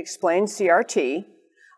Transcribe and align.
Explain 0.00 0.46
CRT. 0.46 1.26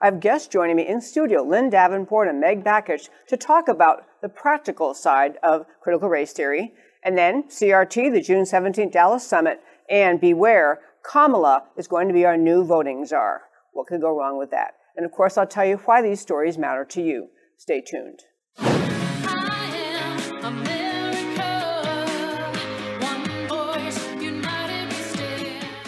I 0.01 0.05
have 0.05 0.21
guests 0.21 0.47
joining 0.47 0.77
me 0.77 0.87
in 0.87 1.01
studio, 1.01 1.43
Lynn 1.43 1.71
Davenport 1.71 2.29
and 2.29 2.41
Meg 2.41 2.63
Bakich, 2.63 3.09
to 3.29 3.37
talk 3.37 3.67
about 3.67 4.05
the 4.21 4.29
practical 4.29 4.95
side 4.95 5.39
of 5.43 5.67
critical 5.81 6.09
race 6.09 6.33
theory. 6.33 6.73
And 7.03 7.19
then 7.19 7.45
CRT, 7.45 8.13
the 8.13 8.21
June 8.21 8.45
17th 8.45 8.93
Dallas 8.93 9.27
Summit, 9.27 9.61
and 9.91 10.21
beware, 10.21 10.81
Kamala 11.03 11.65
is 11.77 11.89
going 11.89 12.09
to 12.09 12.15
be 12.15 12.25
our 12.25 12.37
new 12.37 12.65
voting 12.65 13.05
czar. 13.05 13.43
What 13.73 13.87
could 13.87 14.01
go 14.01 14.17
wrong 14.17 14.39
with 14.39 14.51
that? 14.51 14.75
And 14.97 15.05
of 15.07 15.13
course, 15.13 15.37
I'll 15.37 15.47
tell 15.47 15.65
you 15.65 15.77
why 15.79 16.03
these 16.03 16.21
stories 16.21 16.59
matter 16.59 16.85
to 16.85 17.03
you. 17.03 17.29
Stay 17.57 17.81
tuned. 17.81 18.21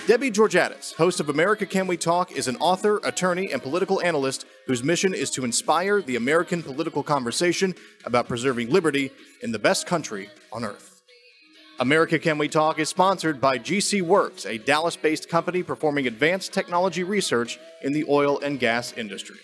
Debbie 0.06 0.30
Georgatos, 0.30 0.95
host 0.97 1.19
of 1.19 1.31
America 1.31 1.65
Can 1.65 1.87
We 1.87 1.97
Talk, 1.97 2.33
is 2.33 2.47
an 2.47 2.56
author, 2.56 3.01
attorney, 3.05 3.51
and 3.51 3.62
political 3.62 4.03
analyst 4.03 4.45
whose 4.67 4.84
mission 4.84 5.15
is 5.15 5.31
to 5.31 5.47
inspire 5.47 6.03
the 6.03 6.17
American 6.17 6.62
political 6.62 7.03
conversation 7.03 7.75
about 8.05 8.28
preserving 8.28 8.69
liberty 8.69 9.11
in 9.41 9.51
the 9.51 9.59
best 9.59 9.87
country 9.87 10.28
on 10.53 10.62
earth. 10.62 10.94
America 11.80 12.20
Can 12.20 12.38
We 12.38 12.46
Talk 12.46 12.78
is 12.78 12.88
sponsored 12.88 13.41
by 13.41 13.59
GC 13.59 14.01
Works, 14.01 14.46
a 14.46 14.59
Dallas 14.59 14.95
based 14.95 15.28
company 15.28 15.64
performing 15.64 16.06
advanced 16.06 16.52
technology 16.52 17.02
research 17.02 17.59
in 17.83 17.92
the 17.92 18.05
oil 18.09 18.38
and 18.38 18.61
gas 18.61 18.92
industry. 18.92 19.39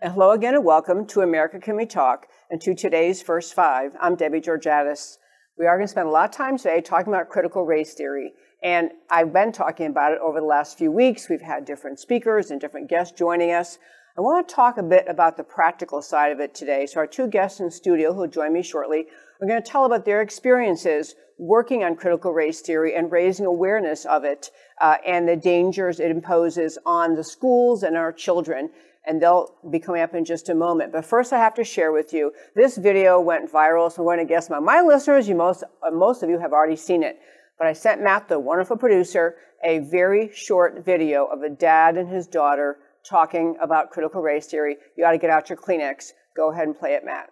And 0.00 0.14
hello 0.14 0.30
again 0.30 0.54
and 0.54 0.64
welcome 0.64 1.06
to 1.08 1.20
America 1.20 1.58
Can 1.58 1.76
We 1.76 1.84
Talk 1.84 2.28
and 2.50 2.58
to 2.62 2.74
today's 2.74 3.20
First 3.20 3.52
Five. 3.52 3.92
I'm 4.00 4.14
Debbie 4.14 4.40
Georgatos. 4.40 5.18
We 5.58 5.66
are 5.66 5.76
going 5.76 5.86
to 5.86 5.90
spend 5.90 6.08
a 6.08 6.10
lot 6.10 6.30
of 6.30 6.34
time 6.34 6.56
today 6.56 6.80
talking 6.80 7.12
about 7.12 7.28
critical 7.28 7.66
race 7.66 7.92
theory. 7.92 8.32
And 8.62 8.92
I've 9.10 9.34
been 9.34 9.52
talking 9.52 9.88
about 9.88 10.12
it 10.12 10.18
over 10.20 10.40
the 10.40 10.46
last 10.46 10.78
few 10.78 10.90
weeks. 10.90 11.28
We've 11.28 11.42
had 11.42 11.66
different 11.66 12.00
speakers 12.00 12.50
and 12.50 12.58
different 12.58 12.88
guests 12.88 13.18
joining 13.18 13.52
us. 13.52 13.76
I 14.16 14.22
want 14.22 14.48
to 14.48 14.54
talk 14.54 14.78
a 14.78 14.82
bit 14.82 15.04
about 15.06 15.36
the 15.36 15.44
practical 15.44 16.00
side 16.00 16.32
of 16.32 16.40
it 16.40 16.54
today. 16.54 16.86
So 16.86 17.00
our 17.00 17.06
two 17.06 17.28
guests 17.28 17.60
in 17.60 17.70
studio 17.70 18.14
who 18.14 18.20
will 18.20 18.28
join 18.28 18.54
me 18.54 18.62
shortly 18.62 19.08
are 19.40 19.46
going 19.46 19.62
to 19.62 19.68
tell 19.68 19.84
about 19.84 20.04
their 20.04 20.22
experiences 20.22 21.14
working 21.38 21.84
on 21.84 21.96
critical 21.96 22.32
race 22.32 22.60
theory 22.60 22.94
and 22.94 23.12
raising 23.12 23.44
awareness 23.44 24.04
of 24.06 24.24
it 24.24 24.50
uh, 24.80 24.96
and 25.06 25.28
the 25.28 25.36
dangers 25.36 26.00
it 26.00 26.10
imposes 26.10 26.78
on 26.86 27.14
the 27.14 27.24
schools 27.24 27.82
and 27.82 27.96
our 27.96 28.12
children 28.12 28.70
and 29.06 29.22
they'll 29.22 29.54
be 29.70 29.78
coming 29.78 30.02
up 30.02 30.14
in 30.14 30.24
just 30.24 30.48
a 30.48 30.54
moment. 30.54 30.92
But 30.92 31.04
first, 31.04 31.32
I 31.32 31.38
have 31.38 31.54
to 31.54 31.64
share 31.64 31.92
with 31.92 32.12
you 32.12 32.32
this 32.54 32.76
video 32.76 33.20
went 33.20 33.50
viral, 33.50 33.90
so 33.90 34.02
I'm 34.02 34.06
going 34.06 34.18
to 34.18 34.24
guess 34.24 34.50
my 34.50 34.58
my 34.58 34.80
listeners, 34.80 35.28
you 35.28 35.36
most 35.36 35.62
uh, 35.62 35.90
most 35.90 36.22
of 36.22 36.30
you 36.30 36.38
have 36.38 36.52
already 36.52 36.76
seen 36.76 37.02
it. 37.02 37.18
But 37.58 37.68
I 37.68 37.72
sent 37.72 38.02
Matt, 38.02 38.28
the 38.28 38.38
wonderful 38.38 38.76
producer, 38.76 39.36
a 39.64 39.78
very 39.78 40.30
short 40.34 40.84
video 40.84 41.24
of 41.26 41.42
a 41.42 41.48
dad 41.48 41.96
and 41.96 42.08
his 42.08 42.26
daughter 42.26 42.78
talking 43.08 43.56
about 43.62 43.90
critical 43.90 44.20
race 44.20 44.46
theory. 44.46 44.76
You 44.96 45.04
got 45.04 45.12
to 45.12 45.18
get 45.18 45.30
out 45.30 45.48
your 45.48 45.56
Kleenex. 45.56 46.12
Go 46.36 46.50
ahead 46.52 46.66
and 46.66 46.76
play 46.76 46.94
it, 46.94 47.04
Matt. 47.04 47.30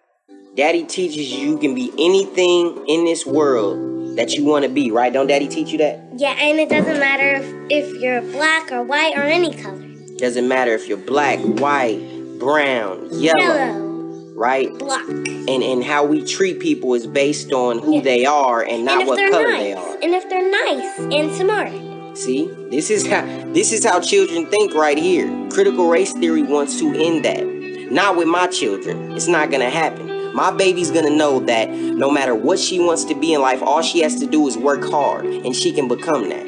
Daddy 0.55 0.85
teaches 0.85 1.31
you 1.33 1.49
you 1.51 1.57
can 1.57 1.75
be 1.75 1.91
anything 1.99 2.85
in 2.87 3.03
this 3.05 3.25
world 3.25 4.17
that 4.17 4.33
you 4.33 4.45
want 4.45 4.63
to 4.63 4.69
be, 4.69 4.89
right? 4.89 5.11
Don't 5.11 5.27
daddy 5.27 5.47
teach 5.47 5.69
you 5.71 5.77
that? 5.79 5.99
Yeah, 6.15 6.31
and 6.31 6.59
it 6.59 6.69
doesn't 6.69 6.99
matter 6.99 7.35
if, 7.35 7.45
if 7.69 8.01
you're 8.01 8.21
black 8.21 8.71
or 8.71 8.81
white 8.83 9.17
or 9.17 9.23
any 9.23 9.53
color. 9.53 9.83
Doesn't 10.17 10.47
matter 10.47 10.73
if 10.73 10.87
you're 10.87 10.97
black, 10.97 11.39
white, 11.39 11.99
brown, 12.39 13.09
yellow, 13.11 13.37
Yellow, 13.39 14.33
right? 14.35 14.69
black. 14.79 15.05
And 15.07 15.49
and 15.61 15.83
how 15.83 16.05
we 16.05 16.23
treat 16.23 16.59
people 16.59 16.93
is 16.93 17.05
based 17.05 17.51
on 17.51 17.79
who 17.79 17.95
Yeah. 17.95 18.01
they 18.01 18.25
are 18.25 18.63
and 18.63 18.85
not 18.85 18.99
and 19.01 19.07
what 19.09 19.19
color 19.31 19.43
nice. 19.51 19.61
they 19.61 19.73
are. 19.73 19.97
And 20.01 20.13
if 20.15 20.29
they're 20.29 20.49
nice 20.49 20.99
and 20.99 21.35
smart. 21.35 22.17
See? 22.17 22.47
This 22.71 22.89
is 22.89 23.05
how 23.05 23.21
this 23.53 23.73
is 23.73 23.85
how 23.85 23.99
children 23.99 24.45
think 24.45 24.73
right 24.73 24.97
here. 24.97 25.27
Critical 25.49 25.89
race 25.89 26.13
theory 26.13 26.43
wants 26.43 26.79
to 26.79 26.93
end 26.95 27.25
that. 27.25 27.45
Not 27.91 28.15
with 28.15 28.27
my 28.29 28.47
children. 28.47 29.11
It's 29.11 29.27
not 29.27 29.51
gonna 29.51 29.69
happen. 29.69 30.14
My 30.35 30.51
baby's 30.51 30.91
gonna 30.91 31.15
know 31.15 31.39
that 31.45 31.69
no 31.69 32.11
matter 32.11 32.35
what 32.35 32.59
she 32.59 32.77
wants 32.77 33.05
to 33.05 33.15
be 33.15 33.33
in 33.33 33.41
life, 33.41 33.63
all 33.63 33.81
she 33.81 34.01
has 34.01 34.19
to 34.19 34.27
do 34.27 34.45
is 34.47 34.57
work 34.57 34.83
hard 34.83 35.25
and 35.25 35.55
she 35.55 35.71
can 35.71 35.87
become 35.87 36.27
that. 36.29 36.45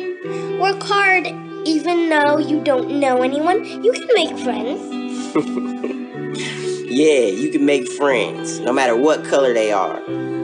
Work 0.60 0.84
hard 0.84 1.28
even 1.66 2.10
though 2.10 2.38
you 2.38 2.62
don't 2.64 3.00
know 3.00 3.24
anyone. 3.24 3.66
You 3.84 3.94
can 3.94 4.08
make 4.14 4.38
friends. 4.38 4.94
Yeah, 6.90 7.28
you 7.28 7.52
can 7.52 7.66
make 7.66 7.88
friends 7.88 8.60
no 8.60 8.74
matter 8.74 8.96
what 8.96 9.24
color 9.26 9.54
they 9.54 9.72
are. 9.72 10.02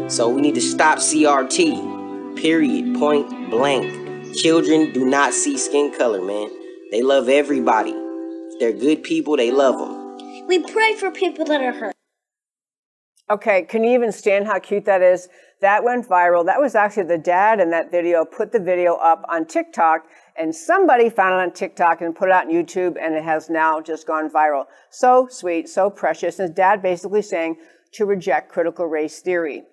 So 0.10 0.30
we 0.30 0.42
need 0.42 0.56
to 0.56 0.62
stop 0.62 1.00
CRT. 1.00 2.36
Period. 2.36 3.00
Point 3.00 3.50
blank. 3.50 4.36
Children 4.36 4.92
do 4.92 5.04
not 5.06 5.34
see 5.34 5.58
skin 5.58 5.92
color, 5.98 6.22
man. 6.22 6.50
They 6.92 7.02
love 7.02 7.28
everybody. 7.28 7.94
If 7.94 8.60
they're 8.60 8.74
good 8.74 9.04
people, 9.04 9.36
they 9.36 9.52
love 9.52 9.80
them. 9.80 10.48
We 10.48 10.60
pray 10.60 10.96
for 10.96 11.10
people 11.10 11.46
that 11.46 11.62
are 11.62 11.72
hurt. 11.72 11.93
Okay, 13.32 13.64
can 13.64 13.86
you 13.86 13.94
even 13.94 14.12
stand 14.12 14.48
how 14.48 14.60
cute 14.60 14.84
that 14.86 15.02
is? 15.02 15.30
That 15.62 15.84
went 15.84 16.08
viral. 16.08 16.46
That 16.46 16.60
was 16.60 16.76
actually 16.76 17.04
the 17.04 17.18
dad 17.18 17.62
in 17.62 17.72
that 17.72 17.90
video 17.90 18.26
put 18.26 18.52
the 18.52 18.60
video 18.60 18.96
up 18.96 19.24
on 19.30 19.46
TikTok, 19.46 20.06
and 20.38 20.54
somebody 20.54 21.10
found 21.10 21.36
it 21.36 21.44
on 21.44 21.54
TikTok 21.54 22.02
and 22.02 22.14
put 22.14 22.28
it 22.28 22.34
out 22.34 22.48
on 22.48 22.52
YouTube, 22.52 22.98
and 23.00 23.16
it 23.16 23.24
has 23.24 23.50
now 23.50 23.80
just 23.80 24.06
gone 24.06 24.30
viral. 24.30 24.66
So 24.90 25.28
sweet, 25.32 25.70
so 25.70 25.90
precious. 25.90 26.38
And 26.38 26.50
his 26.50 26.56
dad 26.56 26.82
basically 26.82 27.22
saying 27.22 27.56
to 27.94 28.06
reject 28.06 28.52
critical 28.52 28.88
race 28.88 29.22
theory. 29.22 29.64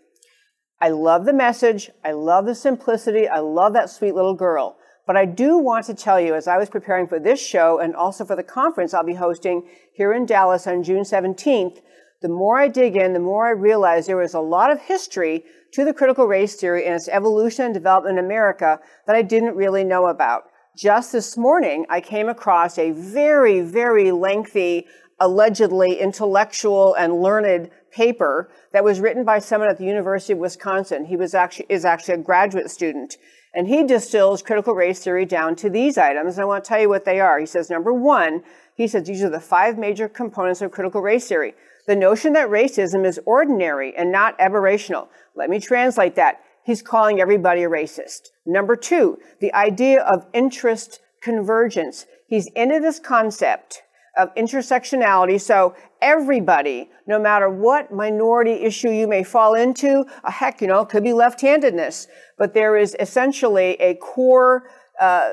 I 0.80 0.90
love 0.90 1.24
the 1.24 1.32
message. 1.32 1.90
I 2.04 2.12
love 2.12 2.46
the 2.46 2.54
simplicity. 2.54 3.26
I 3.26 3.40
love 3.40 3.72
that 3.72 3.90
sweet 3.90 4.14
little 4.14 4.34
girl. 4.34 4.76
But 5.06 5.16
I 5.16 5.24
do 5.24 5.58
want 5.58 5.86
to 5.86 5.94
tell 5.94 6.20
you, 6.20 6.34
as 6.34 6.46
I 6.46 6.56
was 6.56 6.70
preparing 6.70 7.08
for 7.08 7.18
this 7.18 7.44
show 7.44 7.80
and 7.80 7.96
also 7.96 8.24
for 8.24 8.36
the 8.36 8.44
conference 8.44 8.94
I'll 8.94 9.02
be 9.02 9.14
hosting 9.14 9.68
here 9.92 10.12
in 10.12 10.24
Dallas 10.24 10.68
on 10.68 10.84
June 10.84 11.02
17th, 11.02 11.80
the 12.20 12.28
more 12.28 12.58
I 12.58 12.69
dig 12.69 12.97
in, 12.97 13.12
the 13.12 13.20
more 13.20 13.47
I 13.47 13.50
realize 13.50 14.06
there 14.06 14.16
was 14.16 14.34
a 14.34 14.41
lot 14.41 14.70
of 14.70 14.81
history 14.81 15.44
to 15.72 15.84
the 15.84 15.94
critical 15.94 16.26
race 16.26 16.54
theory 16.56 16.84
and 16.84 16.94
its 16.94 17.08
evolution 17.08 17.64
and 17.66 17.75
development 17.75 18.19
in 18.19 18.25
America 18.25 18.81
that 19.06 19.16
I 19.16 19.22
didn't 19.22 19.56
really 19.56 19.84
know 19.84 20.06
about. 20.06 20.44
Just 20.76 21.12
this 21.12 21.36
morning, 21.36 21.86
I 21.88 22.00
came 22.00 22.28
across 22.28 22.78
a 22.78 22.91
very, 22.91 23.60
very 23.60 24.12
lengthy, 24.12 24.86
allegedly 25.19 25.98
intellectual 25.98 26.94
and 26.94 27.22
learned 27.22 27.70
paper 27.91 28.50
that 28.72 28.84
was 28.84 29.00
written 29.00 29.25
by 29.25 29.38
someone 29.38 29.70
at 29.70 29.78
the 29.78 29.84
University 29.84 30.32
of 30.32 30.38
Wisconsin. 30.38 31.06
He 31.06 31.16
was 31.16 31.34
actually, 31.34 31.66
is 31.69 31.84
actually 31.84 32.14
a 32.14 32.19
graduate 32.19 32.70
student. 32.70 33.16
And 33.53 33.66
he 33.66 33.84
distills 33.84 34.42
critical 34.42 34.75
race 34.75 35.03
theory 35.03 35.25
down 35.25 35.56
to 35.56 35.70
these 35.70 35.98
items. 35.98 36.36
And 36.36 36.42
I 36.42 36.47
want 36.47 36.64
to 36.64 36.69
tell 36.69 36.80
you 36.80 36.88
what 36.88 37.04
they 37.04 37.19
are. 37.19 37.41
He 37.41 37.47
says, 37.47 37.69
number 37.69 37.92
one, 37.92 38.44
he 38.75 38.86
says 38.86 39.04
these 39.04 39.22
are 39.22 39.30
the 39.30 39.41
five 39.41 39.76
major 39.76 40.09
components 40.09 40.62
of 40.62 40.70
critical 40.70 41.03
race 41.03 41.26
theory. 41.26 41.54
The 41.86 41.96
notion 41.96 42.32
that 42.34 42.48
racism 42.48 43.06
is 43.06 43.20
ordinary 43.24 43.94
and 43.96 44.12
not 44.12 44.38
aberrational. 44.38 45.08
Let 45.34 45.50
me 45.50 45.60
translate 45.60 46.14
that. 46.16 46.41
He's 46.64 46.82
calling 46.82 47.20
everybody 47.20 47.62
a 47.62 47.68
racist. 47.68 48.28
Number 48.46 48.76
two, 48.76 49.18
the 49.41 49.52
idea 49.54 50.02
of 50.02 50.26
interest 50.32 51.00
convergence. 51.22 52.06
He's 52.26 52.48
into 52.54 52.80
this 52.80 52.98
concept 52.98 53.82
of 54.16 54.34
intersectionality. 54.34 55.41
So 55.41 55.74
everybody, 56.02 56.91
no 57.06 57.18
matter 57.18 57.48
what 57.48 57.92
minority 57.92 58.52
issue 58.52 58.91
you 58.91 59.06
may 59.06 59.22
fall 59.22 59.54
into, 59.54 60.04
a 60.24 60.30
heck, 60.30 60.60
you 60.60 60.66
know, 60.66 60.80
it 60.80 60.88
could 60.88 61.04
be 61.04 61.12
left-handedness, 61.12 62.08
but 62.38 62.54
there 62.54 62.76
is 62.76 62.97
essentially 62.98 63.74
a 63.80 63.94
core 63.97 64.64
uh, 65.00 65.30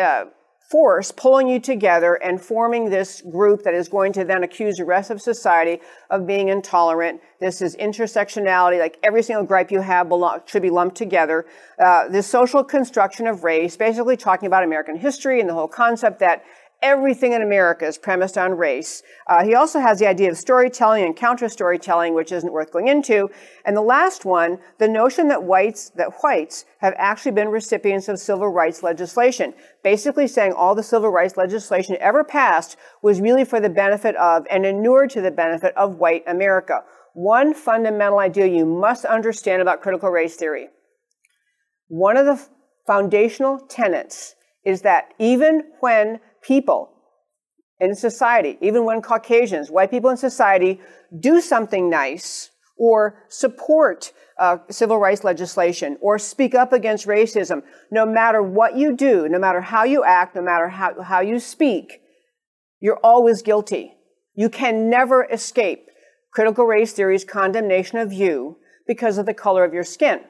uh, 0.00 0.24
force 0.70 1.12
pulling 1.12 1.46
you 1.46 1.60
together 1.60 2.14
and 2.14 2.40
forming 2.40 2.88
this 2.88 3.20
group 3.20 3.62
that 3.64 3.74
is 3.74 3.88
going 3.88 4.12
to 4.14 4.24
then 4.24 4.42
accuse 4.44 4.76
the 4.76 4.84
rest 4.84 5.10
of 5.10 5.20
society 5.20 5.80
of 6.08 6.26
being 6.26 6.48
intolerant. 6.48 7.20
This 7.38 7.60
is 7.60 7.76
intersectionality, 7.76 8.78
like 8.78 8.98
every 9.02 9.22
single 9.22 9.44
gripe 9.44 9.70
you 9.70 9.80
have 9.80 10.08
belong, 10.08 10.40
should 10.46 10.62
be 10.62 10.70
lumped 10.70 10.96
together. 10.96 11.44
Uh, 11.78 12.08
this 12.08 12.26
social 12.26 12.64
construction 12.64 13.26
of 13.26 13.44
race, 13.44 13.76
basically 13.76 14.16
talking 14.16 14.46
about 14.46 14.64
American 14.64 14.96
history 14.96 15.38
and 15.38 15.48
the 15.48 15.54
whole 15.54 15.68
concept 15.68 16.18
that 16.20 16.44
everything 16.84 17.32
in 17.32 17.40
America 17.40 17.86
is 17.86 17.96
premised 17.96 18.36
on 18.36 18.52
race. 18.52 19.02
Uh, 19.26 19.42
he 19.42 19.54
also 19.54 19.80
has 19.80 19.98
the 19.98 20.06
idea 20.06 20.30
of 20.30 20.36
storytelling 20.36 21.02
and 21.02 21.16
counter 21.16 21.48
storytelling, 21.48 22.14
which 22.14 22.30
isn't 22.30 22.52
worth 22.52 22.70
going 22.70 22.88
into. 22.88 23.30
And 23.64 23.74
the 23.74 23.80
last 23.80 24.26
one, 24.26 24.58
the 24.78 24.86
notion 24.86 25.28
that 25.28 25.42
whites 25.42 25.90
that 25.96 26.12
whites 26.22 26.66
have 26.78 26.94
actually 26.98 27.32
been 27.32 27.48
recipients 27.48 28.08
of 28.08 28.18
civil 28.18 28.48
rights 28.48 28.82
legislation, 28.82 29.54
basically 29.82 30.28
saying 30.28 30.52
all 30.52 30.74
the 30.74 30.82
civil 30.82 31.08
rights 31.08 31.38
legislation 31.38 31.96
ever 32.00 32.22
passed 32.22 32.76
was 33.02 33.20
really 33.20 33.46
for 33.46 33.60
the 33.60 33.70
benefit 33.70 34.14
of 34.16 34.46
and 34.50 34.66
inured 34.66 35.08
to 35.10 35.22
the 35.22 35.30
benefit 35.30 35.74
of 35.76 35.96
white 35.96 36.22
America. 36.26 36.84
One 37.14 37.54
fundamental 37.54 38.18
idea 38.18 38.46
you 38.46 38.66
must 38.66 39.06
understand 39.06 39.62
about 39.62 39.80
critical 39.80 40.10
race 40.10 40.36
theory. 40.36 40.68
One 41.88 42.18
of 42.18 42.26
the 42.26 42.46
foundational 42.86 43.58
tenets 43.58 44.34
is 44.64 44.82
that 44.82 45.14
even 45.18 45.62
when 45.80 46.20
people 46.46 46.90
in 47.80 47.94
society, 47.94 48.56
even 48.60 48.84
when 48.84 49.02
Caucasians, 49.02 49.70
white 49.70 49.90
people 49.90 50.10
in 50.10 50.16
society, 50.16 50.80
do 51.18 51.40
something 51.40 51.90
nice 51.90 52.50
or 52.76 53.24
support 53.28 54.12
uh, 54.38 54.58
civil 54.70 54.98
rights 54.98 55.24
legislation 55.24 55.96
or 56.00 56.18
speak 56.18 56.54
up 56.54 56.72
against 56.72 57.06
racism, 57.06 57.62
no 57.90 58.04
matter 58.04 58.42
what 58.42 58.76
you 58.76 58.96
do, 58.96 59.28
no 59.28 59.38
matter 59.38 59.60
how 59.60 59.84
you 59.84 60.04
act, 60.04 60.34
no 60.34 60.42
matter 60.42 60.68
how, 60.68 61.00
how 61.02 61.20
you 61.20 61.38
speak, 61.38 62.00
you're 62.80 63.00
always 63.02 63.42
guilty. 63.42 63.94
You 64.34 64.48
can 64.48 64.90
never 64.90 65.24
escape 65.24 65.86
critical 66.32 66.64
race 66.64 66.92
theory's 66.92 67.24
condemnation 67.24 67.98
of 67.98 68.12
you 68.12 68.56
because 68.86 69.18
of 69.18 69.26
the 69.26 69.34
color 69.34 69.64
of 69.64 69.72
your 69.72 69.84
skin. 69.84 70.20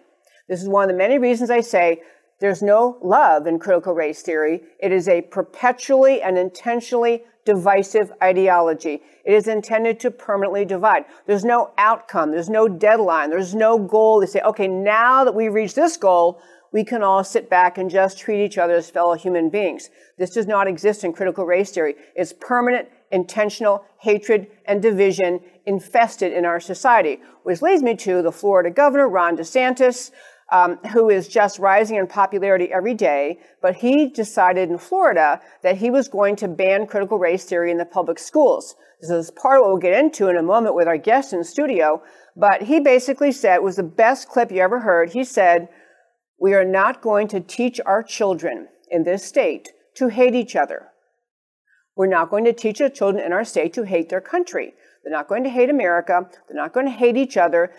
This 0.49 0.63
is 0.63 0.69
one 0.69 0.85
of 0.85 0.95
the 0.95 0.99
many 0.99 1.19
reasons 1.19 1.51
I 1.51 1.61
say 1.61 2.03
there's 2.41 2.63
no 2.63 2.99
love 3.03 3.47
in 3.47 3.59
critical 3.59 3.95
race 3.95 4.23
theory. 4.23 4.63
It 4.81 4.93
is 4.93 5.09
a 5.09 5.23
perpetually 5.23 6.21
and 6.21 6.37
intentionally 6.37 7.23
divisive 7.45 8.13
ideology. 8.23 9.03
It 9.25 9.33
is 9.35 9.49
intended 9.49 10.01
to 10.01 10.11
permanently 10.11 10.65
divide. 10.65 11.05
There's 11.27 11.45
no 11.45 11.73
outcome. 11.79 12.31
There's 12.31 12.51
no 12.51 12.69
deadline. 12.69 13.31
There's 13.31 13.55
no 13.55 13.79
goal. 13.79 14.21
They 14.21 14.27
say, 14.27 14.41
okay, 14.41 14.69
now 14.69 15.25
that 15.25 15.35
we've 15.35 15.53
reached 15.53 15.77
this 15.77 15.97
goal, 15.97 16.41
we 16.73 16.85
can 16.85 17.05
all 17.05 17.23
sit 17.23 17.49
back 17.49 17.79
and 17.79 17.89
just 17.89 18.19
treat 18.19 18.45
each 18.45 18.59
other 18.59 18.75
as 18.75 18.91
fellow 18.91 19.15
human 19.15 19.49
beings. 19.49 19.91
This 20.19 20.31
does 20.31 20.49
not 20.49 20.67
exist 20.67 21.05
in 21.05 21.13
critical 21.13 21.47
race 21.47 21.71
theory. 21.71 21.95
It's 22.17 22.33
permanent, 22.33 22.89
intentional 23.13 23.85
hatred 23.99 24.49
and 24.65 24.83
division 24.83 25.41
infested 25.67 26.33
in 26.33 26.45
our 26.45 26.59
society, 26.59 27.21
which 27.45 27.63
leads 27.63 27.83
me 27.83 27.95
to 27.97 28.23
the 28.23 28.33
Florida 28.33 28.71
governor, 28.71 29.09
Ron 29.09 29.37
DeSantis, 29.37 30.11
um, 30.51 30.79
who 30.93 31.11
is 31.11 31.29
just 31.29 31.59
rising 31.59 31.97
in 31.97 32.07
popularity 32.07 32.73
every 32.73 32.95
day. 32.95 33.39
But 33.63 33.77
he 33.77 34.09
decided 34.09 34.71
in 34.71 34.79
Florida 34.79 35.41
that 35.63 35.79
he 35.79 35.91
was 35.91 36.09
going 36.09 36.37
to 36.37 36.49
ban 36.49 36.87
critical 36.87 37.19
race 37.19 37.45
theory 37.45 37.71
in 37.71 37.79
the 37.79 37.85
public 37.85 38.19
schools. 38.19 38.75
This 39.01 39.11
is 39.11 39.31
part 39.31 39.59
of 39.59 39.63
what 39.63 39.71
we'll 39.71 39.79
get 39.79 39.99
into 39.99 40.29
in 40.29 40.37
a 40.37 40.43
moment 40.43 40.75
with 40.75 40.89
our 40.89 40.97
guest 40.97 41.33
in 41.33 41.41
the 41.41 41.45
studio. 41.45 42.03
But 42.37 42.63
he 42.63 42.81
basically 42.81 43.33
said, 43.33 43.57
it 43.57 43.63
was 43.63 43.77
the 43.77 43.83
best 43.83 44.29
clip 44.29 44.51
you 44.51 44.61
ever 44.61 44.81
heard. 44.81 45.11
He 45.11 45.25
said, 45.25 45.69
We 46.39 46.55
are 46.55 46.65
not 46.65 47.03
going 47.03 47.29
to 47.29 47.41
teach 47.41 47.81
our 47.85 48.03
children 48.03 48.69
in 48.91 49.05
this 49.05 49.25
state 49.25 49.71
to 49.97 50.09
hate 50.09 50.35
each 50.35 50.57
other. 50.57 50.89
We're 51.97 52.07
not 52.07 52.31
going 52.31 52.45
to 52.45 52.53
teach 52.53 52.79
the 52.79 52.91
children 52.91 53.25
in 53.25 53.33
our 53.33 53.45
state 53.45 53.73
to 53.75 53.85
hate 53.85 54.09
their 54.09 54.21
country. 54.21 54.75
They're 55.03 55.13
not 55.13 55.29
going 55.29 55.45
to 55.45 55.51
hate 55.51 55.71
America. 55.71 56.29
They're 56.49 56.57
not 56.57 56.73
going 56.73 56.87
to 56.87 56.93
hate 56.93 57.17
each 57.17 57.37
other. 57.37 57.73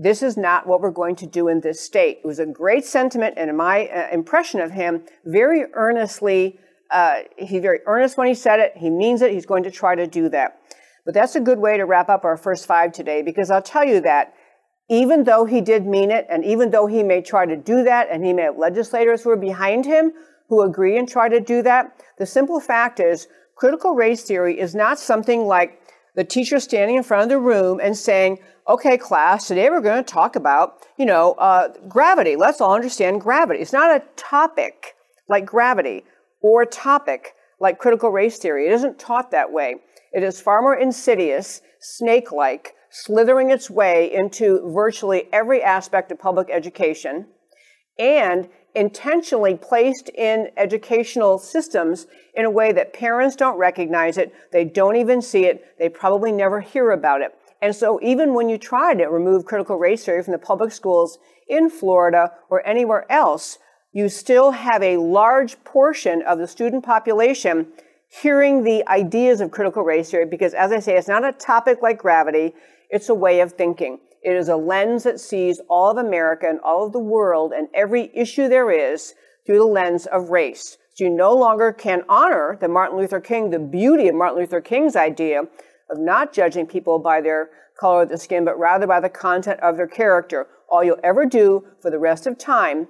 This 0.00 0.22
is 0.22 0.36
not 0.36 0.66
what 0.68 0.80
we're 0.80 0.92
going 0.92 1.16
to 1.16 1.26
do 1.26 1.48
in 1.48 1.60
this 1.60 1.80
state. 1.80 2.18
It 2.22 2.26
was 2.26 2.38
a 2.38 2.46
great 2.46 2.84
sentiment, 2.84 3.34
and 3.36 3.56
my 3.56 3.86
uh, 3.86 4.08
impression 4.12 4.60
of 4.60 4.70
him, 4.70 5.02
very 5.24 5.64
earnestly, 5.74 6.60
uh, 6.92 7.22
he's 7.36 7.60
very 7.60 7.80
earnest 7.84 8.16
when 8.16 8.28
he 8.28 8.34
said 8.34 8.60
it. 8.60 8.72
He 8.76 8.90
means 8.90 9.22
it. 9.22 9.32
He's 9.32 9.44
going 9.44 9.64
to 9.64 9.72
try 9.72 9.96
to 9.96 10.06
do 10.06 10.28
that. 10.28 10.60
But 11.04 11.14
that's 11.14 11.34
a 11.34 11.40
good 11.40 11.58
way 11.58 11.76
to 11.76 11.84
wrap 11.84 12.08
up 12.08 12.24
our 12.24 12.36
first 12.36 12.64
five 12.64 12.92
today, 12.92 13.22
because 13.22 13.50
I'll 13.50 13.60
tell 13.60 13.84
you 13.84 14.00
that 14.02 14.34
even 14.88 15.24
though 15.24 15.44
he 15.44 15.60
did 15.60 15.84
mean 15.84 16.12
it, 16.12 16.26
and 16.30 16.44
even 16.44 16.70
though 16.70 16.86
he 16.86 17.02
may 17.02 17.20
try 17.20 17.44
to 17.44 17.56
do 17.56 17.82
that, 17.82 18.06
and 18.10 18.24
he 18.24 18.32
may 18.32 18.42
have 18.42 18.56
legislators 18.56 19.22
who 19.22 19.30
are 19.30 19.36
behind 19.36 19.84
him 19.84 20.12
who 20.48 20.62
agree 20.62 20.96
and 20.96 21.08
try 21.08 21.28
to 21.28 21.40
do 21.40 21.60
that, 21.62 22.02
the 22.18 22.24
simple 22.24 22.60
fact 22.60 23.00
is 23.00 23.26
critical 23.56 23.94
race 23.94 24.22
theory 24.22 24.58
is 24.58 24.74
not 24.74 24.98
something 24.98 25.44
like 25.44 25.80
the 26.18 26.24
teacher 26.24 26.58
standing 26.58 26.96
in 26.96 27.04
front 27.04 27.22
of 27.22 27.28
the 27.28 27.38
room 27.38 27.78
and 27.80 27.96
saying, 27.96 28.40
okay, 28.68 28.98
class, 28.98 29.46
today 29.46 29.70
we're 29.70 29.80
going 29.80 30.02
to 30.02 30.12
talk 30.12 30.34
about, 30.34 30.84
you 30.96 31.06
know, 31.06 31.34
uh, 31.34 31.68
gravity. 31.86 32.34
Let's 32.34 32.60
all 32.60 32.74
understand 32.74 33.20
gravity. 33.20 33.60
It's 33.60 33.72
not 33.72 33.94
a 33.94 34.02
topic 34.16 34.96
like 35.28 35.46
gravity 35.46 36.02
or 36.42 36.62
a 36.62 36.66
topic 36.66 37.34
like 37.60 37.78
critical 37.78 38.10
race 38.10 38.36
theory. 38.36 38.66
It 38.66 38.72
isn't 38.72 38.98
taught 38.98 39.30
that 39.30 39.52
way. 39.52 39.76
It 40.12 40.24
is 40.24 40.40
far 40.40 40.60
more 40.60 40.74
insidious, 40.74 41.60
snake 41.78 42.32
like, 42.32 42.74
slithering 42.90 43.52
its 43.52 43.70
way 43.70 44.12
into 44.12 44.68
virtually 44.74 45.28
every 45.32 45.62
aspect 45.62 46.10
of 46.10 46.18
public 46.18 46.48
education. 46.50 47.28
And 47.96 48.48
intentionally 48.74 49.54
placed 49.54 50.08
in 50.16 50.48
educational 50.56 51.38
systems 51.38 52.08
in 52.38 52.44
a 52.44 52.50
way 52.50 52.70
that 52.70 52.92
parents 52.92 53.34
don't 53.34 53.58
recognize 53.58 54.16
it, 54.16 54.32
they 54.52 54.64
don't 54.64 54.94
even 54.94 55.20
see 55.20 55.46
it, 55.46 55.76
they 55.76 55.88
probably 55.88 56.30
never 56.30 56.60
hear 56.60 56.92
about 56.92 57.20
it. 57.20 57.34
And 57.60 57.74
so 57.74 57.98
even 58.00 58.32
when 58.32 58.48
you 58.48 58.56
try 58.56 58.94
to 58.94 59.06
remove 59.06 59.44
critical 59.44 59.76
race 59.76 60.04
theory 60.04 60.22
from 60.22 60.30
the 60.30 60.38
public 60.38 60.70
schools 60.70 61.18
in 61.48 61.68
Florida 61.68 62.30
or 62.48 62.64
anywhere 62.64 63.10
else, 63.10 63.58
you 63.92 64.08
still 64.08 64.52
have 64.52 64.84
a 64.84 64.98
large 64.98 65.62
portion 65.64 66.22
of 66.22 66.38
the 66.38 66.46
student 66.46 66.84
population 66.84 67.66
hearing 68.06 68.62
the 68.62 68.88
ideas 68.88 69.40
of 69.40 69.50
critical 69.50 69.82
race 69.82 70.12
theory 70.12 70.24
because 70.24 70.54
as 70.54 70.70
I 70.70 70.78
say, 70.78 70.96
it's 70.96 71.08
not 71.08 71.24
a 71.24 71.32
topic 71.32 71.82
like 71.82 71.98
gravity, 71.98 72.54
it's 72.88 73.08
a 73.08 73.14
way 73.14 73.40
of 73.40 73.54
thinking. 73.54 73.98
It 74.22 74.36
is 74.36 74.48
a 74.48 74.56
lens 74.56 75.02
that 75.02 75.18
sees 75.18 75.60
all 75.68 75.90
of 75.90 75.96
America 75.96 76.46
and 76.48 76.60
all 76.60 76.86
of 76.86 76.92
the 76.92 77.00
world 77.00 77.52
and 77.52 77.66
every 77.74 78.12
issue 78.14 78.48
there 78.48 78.70
is 78.70 79.14
through 79.44 79.58
the 79.58 79.64
lens 79.64 80.06
of 80.06 80.30
race. 80.30 80.78
You 81.00 81.10
no 81.10 81.32
longer 81.32 81.72
can 81.72 82.02
honor 82.08 82.58
the 82.60 82.68
Martin 82.68 82.98
Luther 82.98 83.20
King, 83.20 83.50
the 83.50 83.58
beauty 83.58 84.08
of 84.08 84.16
Martin 84.16 84.40
Luther 84.40 84.60
King's 84.60 84.96
idea 84.96 85.42
of 85.90 85.98
not 85.98 86.32
judging 86.32 86.66
people 86.66 86.98
by 86.98 87.20
their 87.20 87.50
color 87.78 88.02
of 88.02 88.08
the 88.08 88.18
skin, 88.18 88.44
but 88.44 88.58
rather 88.58 88.86
by 88.86 88.98
the 89.00 89.08
content 89.08 89.60
of 89.60 89.76
their 89.76 89.86
character. 89.86 90.48
All 90.68 90.82
you'll 90.82 90.98
ever 91.04 91.24
do 91.24 91.64
for 91.80 91.90
the 91.90 92.00
rest 92.00 92.26
of 92.26 92.36
time, 92.36 92.88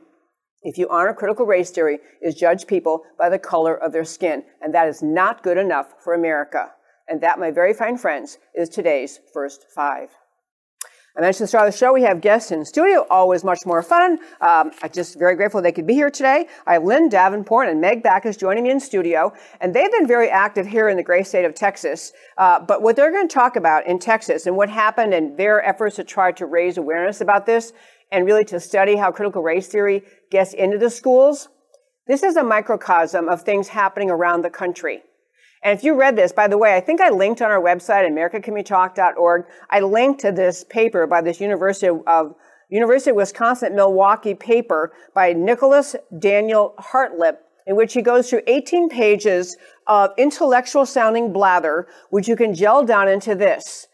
if 0.62 0.78
you 0.78 0.88
honor 0.88 1.12
critical 1.12 1.44
race 1.44 1.70
theory, 1.70 1.99
is 2.22 2.34
judge 2.34 2.66
people 2.66 3.02
by 3.19 3.28
the 3.28 3.38
color 3.38 3.76
of 3.76 3.93
their 3.93 4.05
skin. 4.05 4.43
And 4.62 4.75
that 4.75 4.88
is 4.88 5.02
not 5.02 5.43
good 5.43 5.58
enough 5.58 5.88
for 6.02 6.14
America. 6.14 6.72
And 7.08 7.20
that, 7.20 7.38
my 7.38 7.50
very 7.50 7.75
fine 7.75 7.99
friends, 7.99 8.38
is 8.54 8.69
today's 8.69 9.20
first 9.32 9.66
five. 9.75 10.08
I 11.16 11.20
mentioned 11.20 11.44
the 11.44 11.49
start 11.49 11.66
of 11.66 11.75
the 11.75 11.78
show, 11.78 11.93
we 11.93 12.02
have 12.02 12.20
guests 12.20 12.52
in 12.52 12.64
studio, 12.64 13.05
always 13.10 13.43
much 13.43 13.66
more 13.66 13.82
fun. 13.82 14.19
Um, 14.40 14.70
I'm 14.82 14.90
just 14.93 15.19
very 15.19 15.34
grateful 15.34 15.60
they 15.60 15.72
could 15.72 15.87
be 15.87 15.94
here 15.94 16.10
today. 16.10 16.46
I 16.64 16.75
have 16.75 16.84
Lynn 16.84 17.08
Davenport 17.08 17.69
and 17.69 17.81
Meg 17.81 18.05
Bakich 18.05 18.38
joining 18.38 18.64
me 18.64 18.70
in 18.70 18.78
studio, 18.78 19.32
and 19.60 19.75
they've 19.75 19.90
been 19.90 20.06
very 20.06 20.28
active 20.28 20.66
here 20.66 20.88
in 20.88 20.96
the 20.96 21.02
great 21.02 21.26
state 21.26 21.44
of 21.44 21.55
Texas. 21.55 22.12
Uh, 22.37 22.60
but 22.60 22.82
what 22.82 22.94
they're 22.94 23.10
going 23.10 23.26
to 23.26 23.34
talk 23.34 23.56
about 23.56 23.87
in 23.87 23.99
Texas 23.99 24.46
and 24.46 24.56
what 24.56 24.70
happened 24.70 25.12
and 25.12 25.37
their 25.37 25.64
efforts 25.64 25.96
to 25.96 26.05
try 26.05 26.31
to 26.31 26.46
raise 26.46 26.78
awareness 26.78 27.20
about 27.20 27.46
this 27.46 27.72
and 28.12 28.25
really 28.25 28.44
to 28.44 28.61
study 28.61 28.94
how 28.94 29.11
critical 29.11 29.43
race 29.43 29.66
theory 29.66 30.02
gets 30.31 30.52
into 30.52 30.78
the 30.78 30.90
schools, 30.90 31.49
this 32.06 32.22
is 32.22 32.37
a 32.37 32.44
microcosm 32.44 33.28
of 33.28 33.43
things 33.43 33.69
happening 33.69 34.11
around 34.11 34.42
the 34.42 34.50
country. 34.50 35.02
And 35.62 35.77
if 35.77 35.85
you 35.85 35.95
read 35.95 36.17
this, 36.17 36.33
by 36.33 36.49
the 36.49 36.59
way, 36.59 36.77
I 36.77 36.81
think 36.81 37.00
I 37.00 37.11
linked 37.11 37.43
on 37.43 37.50
our 37.50 37.61
website, 37.61 38.09
americacanwetalk.org, 38.09 39.45
I 39.71 39.81
linked 39.81 40.21
to 40.21 40.33
this 40.33 40.65
paper 40.65 41.07
by 41.07 41.21
this 41.21 41.41
University 41.41 41.88
of 42.07 42.35
University 42.71 43.11
of 43.11 43.17
Wisconsin 43.17 43.75
Milwaukee 43.75 44.35
paper 44.35 44.93
by 45.15 45.33
Nicholas 45.33 45.97
Daniel 46.19 46.75
Hartlep, 46.79 47.38
in 47.67 47.77
which 47.77 47.95
he 47.95 48.03
goes 48.03 48.29
through 48.29 48.43
18 48.47 48.88
pages 48.91 49.57
of 49.87 50.11
intellectual 50.19 50.85
sounding 50.85 51.33
blather, 51.33 51.88
which 52.11 52.29
you 52.29 52.37
can 52.37 52.55
gel 52.55 52.85
down 52.85 53.09
into 53.09 53.35
this. 53.35 53.87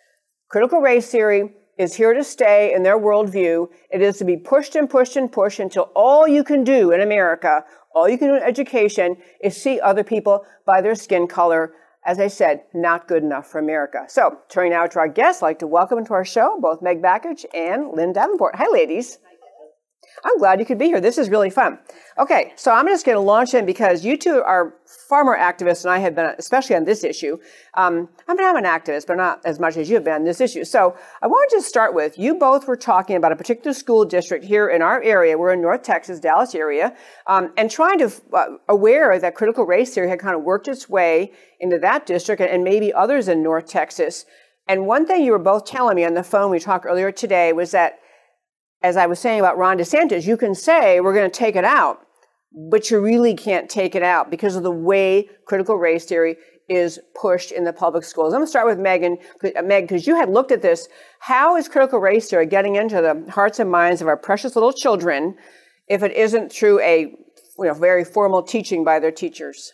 Critical 0.48 0.80
race 0.80 1.08
theory 1.08 1.50
is 1.78 1.94
here 1.94 2.14
to 2.14 2.22
stay 2.22 2.72
in 2.72 2.82
their 2.82 2.98
worldview. 2.98 3.68
It 3.90 4.02
is 4.02 4.18
to 4.18 4.24
be 4.24 4.36
pushed 4.36 4.76
and 4.76 4.88
pushed 4.88 5.16
and 5.16 5.30
pushed 5.30 5.58
until 5.58 5.90
all 5.94 6.26
you 6.26 6.44
can 6.44 6.64
do 6.64 6.92
in 6.92 7.00
America, 7.00 7.64
all 7.94 8.08
you 8.08 8.18
can 8.18 8.28
do 8.28 8.34
in 8.34 8.42
education 8.42 9.16
is 9.40 9.56
see 9.56 9.80
other 9.80 10.04
people 10.04 10.44
by 10.66 10.80
their 10.80 10.94
skin 10.94 11.26
color. 11.26 11.72
As 12.06 12.20
I 12.20 12.28
said, 12.28 12.64
not 12.74 13.08
good 13.08 13.22
enough 13.22 13.46
for 13.46 13.58
America. 13.58 14.04
So, 14.08 14.38
turning 14.50 14.72
now 14.72 14.86
to 14.86 14.98
our 14.98 15.08
guests, 15.08 15.42
I'd 15.42 15.46
like 15.46 15.58
to 15.60 15.66
welcome 15.66 16.04
to 16.04 16.12
our 16.12 16.24
show 16.24 16.58
both 16.60 16.82
Meg 16.82 17.00
Bakich 17.00 17.46
and 17.54 17.92
Lynn 17.92 18.12
Davenport. 18.12 18.56
Hi, 18.56 18.66
ladies. 18.70 19.18
I'm 20.24 20.38
glad 20.38 20.60
you 20.60 20.66
could 20.66 20.78
be 20.78 20.86
here. 20.86 21.00
This 21.00 21.18
is 21.18 21.28
really 21.28 21.50
fun. 21.50 21.78
Okay, 22.18 22.52
so 22.56 22.72
I'm 22.72 22.86
just 22.86 23.04
going 23.04 23.16
to 23.16 23.20
launch 23.20 23.54
in 23.54 23.66
because 23.66 24.04
you 24.04 24.16
two 24.16 24.42
are 24.42 24.74
far 24.86 25.24
more 25.24 25.36
activists 25.36 25.82
than 25.82 25.92
I 25.92 25.98
have 25.98 26.14
been, 26.14 26.34
especially 26.38 26.76
on 26.76 26.84
this 26.84 27.04
issue. 27.04 27.38
Um, 27.74 28.08
I 28.28 28.34
mean, 28.34 28.46
I'm 28.46 28.56
an 28.56 28.64
activist, 28.64 29.06
but 29.06 29.16
not 29.16 29.40
as 29.44 29.58
much 29.60 29.76
as 29.76 29.88
you 29.88 29.96
have 29.96 30.04
been 30.04 30.14
on 30.14 30.24
this 30.24 30.40
issue. 30.40 30.64
So 30.64 30.96
I 31.22 31.26
want 31.26 31.50
to 31.50 31.56
just 31.56 31.68
start 31.68 31.94
with 31.94 32.18
you 32.18 32.36
both 32.36 32.66
were 32.66 32.76
talking 32.76 33.16
about 33.16 33.32
a 33.32 33.36
particular 33.36 33.74
school 33.74 34.04
district 34.04 34.44
here 34.44 34.68
in 34.68 34.80
our 34.82 35.02
area. 35.02 35.36
We're 35.36 35.52
in 35.52 35.60
North 35.60 35.82
Texas, 35.82 36.20
Dallas 36.20 36.54
area, 36.54 36.96
um, 37.26 37.52
and 37.56 37.70
trying 37.70 37.98
to 37.98 38.12
uh, 38.32 38.46
aware 38.68 39.18
that 39.18 39.34
critical 39.34 39.64
race 39.64 39.94
theory 39.94 40.08
had 40.08 40.20
kind 40.20 40.36
of 40.36 40.42
worked 40.42 40.68
its 40.68 40.88
way 40.88 41.32
into 41.60 41.78
that 41.78 42.06
district 42.06 42.40
and, 42.40 42.50
and 42.50 42.64
maybe 42.64 42.92
others 42.92 43.28
in 43.28 43.42
North 43.42 43.66
Texas. 43.66 44.24
And 44.66 44.86
one 44.86 45.06
thing 45.06 45.22
you 45.22 45.32
were 45.32 45.38
both 45.38 45.66
telling 45.66 45.96
me 45.96 46.04
on 46.04 46.14
the 46.14 46.22
phone 46.22 46.50
we 46.50 46.58
talked 46.58 46.86
earlier 46.86 47.12
today 47.12 47.52
was 47.52 47.72
that 47.72 47.98
as 48.84 48.98
I 48.98 49.06
was 49.06 49.18
saying 49.18 49.40
about 49.40 49.56
Ron 49.56 49.78
DeSantis, 49.78 50.26
you 50.26 50.36
can 50.36 50.54
say 50.54 51.00
we're 51.00 51.14
going 51.14 51.30
to 51.30 51.38
take 51.38 51.56
it 51.56 51.64
out, 51.64 52.00
but 52.70 52.90
you 52.90 53.00
really 53.00 53.34
can't 53.34 53.70
take 53.70 53.94
it 53.94 54.02
out 54.02 54.30
because 54.30 54.56
of 54.56 54.62
the 54.62 54.70
way 54.70 55.30
critical 55.46 55.78
race 55.78 56.04
theory 56.04 56.36
is 56.68 57.00
pushed 57.18 57.50
in 57.50 57.64
the 57.64 57.72
public 57.72 58.04
schools. 58.04 58.34
I'm 58.34 58.40
going 58.40 58.46
to 58.46 58.50
start 58.50 58.66
with 58.66 58.78
Megan, 58.78 59.16
uh, 59.42 59.62
Meg, 59.62 59.84
because 59.84 60.06
you 60.06 60.16
had 60.16 60.28
looked 60.28 60.52
at 60.52 60.60
this. 60.60 60.86
How 61.20 61.56
is 61.56 61.66
critical 61.66 61.98
race 61.98 62.28
theory 62.28 62.44
getting 62.44 62.76
into 62.76 63.00
the 63.00 63.32
hearts 63.32 63.58
and 63.58 63.70
minds 63.70 64.02
of 64.02 64.06
our 64.08 64.18
precious 64.18 64.54
little 64.54 64.72
children 64.72 65.34
if 65.88 66.02
it 66.02 66.12
isn't 66.12 66.52
through 66.52 66.80
a 66.80 67.00
you 67.58 67.64
know, 67.64 67.72
very 67.72 68.04
formal 68.04 68.42
teaching 68.42 68.84
by 68.84 68.98
their 68.98 69.12
teachers? 69.12 69.72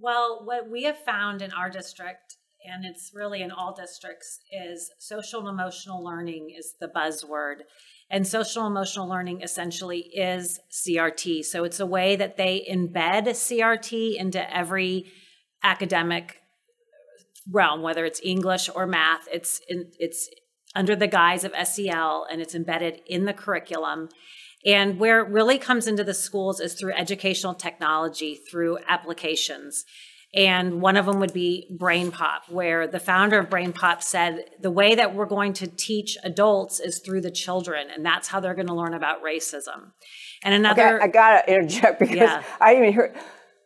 Well, 0.00 0.40
what 0.44 0.70
we 0.70 0.84
have 0.84 0.98
found 1.04 1.42
in 1.42 1.52
our 1.52 1.68
district, 1.68 2.36
and 2.64 2.86
it's 2.86 3.12
really 3.14 3.42
in 3.42 3.50
all 3.50 3.74
districts, 3.74 4.40
is 4.50 4.90
social 4.98 5.40
and 5.40 5.48
emotional 5.48 6.02
learning 6.02 6.54
is 6.58 6.74
the 6.80 6.88
buzzword. 6.88 7.64
And 8.12 8.26
social 8.26 8.66
emotional 8.66 9.08
learning 9.08 9.40
essentially 9.40 10.00
is 10.00 10.60
CRT. 10.70 11.46
So 11.46 11.64
it's 11.64 11.80
a 11.80 11.86
way 11.86 12.14
that 12.14 12.36
they 12.36 12.66
embed 12.70 13.26
CRT 13.26 14.16
into 14.16 14.54
every 14.54 15.06
academic 15.64 16.42
realm, 17.50 17.80
whether 17.80 18.04
it's 18.04 18.20
English 18.22 18.68
or 18.74 18.86
math. 18.86 19.26
It's 19.32 19.62
in, 19.66 19.90
it's 19.98 20.28
under 20.74 20.94
the 20.94 21.06
guise 21.06 21.42
of 21.42 21.54
SEL 21.66 22.26
and 22.30 22.42
it's 22.42 22.54
embedded 22.54 23.00
in 23.06 23.24
the 23.24 23.32
curriculum. 23.32 24.10
And 24.66 25.00
where 25.00 25.20
it 25.20 25.28
really 25.28 25.58
comes 25.58 25.86
into 25.86 26.04
the 26.04 26.14
schools 26.14 26.60
is 26.60 26.74
through 26.74 26.92
educational 26.92 27.54
technology, 27.54 28.38
through 28.50 28.78
applications. 28.88 29.86
And 30.34 30.80
one 30.80 30.96
of 30.96 31.04
them 31.04 31.20
would 31.20 31.34
be 31.34 31.66
Brain 31.78 32.10
Pop, 32.10 32.44
where 32.48 32.86
the 32.86 32.98
founder 32.98 33.38
of 33.38 33.50
Brain 33.50 33.72
Pop 33.72 34.02
said 34.02 34.46
the 34.60 34.70
way 34.70 34.94
that 34.94 35.14
we're 35.14 35.26
going 35.26 35.52
to 35.54 35.66
teach 35.66 36.16
adults 36.24 36.80
is 36.80 37.00
through 37.00 37.20
the 37.20 37.30
children, 37.30 37.88
and 37.94 38.04
that's 38.04 38.28
how 38.28 38.40
they're 38.40 38.54
going 38.54 38.68
to 38.68 38.74
learn 38.74 38.94
about 38.94 39.22
racism. 39.22 39.92
And 40.42 40.54
another, 40.54 40.96
Okay, 40.96 41.04
I 41.04 41.08
gotta 41.08 41.52
interject 41.52 41.98
because 42.00 42.16
Yeah. 42.16 42.42
I 42.60 42.72
didn't 42.72 42.88
even 42.88 42.94
hear. 42.94 43.14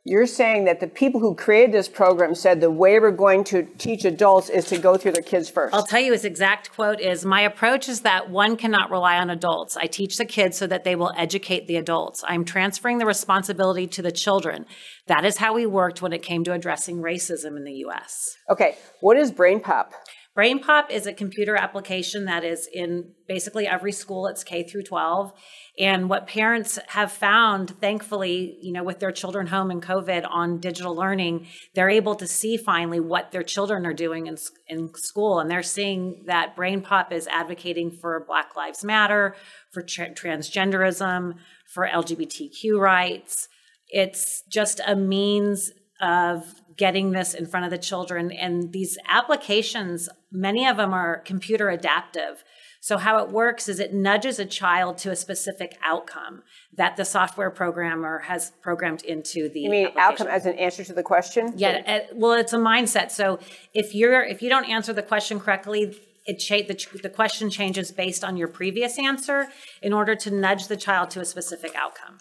You're 0.08 0.26
saying 0.26 0.66
that 0.66 0.78
the 0.78 0.86
people 0.86 1.18
who 1.18 1.34
created 1.34 1.72
this 1.72 1.88
program 1.88 2.36
said 2.36 2.60
the 2.60 2.70
way 2.70 2.96
we're 3.00 3.10
going 3.10 3.42
to 3.46 3.64
teach 3.76 4.04
adults 4.04 4.48
is 4.48 4.64
to 4.66 4.78
go 4.78 4.96
through 4.96 5.10
their 5.10 5.20
kids 5.20 5.50
1st 5.50 5.70
I'll 5.72 5.82
tell 5.82 6.00
you 6.00 6.12
his 6.12 6.24
exact 6.24 6.70
quote 6.70 7.00
is 7.00 7.24
My 7.24 7.40
approach 7.40 7.88
is 7.88 8.02
that 8.02 8.30
one 8.30 8.56
cannot 8.56 8.88
rely 8.88 9.18
on 9.18 9.30
adults. 9.30 9.76
I 9.76 9.86
teach 9.88 10.16
the 10.16 10.24
kids 10.24 10.56
so 10.56 10.68
that 10.68 10.84
they 10.84 10.94
will 10.94 11.12
educate 11.16 11.66
the 11.66 11.74
adults. 11.74 12.22
I'm 12.28 12.44
transferring 12.44 12.98
the 12.98 13.04
responsibility 13.04 13.88
to 13.88 14.00
the 14.00 14.12
children. 14.12 14.66
That 15.08 15.24
is 15.24 15.38
how 15.38 15.54
we 15.54 15.66
worked 15.66 16.00
when 16.00 16.12
it 16.12 16.22
came 16.22 16.44
to 16.44 16.52
addressing 16.52 16.98
racism 16.98 17.56
in 17.56 17.64
the 17.64 17.74
US. 17.86 18.36
Okay, 18.48 18.76
what 19.00 19.16
is 19.16 19.32
Brain 19.32 19.58
Pop? 19.58 19.92
Brain 20.36 20.58
Pop 20.58 20.90
is 20.90 21.06
a 21.06 21.14
computer 21.14 21.56
application 21.56 22.26
that 22.26 22.44
is 22.44 22.68
in 22.70 23.12
basically 23.26 23.66
every 23.66 23.90
school. 23.90 24.26
It's 24.26 24.44
K 24.44 24.64
through 24.64 24.82
12. 24.82 25.32
And 25.78 26.10
what 26.10 26.26
parents 26.26 26.78
have 26.88 27.10
found, 27.10 27.70
thankfully, 27.80 28.58
you 28.60 28.70
know, 28.70 28.84
with 28.84 29.00
their 29.00 29.12
children 29.12 29.46
home 29.46 29.70
in 29.70 29.80
COVID 29.80 30.26
on 30.28 30.60
digital 30.60 30.94
learning, 30.94 31.46
they're 31.74 31.88
able 31.88 32.14
to 32.16 32.26
see 32.26 32.58
finally 32.58 33.00
what 33.00 33.32
their 33.32 33.42
children 33.42 33.86
are 33.86 33.94
doing 33.94 34.26
in, 34.26 34.36
in 34.68 34.94
school. 34.94 35.40
And 35.40 35.50
they're 35.50 35.62
seeing 35.62 36.24
that 36.26 36.54
Brain 36.54 36.82
Pop 36.82 37.14
is 37.14 37.26
advocating 37.28 37.90
for 37.90 38.22
Black 38.28 38.54
Lives 38.54 38.84
Matter, 38.84 39.34
for 39.72 39.80
tra- 39.80 40.10
transgenderism, 40.10 41.36
for 41.72 41.88
LGBTQ 41.88 42.78
rights. 42.78 43.48
It's 43.88 44.42
just 44.50 44.82
a 44.86 44.96
means 44.96 45.72
of 46.02 46.44
getting 46.76 47.12
this 47.12 47.34
in 47.34 47.46
front 47.46 47.64
of 47.64 47.70
the 47.70 47.78
children. 47.78 48.30
And 48.32 48.72
these 48.72 48.98
applications, 49.08 50.08
many 50.30 50.66
of 50.66 50.76
them 50.76 50.92
are 50.92 51.18
computer 51.18 51.68
adaptive. 51.68 52.44
So, 52.80 52.98
how 52.98 53.18
it 53.18 53.30
works 53.30 53.68
is 53.68 53.80
it 53.80 53.92
nudges 53.92 54.38
a 54.38 54.44
child 54.44 54.98
to 54.98 55.10
a 55.10 55.16
specific 55.16 55.76
outcome 55.82 56.42
that 56.76 56.96
the 56.96 57.04
software 57.04 57.50
programmer 57.50 58.20
has 58.20 58.52
programmed 58.62 59.02
into 59.02 59.48
the 59.48 59.60
You 59.60 59.70
mean 59.70 59.88
outcome 59.96 60.28
as 60.28 60.46
an 60.46 60.54
answer 60.54 60.84
to 60.84 60.92
the 60.92 61.02
question? 61.02 61.54
Yeah, 61.56 61.82
uh, 61.84 62.14
well, 62.14 62.34
it's 62.34 62.52
a 62.52 62.58
mindset. 62.58 63.10
So 63.10 63.40
if 63.74 63.94
you're 63.94 64.22
if 64.22 64.40
you 64.40 64.48
don't 64.48 64.66
answer 64.66 64.92
the 64.92 65.02
question 65.02 65.40
correctly, 65.40 65.98
it 66.26 66.38
cha- 66.38 66.66
the, 66.66 67.00
the 67.02 67.10
question 67.10 67.50
changes 67.50 67.90
based 67.90 68.22
on 68.22 68.36
your 68.36 68.48
previous 68.48 68.98
answer 68.98 69.48
in 69.82 69.92
order 69.92 70.14
to 70.14 70.30
nudge 70.30 70.68
the 70.68 70.76
child 70.76 71.10
to 71.10 71.20
a 71.20 71.24
specific 71.24 71.74
outcome. 71.74 72.18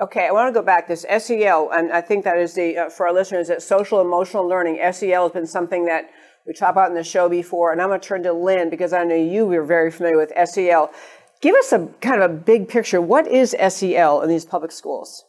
Okay, 0.00 0.26
I 0.26 0.32
want 0.32 0.48
to 0.48 0.58
go 0.58 0.64
back. 0.64 0.88
This 0.88 1.04
SEL, 1.18 1.70
and 1.72 1.92
I 1.92 2.00
think 2.00 2.24
that 2.24 2.38
is 2.38 2.54
the 2.54 2.78
uh, 2.78 2.88
for 2.88 3.06
our 3.06 3.12
listeners 3.12 3.48
that 3.48 3.62
social 3.62 4.00
emotional 4.00 4.48
learning. 4.48 4.80
SEL 4.92 5.24
has 5.24 5.32
been 5.32 5.46
something 5.46 5.84
that 5.84 6.10
we 6.46 6.54
talked 6.54 6.72
about 6.72 6.88
in 6.88 6.96
the 6.96 7.04
show 7.04 7.28
before, 7.28 7.70
and 7.70 7.82
I'm 7.82 7.88
going 7.88 8.00
to 8.00 8.08
turn 8.08 8.22
to 8.22 8.32
Lynn 8.32 8.70
because 8.70 8.94
I 8.94 9.04
know 9.04 9.14
you 9.14 9.44
were 9.44 9.62
very 9.62 9.90
familiar 9.90 10.16
with 10.16 10.32
SEL. 10.48 10.90
Give 11.42 11.54
us 11.54 11.72
a 11.72 11.86
kind 12.00 12.22
of 12.22 12.30
a 12.30 12.34
big 12.34 12.68
picture. 12.68 13.00
What 13.00 13.28
is 13.28 13.54
SEL 13.68 14.22
in 14.22 14.30
these 14.30 14.46
public 14.46 14.72
schools? 14.72 15.24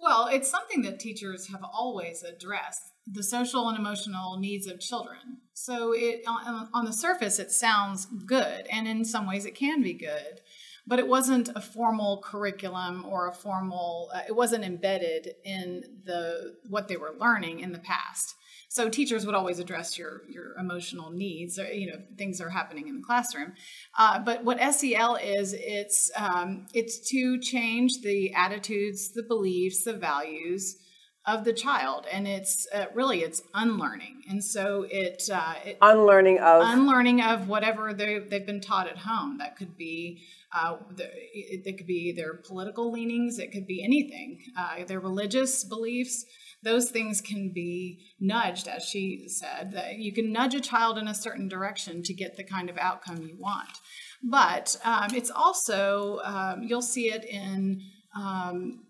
Well, 0.00 0.28
it's 0.30 0.50
something 0.50 0.82
that 0.82 0.98
teachers 0.98 1.48
have 1.48 1.62
always 1.62 2.24
addressed 2.24 2.82
the 3.06 3.22
social 3.22 3.68
and 3.68 3.78
emotional 3.78 4.38
needs 4.38 4.66
of 4.66 4.80
children. 4.80 5.38
So, 5.52 5.92
it 5.94 6.24
on, 6.26 6.68
on 6.74 6.84
the 6.84 6.92
surface, 6.92 7.38
it 7.38 7.52
sounds 7.52 8.06
good, 8.26 8.66
and 8.72 8.88
in 8.88 9.04
some 9.04 9.28
ways, 9.28 9.44
it 9.44 9.54
can 9.54 9.82
be 9.82 9.92
good. 9.92 10.40
But 10.86 10.98
it 10.98 11.08
wasn't 11.08 11.48
a 11.54 11.60
formal 11.60 12.22
curriculum 12.22 13.06
or 13.08 13.28
a 13.28 13.32
formal. 13.32 14.10
Uh, 14.14 14.22
it 14.28 14.36
wasn't 14.36 14.64
embedded 14.64 15.34
in 15.44 15.84
the 16.04 16.56
what 16.68 16.88
they 16.88 16.96
were 16.96 17.14
learning 17.18 17.60
in 17.60 17.72
the 17.72 17.78
past. 17.78 18.34
So 18.68 18.88
teachers 18.88 19.24
would 19.24 19.36
always 19.36 19.60
address 19.60 19.96
your 19.96 20.22
your 20.28 20.56
emotional 20.58 21.10
needs, 21.10 21.60
or, 21.60 21.72
you 21.72 21.86
know, 21.86 22.00
things 22.18 22.38
that 22.38 22.44
are 22.46 22.50
happening 22.50 22.88
in 22.88 22.96
the 22.96 23.04
classroom. 23.04 23.52
Uh, 23.96 24.18
but 24.18 24.44
what 24.44 24.58
SEL 24.74 25.14
is, 25.14 25.54
it's 25.56 26.10
um, 26.16 26.66
it's 26.74 26.98
to 27.10 27.38
change 27.38 28.00
the 28.02 28.34
attitudes, 28.34 29.12
the 29.12 29.22
beliefs, 29.22 29.84
the 29.84 29.92
values 29.92 30.76
of 31.26 31.44
the 31.44 31.52
child, 31.52 32.06
and 32.12 32.26
it's 32.28 32.66
uh, 32.74 32.86
really 32.94 33.20
it's 33.20 33.42
unlearning, 33.54 34.22
and 34.28 34.44
so 34.44 34.86
it, 34.90 35.22
uh, 35.32 35.54
it 35.64 35.78
Unlearning 35.80 36.38
of 36.40 36.62
unlearning 36.66 37.22
of 37.22 37.48
whatever 37.48 37.94
they, 37.94 38.18
they've 38.18 38.44
been 38.44 38.60
taught 38.60 38.88
at 38.88 38.98
home. 38.98 39.38
That 39.38 39.56
could 39.56 39.76
be 39.76 40.20
uh, 40.54 40.76
it, 41.32 41.62
it 41.64 41.76
could 41.76 41.86
be 41.86 42.12
their 42.16 42.34
political 42.46 42.92
leanings. 42.92 43.38
It 43.38 43.52
could 43.52 43.66
be 43.66 43.82
anything. 43.84 44.38
Uh, 44.58 44.84
their 44.84 45.00
religious 45.00 45.64
beliefs. 45.64 46.24
Those 46.62 46.90
things 46.90 47.20
can 47.20 47.52
be 47.54 48.06
nudged, 48.20 48.68
as 48.68 48.84
she 48.84 49.24
said. 49.28 49.72
That 49.72 49.98
you 49.98 50.12
can 50.12 50.32
nudge 50.32 50.54
a 50.54 50.60
child 50.60 50.96
in 50.96 51.08
a 51.08 51.14
certain 51.14 51.48
direction 51.48 52.02
to 52.04 52.14
get 52.14 52.36
the 52.36 52.44
kind 52.44 52.70
of 52.70 52.78
outcome 52.78 53.22
you 53.22 53.36
want. 53.38 53.68
But 54.22 54.76
um, 54.84 55.08
it's 55.14 55.30
also 55.30 56.20
um, 56.24 56.62
you'll 56.62 56.82
see 56.82 57.12
it 57.12 57.24
in 57.24 57.82
um, 58.16 58.84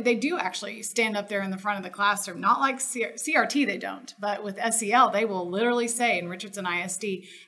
they 0.00 0.16
do 0.16 0.38
actually 0.38 0.82
stand 0.82 1.16
up 1.16 1.28
there 1.28 1.40
in 1.40 1.50
the 1.50 1.58
front 1.58 1.78
of 1.78 1.84
the 1.84 1.90
classroom, 1.90 2.40
not 2.40 2.58
like 2.58 2.78
CRT, 2.78 3.66
they 3.66 3.78
don't, 3.78 4.12
but 4.20 4.42
with 4.42 4.58
SEL, 4.72 5.10
they 5.10 5.24
will 5.24 5.48
literally 5.48 5.86
say 5.86 6.18
in 6.18 6.28
Richardson 6.28 6.66
ISD, 6.66 7.04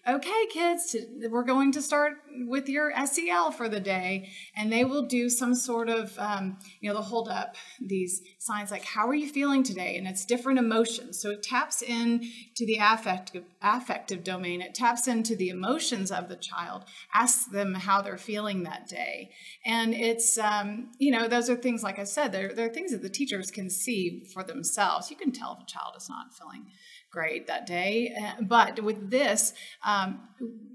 okay, 0.06 0.46
kids, 0.52 0.94
we're 1.28 1.44
going 1.44 1.72
to 1.72 1.82
start 1.82 2.12
with 2.46 2.68
your 2.68 2.92
SEL 3.06 3.50
for 3.50 3.68
the 3.68 3.80
day. 3.80 4.30
And 4.56 4.72
they 4.72 4.84
will 4.84 5.06
do 5.06 5.28
some 5.28 5.54
sort 5.54 5.88
of, 5.88 6.18
um, 6.18 6.58
you 6.80 6.88
know, 6.88 6.94
they'll 6.94 7.02
hold 7.02 7.28
up 7.28 7.56
these 7.80 8.22
signs 8.38 8.70
like, 8.70 8.84
how 8.84 9.06
are 9.08 9.14
you 9.14 9.28
feeling 9.28 9.62
today? 9.62 9.96
And 9.96 10.06
it's 10.06 10.24
different 10.24 10.58
emotions. 10.58 11.20
So 11.20 11.30
it 11.30 11.42
taps 11.42 11.82
in 11.82 12.22
to 12.56 12.66
the 12.66 12.78
affective, 12.80 13.44
affective 13.62 14.24
domain, 14.24 14.60
it 14.60 14.74
taps 14.74 15.08
into 15.08 15.36
the 15.36 15.48
emotions 15.48 16.10
of 16.10 16.28
the 16.28 16.36
child, 16.36 16.84
asks 17.14 17.46
them 17.46 17.74
how 17.74 18.02
they're 18.02 18.18
feeling 18.18 18.62
that 18.62 18.88
day. 18.88 19.30
And 19.64 19.94
it's, 19.94 20.38
um, 20.38 20.90
you 20.98 21.10
know, 21.10 21.28
those 21.28 21.50
are 21.50 21.56
things 21.56 21.82
like 21.82 21.98
I 21.98 22.04
said, 22.04 22.32
they're, 22.32 22.54
they're 22.54 22.68
things 22.68 22.92
that 22.92 23.02
the 23.02 23.08
teachers 23.08 23.50
can 23.50 23.70
see 23.70 24.24
for 24.32 24.42
themselves. 24.42 25.10
You 25.10 25.16
can 25.16 25.32
tell 25.32 25.56
if 25.58 25.62
a 25.62 25.66
child 25.66 25.94
is 25.96 26.08
not 26.08 26.34
feeling 26.34 26.66
great 27.10 27.46
that 27.46 27.66
day. 27.66 28.14
Uh, 28.20 28.42
but 28.42 28.82
with 28.82 29.10
this, 29.10 29.52
um, 29.84 30.28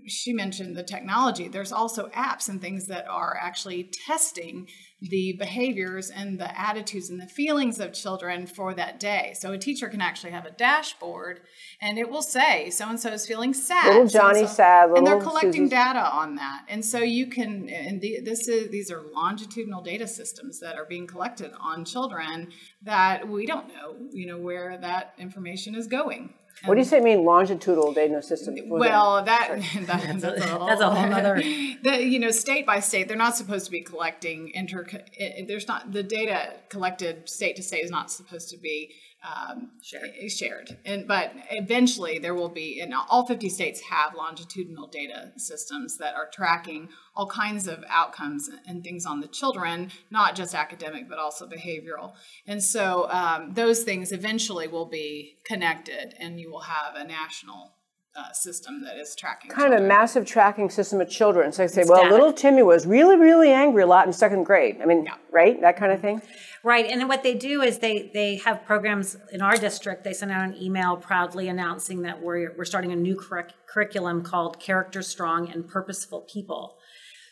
she 0.07 0.33
mentioned 0.33 0.75
the 0.75 0.83
technology. 0.83 1.47
There's 1.47 1.71
also 1.71 2.07
apps 2.09 2.49
and 2.49 2.61
things 2.61 2.87
that 2.87 3.07
are 3.07 3.37
actually 3.39 3.89
testing 4.05 4.67
the 5.09 5.33
behaviors 5.33 6.09
and 6.09 6.39
the 6.39 6.59
attitudes 6.59 7.09
and 7.09 7.19
the 7.19 7.27
feelings 7.27 7.79
of 7.79 7.91
children 7.91 8.47
for 8.47 8.73
that 8.73 8.99
day. 8.99 9.33
So 9.37 9.51
a 9.51 9.57
teacher 9.57 9.89
can 9.89 9.99
actually 9.99 10.31
have 10.31 10.45
a 10.45 10.51
dashboard 10.51 11.41
and 11.81 11.99
it 11.99 12.09
will 12.09 12.21
say 12.21 12.69
so 12.69 12.87
and 12.87 12.99
so 12.99 13.11
is 13.11 13.25
feeling 13.25 13.53
sad. 13.53 13.87
Little 13.87 14.07
Johnny 14.07 14.39
so-and-so- 14.39 14.53
sad, 14.55 14.89
and 14.91 15.05
they're 15.05 15.19
collecting 15.19 15.67
data 15.67 15.99
on 15.99 16.35
that. 16.35 16.65
And 16.69 16.85
so 16.85 16.99
you 16.99 17.27
can 17.27 17.69
and 17.69 17.99
the, 17.99 18.21
this 18.21 18.47
is 18.47 18.69
these 18.69 18.89
are 18.89 19.01
longitudinal 19.13 19.81
data 19.81 20.07
systems 20.07 20.59
that 20.61 20.77
are 20.77 20.85
being 20.85 21.05
collected 21.05 21.51
on 21.59 21.83
children 21.83 22.51
that 22.83 23.27
we 23.27 23.45
don't 23.45 23.67
know, 23.67 23.95
you 24.11 24.25
know, 24.25 24.37
where 24.37 24.77
that 24.77 25.13
information 25.17 25.75
is 25.75 25.87
going. 25.87 26.33
What 26.65 26.75
do 26.75 26.79
you 26.79 26.85
say 26.85 26.99
mean 27.01 27.23
longitudinal 27.25 27.93
data 27.93 28.21
system? 28.21 28.55
What 28.69 28.77
is 28.85 28.91
that? 28.91 28.91
Well, 28.91 29.23
that, 29.25 29.49
that 29.87 30.21
that's, 30.21 30.23
a 30.23 30.47
whole, 30.47 30.67
that's 30.67 30.81
a 30.81 30.89
whole 30.89 31.09
nother- 31.09 31.35
the, 31.83 32.03
you 32.03 32.19
know, 32.19 32.31
state 32.31 32.65
by 32.65 32.79
state, 32.79 33.07
they're 33.07 33.17
not 33.17 33.35
supposed 33.35 33.65
to 33.65 33.71
be 33.71 33.81
collecting 33.81 34.51
inter. 34.53 34.85
it- 35.13 35.47
There's 35.47 35.67
not 35.67 35.91
the 35.91 36.03
data 36.03 36.53
collected 36.69 37.27
state 37.29 37.55
to 37.57 37.63
state 37.63 37.83
is 37.83 37.91
not 37.91 38.11
supposed 38.11 38.49
to 38.49 38.57
be 38.57 38.93
um, 39.23 39.71
shared. 39.81 40.11
Shared, 40.29 40.77
and 40.85 41.07
but 41.07 41.31
eventually 41.51 42.19
there 42.19 42.35
will 42.35 42.49
be. 42.49 42.79
And 42.81 42.93
all 42.93 43.25
50 43.25 43.49
states 43.49 43.81
have 43.89 44.15
longitudinal 44.15 44.87
data 44.87 45.31
systems 45.37 45.97
that 45.97 46.15
are 46.15 46.29
tracking 46.31 46.89
all 47.15 47.27
kinds 47.27 47.67
of 47.67 47.83
outcomes 47.89 48.49
and 48.67 48.83
things 48.83 49.05
on 49.05 49.21
the 49.21 49.27
children, 49.27 49.91
not 50.11 50.35
just 50.35 50.53
academic 50.53 51.07
but 51.09 51.19
also 51.19 51.47
behavioral. 51.47 52.13
And 52.47 52.61
so 52.61 53.09
um, 53.11 53.53
those 53.53 53.83
things 53.83 54.11
eventually 54.11 54.67
will 54.67 54.87
be 54.87 55.37
connected, 55.45 56.15
and 56.19 56.39
you 56.39 56.51
will 56.51 56.61
have 56.61 56.95
a 56.95 57.03
national 57.05 57.75
uh, 58.15 58.31
system 58.31 58.83
that 58.83 58.97
is 58.97 59.15
tracking. 59.15 59.49
kind 59.49 59.73
of 59.73 59.81
a 59.81 59.83
massive 59.83 60.25
tracking 60.25 60.69
system 60.69 61.01
of 61.01 61.09
children. 61.09 61.51
So 61.51 61.63
I 61.63 61.67
say, 61.67 61.81
It's 61.81 61.89
well, 61.89 62.03
data. 62.03 62.13
little 62.13 62.33
Timmy 62.33 62.61
was 62.61 62.85
really, 62.85 63.15
really 63.15 63.51
angry 63.51 63.81
a 63.83 63.87
lot 63.87 64.05
in 64.05 64.13
second 64.13 64.43
grade. 64.43 64.79
I 64.81 64.85
mean, 64.85 65.07
right? 65.31 65.59
That 65.61 65.77
kind 65.77 65.91
of 65.91 65.99
thing. 65.99 66.21
Right, 66.65 66.85
and 66.89 67.09
what 67.09 67.23
they 67.23 67.33
do 67.33 67.61
is 67.61 67.79
they 67.79 68.09
they 68.13 68.37
have 68.37 68.63
programs 68.63 69.17
in 69.33 69.41
our 69.41 69.57
district. 69.57 70.05
They 70.05 70.13
send 70.13 70.31
out 70.31 70.47
an 70.47 70.55
email 70.61 70.95
proudly 70.95 71.49
announcing 71.49 72.03
that 72.03 72.21
we're 72.21 72.53
we're 72.57 72.63
starting 72.63 72.93
a 72.93 72.95
new 72.95 73.17
curric- 73.17 73.53
curriculum 73.67 74.23
called 74.23 74.61
Character 74.61 75.01
Strong 75.01 75.51
and 75.51 75.67
Purposeful 75.67 76.21
People. 76.21 76.77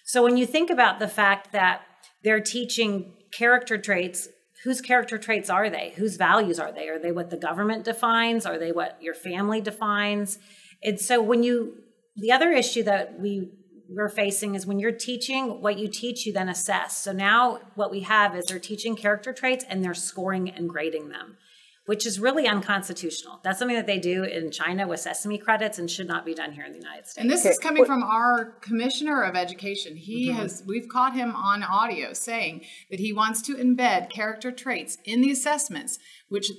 So 0.04 0.22
when 0.22 0.36
you 0.36 0.46
think 0.46 0.70
about 0.70 1.00
the 1.00 1.08
fact 1.08 1.54
that 1.54 1.84
they're 2.26 2.42
teaching 2.42 3.14
character 3.32 3.78
traits, 3.78 4.28
whose 4.66 4.82
character 4.82 5.18
traits 5.18 5.50
are 5.50 5.70
they? 5.70 5.94
Whose 5.96 6.18
values 6.18 6.60
are 6.60 6.74
they? 6.74 6.90
Are 6.90 7.00
they 7.00 7.14
what 7.14 7.30
the 7.30 7.38
government 7.38 7.86
defines? 7.86 8.46
Are 8.46 8.58
they 8.58 8.74
what 8.74 8.98
your 9.02 9.14
family 9.16 9.62
defines? 9.62 10.40
And 10.84 11.00
so 11.00 11.22
when 11.22 11.42
you 11.42 11.78
the 12.18 12.34
other 12.34 12.52
issue 12.52 12.84
that 12.84 13.18
we 13.18 13.52
we're 13.96 14.10
facing 14.10 14.56
is 14.56 14.66
when 14.66 14.80
you're 14.80 14.92
teaching 14.92 15.62
what 15.62 15.78
you 15.78 15.88
teach 15.88 16.26
you 16.26 16.34
then 16.34 16.50
assess 16.50 16.98
so 16.98 17.12
now 17.12 17.60
what 17.76 17.92
we 17.92 18.02
have 18.02 18.36
is 18.36 18.46
they're 18.46 18.60
teaching 18.60 18.96
character 18.96 19.34
traits 19.34 19.66
and 19.70 19.84
they're 19.84 19.94
scoring 19.94 20.50
and 20.50 20.70
grading 20.70 21.10
them 21.10 21.38
which 21.88 22.06
is 22.06 22.20
really 22.20 22.48
unconstitutional 22.48 23.40
that's 23.44 23.58
something 23.60 23.76
that 23.76 23.88
they 23.88 23.98
do 24.00 24.24
in 24.24 24.52
china 24.52 24.88
with 24.88 25.00
sesame 25.00 25.38
credits 25.38 25.78
and 25.80 25.90
should 25.90 26.08
not 26.08 26.26
be 26.26 26.34
done 26.34 26.52
here 26.52 26.64
in 26.64 26.72
the 26.72 26.78
united 26.78 27.06
states 27.08 27.18
And 27.18 27.30
this 27.30 27.46
is 27.46 27.58
coming 27.58 27.86
from 27.86 28.04
our 28.04 28.52
commissioner 28.62 29.24
of 29.24 29.36
education. 29.36 29.96
He 29.98 30.30
Mm-hmm. 30.30 30.40
has 30.40 30.64
we've 30.68 30.88
caught 30.88 31.14
him 31.16 31.36
on 31.36 31.64
audio 31.64 32.14
saying 32.14 32.64
that 32.92 33.00
he 33.00 33.12
wants 33.12 33.42
to 33.44 33.56
embed 33.56 34.10
character 34.10 34.52
traits 34.52 34.98
in 35.04 35.22
the 35.22 35.32
assessments, 35.32 35.98
which 36.30 36.52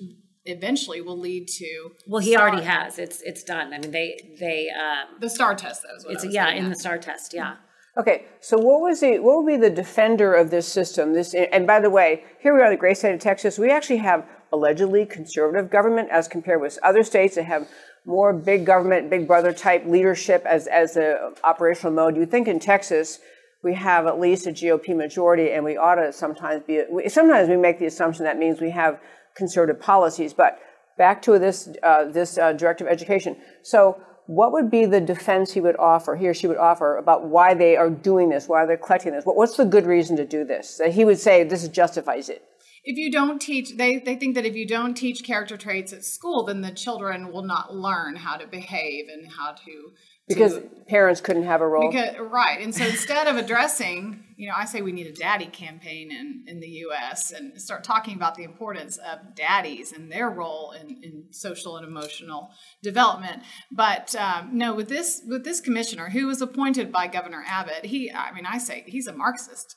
eventually 0.45 1.01
will 1.01 1.19
lead 1.19 1.47
to 1.47 1.93
well 2.07 2.21
he 2.21 2.33
star- 2.33 2.49
already 2.49 2.65
has 2.65 2.99
it's 2.99 3.21
it's 3.23 3.45
done 3.45 3.73
i 3.73 3.79
mean 3.79 3.91
they 3.93 4.19
they 4.41 4.69
um 4.71 5.21
the 5.21 5.31
star 5.31 5.55
test. 5.55 5.83
That 5.83 5.95
was 5.95 6.05
what 6.05 6.15
it's 6.15 6.25
I 6.25 6.27
was 6.27 6.35
yeah 6.35 6.51
in 6.51 6.65
at. 6.65 6.69
the 6.75 6.79
star 6.79 6.99
test 6.99 7.33
yeah 7.33 7.57
Okay, 7.95 8.25
so 8.41 8.57
what 8.57 8.81
was 8.81 9.01
the 9.01 9.19
what 9.19 9.37
would 9.37 9.47
be 9.47 9.59
the 9.59 9.69
defender 9.69 10.33
of 10.35 10.51
this 10.51 10.67
system? 10.67 11.13
This 11.13 11.35
and 11.35 11.67
by 11.67 11.79
the 11.79 11.91
way, 11.91 12.25
here 12.41 12.55
we 12.55 12.63
are, 12.63 12.71
the 12.71 12.77
great 12.79 12.97
state 12.97 13.13
of 13.13 13.21
Texas. 13.21 13.59
We 13.59 13.71
actually 13.71 13.99
have 13.99 14.27
allegedly 14.51 15.05
conservative 15.05 15.71
government 15.71 16.09
as 16.11 16.27
compared 16.27 16.63
with 16.63 16.79
other 16.83 17.03
states 17.03 17.35
that 17.35 17.43
have 17.45 17.69
more 18.07 18.33
big 18.33 18.65
government, 18.65 19.11
big 19.11 19.27
brother 19.27 19.53
type 19.53 19.85
leadership 19.85 20.43
as 20.47 20.67
as 20.69 20.95
the 20.95 21.35
operational 21.45 21.93
mode. 21.93 22.17
You 22.17 22.25
think 22.25 22.49
in 22.49 22.59
Texas 22.61 23.19
we 23.63 23.75
have 23.75 24.07
at 24.07 24.19
least 24.19 24.47
a 24.47 24.53
GOP 24.53 24.97
majority, 24.97 25.51
and 25.51 25.63
we 25.63 25.77
ought 25.77 25.97
to 25.97 26.15
sometimes 26.15 26.63
be. 26.67 26.83
We, 26.91 27.11
sometimes 27.11 27.51
we 27.51 27.59
make 27.59 27.79
the 27.79 27.85
assumption 27.87 28.25
that 28.25 28.39
means 28.39 28.59
we 28.59 28.71
have 28.71 29.01
conservative 29.35 29.81
policies, 29.81 30.33
but 30.33 30.59
back 30.99 31.23
to 31.23 31.39
this 31.39 31.69
uh, 31.83 32.05
this 32.05 32.39
uh, 32.39 32.53
directive 32.53 32.87
of 32.87 32.93
education. 32.93 33.37
So 33.63 34.01
what 34.27 34.53
would 34.53 34.71
be 34.71 34.87
the 34.87 35.01
defense 35.01 35.53
he 35.53 35.61
would 35.61 35.77
offer, 35.77 36.15
he 36.17 36.29
or 36.29 36.35
she 36.35 36.47
would 36.47 36.57
offer, 36.57 36.97
about 36.97 37.25
why 37.27 37.55
they 37.55 37.77
are 37.77 37.91
doing 37.91 38.29
this, 38.31 38.49
why 38.49 38.65
they're 38.67 38.77
collecting 38.77 39.13
this? 39.13 39.25
What, 39.25 39.37
what's 39.37 39.57
the 39.57 39.65
good 39.65 39.87
reason 39.87 40.17
to 40.17 40.25
do 40.25 40.45
this? 40.45 40.79
That 40.79 40.93
he 40.93 41.05
would 41.05 41.19
say 41.19 41.45
this 41.45 41.67
justifies 41.69 42.29
it. 42.29 42.43
if 42.85 42.97
you 42.97 43.11
don't 43.11 43.41
teach 43.41 43.77
they, 43.77 43.99
they 43.99 44.17
think 44.17 44.35
that 44.35 44.47
if 44.47 44.55
you 44.55 44.67
don't 44.67 44.95
teach 44.95 45.25
character 45.25 45.57
traits 45.57 45.93
at 45.93 46.05
school 46.05 46.45
then 46.45 46.61
the 46.63 46.73
children 46.73 47.33
will 47.33 47.45
not 47.45 47.75
learn 47.75 48.17
how 48.17 48.37
to 48.37 48.47
behave 48.47 49.07
and 49.13 49.31
how 49.39 49.53
to 49.53 49.93
Because 50.35 50.55
to, 50.55 50.63
parents 50.87 51.21
couldn't 51.21 51.45
have 51.45 51.61
a 51.61 51.67
role. 51.67 51.91
because, 51.91 52.17
right 52.19 52.61
and 52.61 52.75
so 52.75 52.85
instead 52.85 53.27
of 53.27 53.37
addressing 53.37 54.25
you 54.37 54.49
know 54.49 54.55
i 54.57 54.65
say 54.65 54.83
we 54.83 54.93
need 54.93 55.07
a 55.07 55.13
daddy 55.13 55.47
campaign 55.47 56.11
in, 56.11 56.45
in 56.47 56.61
the 56.61 56.69
us 56.69 57.31
and 57.31 57.61
start 57.61 57.85
talking 57.85 58.15
about 58.15 58.35
the 58.35 58.43
importance 58.45 58.99
of 58.99 59.35
daddies 59.35 59.93
and 59.93 60.11
their 60.11 60.29
role 60.29 60.73
in, 60.73 61.03
in 61.03 61.25
social 61.31 61.77
and 61.77 61.87
emotional 61.87 62.51
development 62.83 63.43
but 63.71 64.15
um, 64.17 64.51
no 64.53 64.75
with 64.75 64.89
this 64.89 65.23
with 65.27 65.45
this 65.45 65.61
commissioner 65.61 66.11
who 66.11 66.27
was 66.27 66.43
appointed 66.43 66.93
by 66.93 67.07
governor 67.07 67.45
abbott 67.47 67.87
he 67.87 68.11
i 68.13 68.33
mean 68.33 68.47
i 68.47 68.59
say 68.59 68.85
he's 68.87 69.07
a 69.07 69.13
marxist 69.13 69.77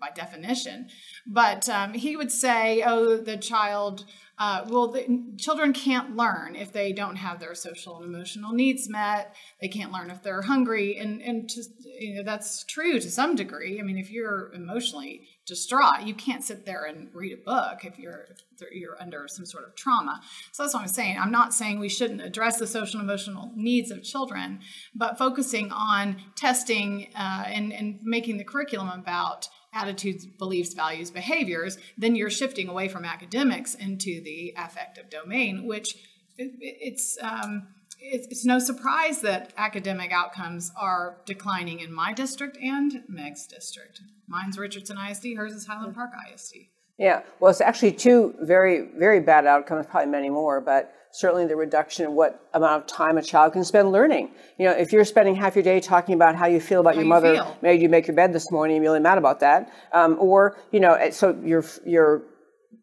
by 0.00 0.10
definition. 0.14 0.88
But 1.26 1.68
um, 1.68 1.94
he 1.94 2.16
would 2.16 2.32
say, 2.32 2.82
oh, 2.84 3.16
the 3.16 3.36
child, 3.36 4.04
uh, 4.38 4.64
well, 4.68 4.88
the 4.88 5.34
children 5.38 5.72
can't 5.72 6.16
learn 6.16 6.56
if 6.56 6.72
they 6.72 6.92
don't 6.92 7.16
have 7.16 7.38
their 7.38 7.54
social 7.54 7.96
and 7.96 8.04
emotional 8.04 8.52
needs 8.52 8.88
met. 8.88 9.34
They 9.60 9.68
can't 9.68 9.92
learn 9.92 10.10
if 10.10 10.22
they're 10.22 10.42
hungry. 10.42 10.98
And, 10.98 11.22
and 11.22 11.48
just, 11.48 11.70
you 11.98 12.16
know, 12.16 12.22
that's 12.22 12.64
true 12.64 12.98
to 12.98 13.10
some 13.10 13.36
degree. 13.36 13.78
I 13.78 13.82
mean, 13.82 13.98
if 13.98 14.10
you're 14.10 14.52
emotionally 14.52 15.28
distraught, 15.46 16.02
you 16.02 16.14
can't 16.14 16.42
sit 16.42 16.64
there 16.64 16.84
and 16.84 17.08
read 17.12 17.32
a 17.32 17.36
book 17.36 17.84
if 17.84 17.98
you're, 17.98 18.26
if 18.30 18.72
you're 18.72 19.00
under 19.00 19.28
some 19.28 19.44
sort 19.44 19.64
of 19.64 19.76
trauma. 19.76 20.20
So 20.52 20.62
that's 20.62 20.74
what 20.74 20.82
I'm 20.82 20.88
saying. 20.88 21.18
I'm 21.18 21.30
not 21.30 21.54
saying 21.54 21.78
we 21.78 21.88
shouldn't 21.88 22.22
address 22.22 22.58
the 22.58 22.66
social 22.66 22.98
and 22.98 23.08
emotional 23.08 23.52
needs 23.54 23.90
of 23.90 24.02
children, 24.02 24.60
but 24.94 25.18
focusing 25.18 25.70
on 25.70 26.16
testing 26.34 27.08
uh, 27.14 27.44
and, 27.46 27.72
and 27.72 28.00
making 28.02 28.38
the 28.38 28.44
curriculum 28.44 28.88
about 28.88 29.48
attitudes, 29.74 30.26
beliefs, 30.26 30.74
values, 30.74 31.10
behaviors, 31.10 31.78
then 31.98 32.14
you're 32.14 32.30
shifting 32.30 32.68
away 32.68 32.88
from 32.88 33.04
academics 33.04 33.74
into 33.74 34.22
the 34.22 34.54
affective 34.56 35.10
domain, 35.10 35.66
which 35.66 35.94
it, 36.38 36.52
it's, 36.60 37.18
um, 37.20 37.68
it's 38.00 38.26
it's 38.28 38.44
no 38.44 38.58
surprise 38.58 39.20
that 39.22 39.52
academic 39.56 40.12
outcomes 40.12 40.70
are 40.76 41.18
declining 41.26 41.80
in 41.80 41.92
my 41.92 42.12
district 42.12 42.58
and 42.58 43.02
Meg's 43.08 43.46
district. 43.46 44.00
Mine's 44.28 44.58
Richardson 44.58 44.98
ISD, 44.98 45.36
hers 45.36 45.52
is 45.52 45.66
Highland 45.66 45.94
Park 45.94 46.10
ISD. 46.32 46.56
Yeah, 46.98 47.22
well, 47.40 47.50
it's 47.50 47.60
actually 47.60 47.92
two 47.92 48.34
very, 48.40 48.88
very 48.96 49.20
bad 49.20 49.46
outcomes, 49.46 49.86
probably 49.86 50.10
many 50.10 50.30
more, 50.30 50.60
but 50.60 50.92
certainly 51.14 51.46
the 51.46 51.54
reduction 51.54 52.04
in 52.04 52.12
what 52.12 52.48
amount 52.54 52.82
of 52.82 52.86
time 52.88 53.16
a 53.16 53.22
child 53.22 53.52
can 53.52 53.62
spend 53.62 53.92
learning. 53.92 54.30
You 54.58 54.66
know, 54.66 54.72
if 54.72 54.92
you're 54.92 55.04
spending 55.04 55.36
half 55.36 55.54
your 55.54 55.62
day 55.62 55.78
talking 55.78 56.14
about 56.16 56.34
how 56.34 56.46
you 56.46 56.60
feel 56.60 56.80
about 56.80 56.94
How 56.94 57.00
your 57.00 57.04
you 57.04 57.08
mother, 57.08 57.34
feel. 57.34 57.56
made 57.62 57.80
you 57.80 57.88
make 57.88 58.08
your 58.08 58.16
bed 58.16 58.32
this 58.32 58.50
morning, 58.50 58.76
you're 58.76 58.82
really 58.82 59.00
mad 59.00 59.16
about 59.16 59.38
that, 59.40 59.72
um, 59.92 60.16
or 60.18 60.56
you 60.72 60.80
know, 60.80 60.94
eh, 60.94 61.10
so 61.10 61.38
you're 61.44 61.64
you're 61.86 62.22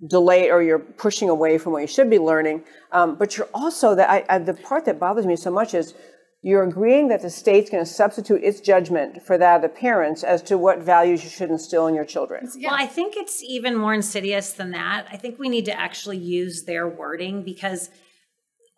delayed 0.08 0.50
or 0.50 0.63
you're 0.63 0.80
pushing 0.80 1.28
away 1.28 1.58
from 1.58 1.74
what 1.74 1.82
you 1.82 1.88
should 1.88 2.10
be 2.10 2.20
learning, 2.20 2.63
um, 2.94 3.15
but 3.15 3.38
you're 3.38 3.50
also 3.54 3.96
that 3.96 4.10
I, 4.10 4.26
I, 4.30 4.38
the 4.39 4.54
part 4.54 4.86
that 4.86 4.98
bothers 4.98 5.26
me 5.26 5.36
so 5.36 5.52
much 5.52 5.74
is 5.74 5.94
you're 6.41 6.63
agreeing 6.63 7.10
that 7.10 7.22
the 7.22 7.30
state's 7.30 7.70
going 7.70 7.84
to 7.84 7.89
substitute 7.89 8.44
its 8.44 8.62
judgment 8.62 9.22
for 9.22 9.38
that 9.38 9.58
of 9.58 9.62
the 9.62 9.70
parents 9.70 10.24
as 10.24 10.41
to 10.41 10.58
what 10.58 10.80
values 10.80 11.24
you 11.24 11.30
should 11.30 11.52
instill 11.52 11.86
in 11.86 11.94
your 11.94 12.06
children. 12.06 12.50
Well, 12.63 12.74
I 12.74 12.88
think 12.88 13.15
it's 13.15 13.44
even 13.44 13.76
more 13.76 13.94
insidious 13.94 14.54
than 14.54 14.72
that. 14.72 15.06
I 15.12 15.17
think 15.17 15.38
we 15.38 15.50
need 15.50 15.65
to 15.65 15.80
actually 15.80 16.17
use 16.17 16.63
their 16.63 16.88
wording 16.88 17.44
because 17.44 17.91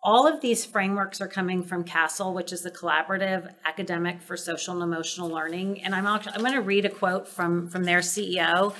all 0.04 0.26
of 0.26 0.42
these 0.42 0.66
frameworks 0.66 1.22
are 1.22 1.26
coming 1.26 1.62
from 1.64 1.82
CASEL, 1.82 2.34
which 2.34 2.52
is 2.52 2.60
the 2.60 2.70
Collaborative 2.70 3.50
Academic 3.64 4.20
for 4.20 4.36
Social 4.36 4.74
and 4.74 4.82
Emotional 4.82 5.30
Learning. 5.30 5.82
And 5.82 5.94
I'm 5.94 6.06
actually, 6.06 6.34
I'm 6.34 6.42
going 6.42 6.52
to 6.52 6.60
read 6.60 6.84
a 6.84 6.90
quote 6.90 7.26
from 7.26 7.68
from 7.68 7.84
their 7.84 8.00
CEO. 8.00 8.74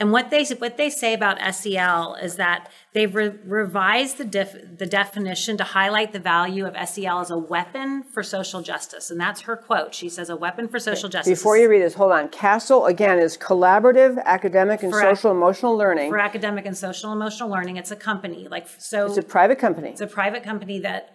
And 0.00 0.12
what 0.12 0.30
they 0.30 0.44
what 0.58 0.76
they 0.76 0.90
say 0.90 1.12
about 1.12 1.38
SEL 1.54 2.14
is 2.22 2.36
that 2.36 2.70
they've 2.94 3.12
re- 3.12 3.32
revised 3.44 4.18
the 4.18 4.24
def- 4.24 4.78
the 4.78 4.86
definition 4.86 5.56
to 5.56 5.64
highlight 5.64 6.12
the 6.12 6.20
value 6.20 6.66
of 6.66 6.76
SEL 6.88 7.18
as 7.20 7.30
a 7.30 7.38
weapon 7.38 8.04
for 8.04 8.22
social 8.22 8.60
justice, 8.62 9.10
and 9.10 9.20
that's 9.20 9.40
her 9.42 9.56
quote. 9.56 9.94
She 9.94 10.08
says, 10.08 10.30
"A 10.30 10.36
weapon 10.36 10.68
for 10.68 10.78
social 10.78 11.08
justice." 11.08 11.38
Before 11.38 11.56
you 11.58 11.68
read 11.68 11.82
this, 11.82 11.94
hold 11.94 12.12
on. 12.12 12.28
CASEL, 12.28 12.86
again, 12.88 13.18
is 13.18 13.36
Collaborative 13.36 14.22
Academic 14.24 14.84
and 14.84 14.92
For 14.92 15.00
ac- 15.02 15.16
Social 15.16 15.32
Emotional 15.32 15.76
Learning. 15.76 16.10
for 16.10 16.18
academic 16.18 16.64
and 16.64 16.76
social 16.76 17.12
emotional 17.12 17.48
learning. 17.50 17.76
It's 17.76 17.90
a 17.90 17.96
company, 17.96 18.46
like 18.48 18.68
so. 18.78 19.06
It's 19.06 19.18
a 19.18 19.22
private 19.22 19.58
company. 19.58 19.90
It's 19.90 20.00
a 20.00 20.06
private 20.06 20.44
company 20.44 20.78
that, 20.80 21.10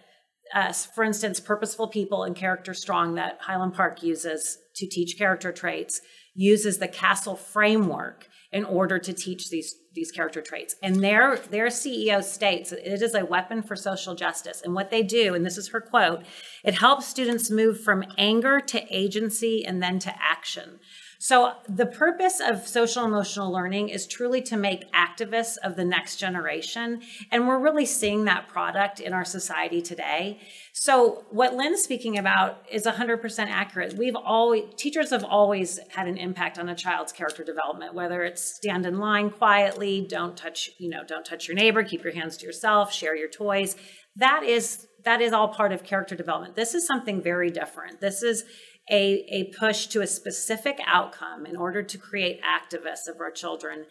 uh, 0.54 0.72
for 0.72 1.04
instance, 1.04 1.40
Purposeful 1.40 1.88
People 1.88 2.22
and 2.24 2.36
Character 2.36 2.74
Strong 2.74 3.14
that 3.14 3.38
Highland 3.40 3.72
Park 3.74 4.02
uses 4.02 4.58
to 4.76 4.86
teach 4.86 5.16
character 5.16 5.52
traits 5.52 6.00
uses 6.34 6.78
the 6.78 6.88
CASEL 6.88 7.38
framework 7.38 8.26
in 8.54 8.64
order 8.64 9.00
to 9.00 9.12
teach 9.12 9.50
these 9.50 9.74
these 9.94 10.10
character 10.10 10.40
traits. 10.40 10.76
And 10.82 11.02
their 11.02 11.36
their 11.36 11.66
CEO 11.66 12.22
states 12.22 12.72
it 12.72 13.02
is 13.02 13.14
a 13.14 13.24
weapon 13.24 13.62
for 13.62 13.76
social 13.76 14.14
justice. 14.14 14.62
And 14.62 14.74
what 14.74 14.90
they 14.90 15.02
do, 15.02 15.34
and 15.34 15.44
this 15.44 15.58
is 15.58 15.68
her 15.68 15.80
quote, 15.80 16.22
it 16.64 16.74
helps 16.74 17.06
students 17.06 17.50
move 17.50 17.80
from 17.80 18.04
anger 18.16 18.60
to 18.60 18.82
agency 18.94 19.64
and 19.66 19.82
then 19.82 19.98
to 19.98 20.14
action. 20.22 20.78
So 21.18 21.54
the 21.68 21.86
purpose 21.86 22.40
of 22.40 22.66
social 22.66 23.04
emotional 23.04 23.52
learning 23.52 23.88
is 23.88 24.06
truly 24.06 24.42
to 24.42 24.56
make 24.56 24.90
activists 24.92 25.56
of 25.62 25.76
the 25.76 25.84
next 25.84 26.16
generation. 26.16 27.02
And 27.30 27.48
we're 27.48 27.60
really 27.60 27.86
seeing 27.86 28.24
that 28.24 28.48
product 28.48 29.00
in 29.00 29.12
our 29.12 29.24
society 29.24 29.80
today. 29.80 30.40
So 30.72 31.24
what 31.30 31.54
Lynn's 31.54 31.82
speaking 31.82 32.18
about 32.18 32.64
is 32.70 32.84
100% 32.84 33.38
accurate. 33.46 33.94
We've 33.94 34.16
always, 34.16 34.64
teachers 34.76 35.10
have 35.10 35.24
always 35.24 35.78
had 35.88 36.08
an 36.08 36.18
impact 36.18 36.58
on 36.58 36.68
a 36.68 36.74
child's 36.74 37.12
character 37.12 37.44
development, 37.44 37.94
whether 37.94 38.22
it's 38.22 38.42
stand 38.42 38.84
in 38.84 38.98
line 38.98 39.30
quietly, 39.30 40.06
don't 40.08 40.36
touch, 40.36 40.70
you 40.78 40.90
know, 40.90 41.04
don't 41.06 41.24
touch 41.24 41.48
your 41.48 41.54
neighbor, 41.54 41.82
keep 41.82 42.02
your 42.02 42.12
hands 42.12 42.36
to 42.38 42.46
yourself, 42.46 42.92
share 42.92 43.16
your 43.16 43.28
toys. 43.28 43.76
That 44.16 44.42
is, 44.44 44.86
that 45.04 45.20
is 45.20 45.32
all 45.32 45.48
part 45.48 45.72
of 45.72 45.84
character 45.84 46.14
development. 46.14 46.56
This 46.56 46.74
is 46.74 46.86
something 46.86 47.22
very 47.22 47.50
different. 47.50 48.00
This 48.00 48.22
is 48.22 48.44
a, 48.90 49.24
a 49.30 49.44
push 49.58 49.86
to 49.88 50.02
a 50.02 50.06
specific 50.06 50.78
outcome 50.86 51.46
in 51.46 51.56
order 51.56 51.82
to 51.82 51.98
create 51.98 52.40
activists 52.42 53.08
of 53.08 53.20
our 53.20 53.30
children. 53.30 53.86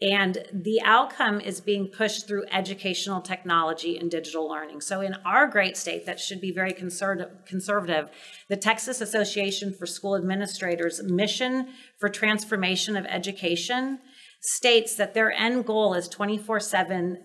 And 0.00 0.38
the 0.52 0.80
outcome 0.84 1.40
is 1.40 1.60
being 1.60 1.88
pushed 1.88 2.28
through 2.28 2.44
educational 2.52 3.20
technology 3.20 3.98
and 3.98 4.08
digital 4.08 4.48
learning. 4.48 4.80
So, 4.80 5.00
in 5.00 5.14
our 5.26 5.48
great 5.48 5.76
state, 5.76 6.06
that 6.06 6.20
should 6.20 6.40
be 6.40 6.52
very 6.52 6.72
conservative, 6.72 8.10
the 8.48 8.56
Texas 8.56 9.00
Association 9.00 9.74
for 9.74 9.86
School 9.86 10.14
Administrators' 10.14 11.02
mission 11.02 11.70
for 11.98 12.08
transformation 12.08 12.96
of 12.96 13.06
education 13.06 13.98
states 14.40 14.94
that 14.94 15.14
their 15.14 15.32
end 15.32 15.66
goal 15.66 15.94
is 15.94 16.08
24 16.08 16.60
7 16.60 17.18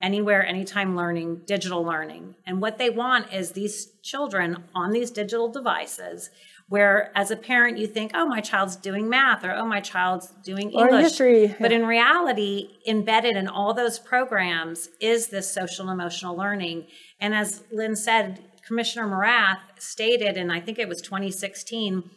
anywhere, 0.00 0.46
anytime 0.46 0.96
learning, 0.96 1.42
digital 1.46 1.82
learning. 1.82 2.34
And 2.46 2.60
what 2.60 2.78
they 2.78 2.90
want 2.90 3.32
is 3.32 3.52
these 3.52 3.88
children 4.02 4.64
on 4.74 4.92
these 4.92 5.10
digital 5.10 5.50
devices 5.50 6.30
where 6.70 7.10
as 7.16 7.32
a 7.32 7.36
parent 7.36 7.78
you 7.78 7.86
think, 7.88 8.12
oh, 8.14 8.24
my 8.24 8.40
child's 8.40 8.76
doing 8.76 9.08
math 9.08 9.44
or 9.44 9.52
oh, 9.52 9.66
my 9.66 9.80
child's 9.80 10.28
doing 10.44 10.70
Or 10.72 10.84
English. 10.86 11.02
history. 11.02 11.56
But 11.58 11.72
in 11.72 11.84
reality, 11.84 12.68
embedded 12.86 13.34
in 13.34 13.48
all 13.48 13.74
those 13.74 13.98
programs 13.98 14.88
is 15.00 15.26
this 15.26 15.52
social 15.52 15.88
and 15.88 16.00
emotional 16.00 16.36
learning. 16.36 16.86
And 17.18 17.34
as 17.34 17.64
Lynn 17.72 17.96
said, 17.96 18.38
Commissioner 18.64 19.08
Morath 19.08 19.58
stated, 19.80 20.36
and 20.36 20.52
I 20.52 20.60
think 20.60 20.78
it 20.78 20.88
was 20.88 21.00
2016, 21.00 22.08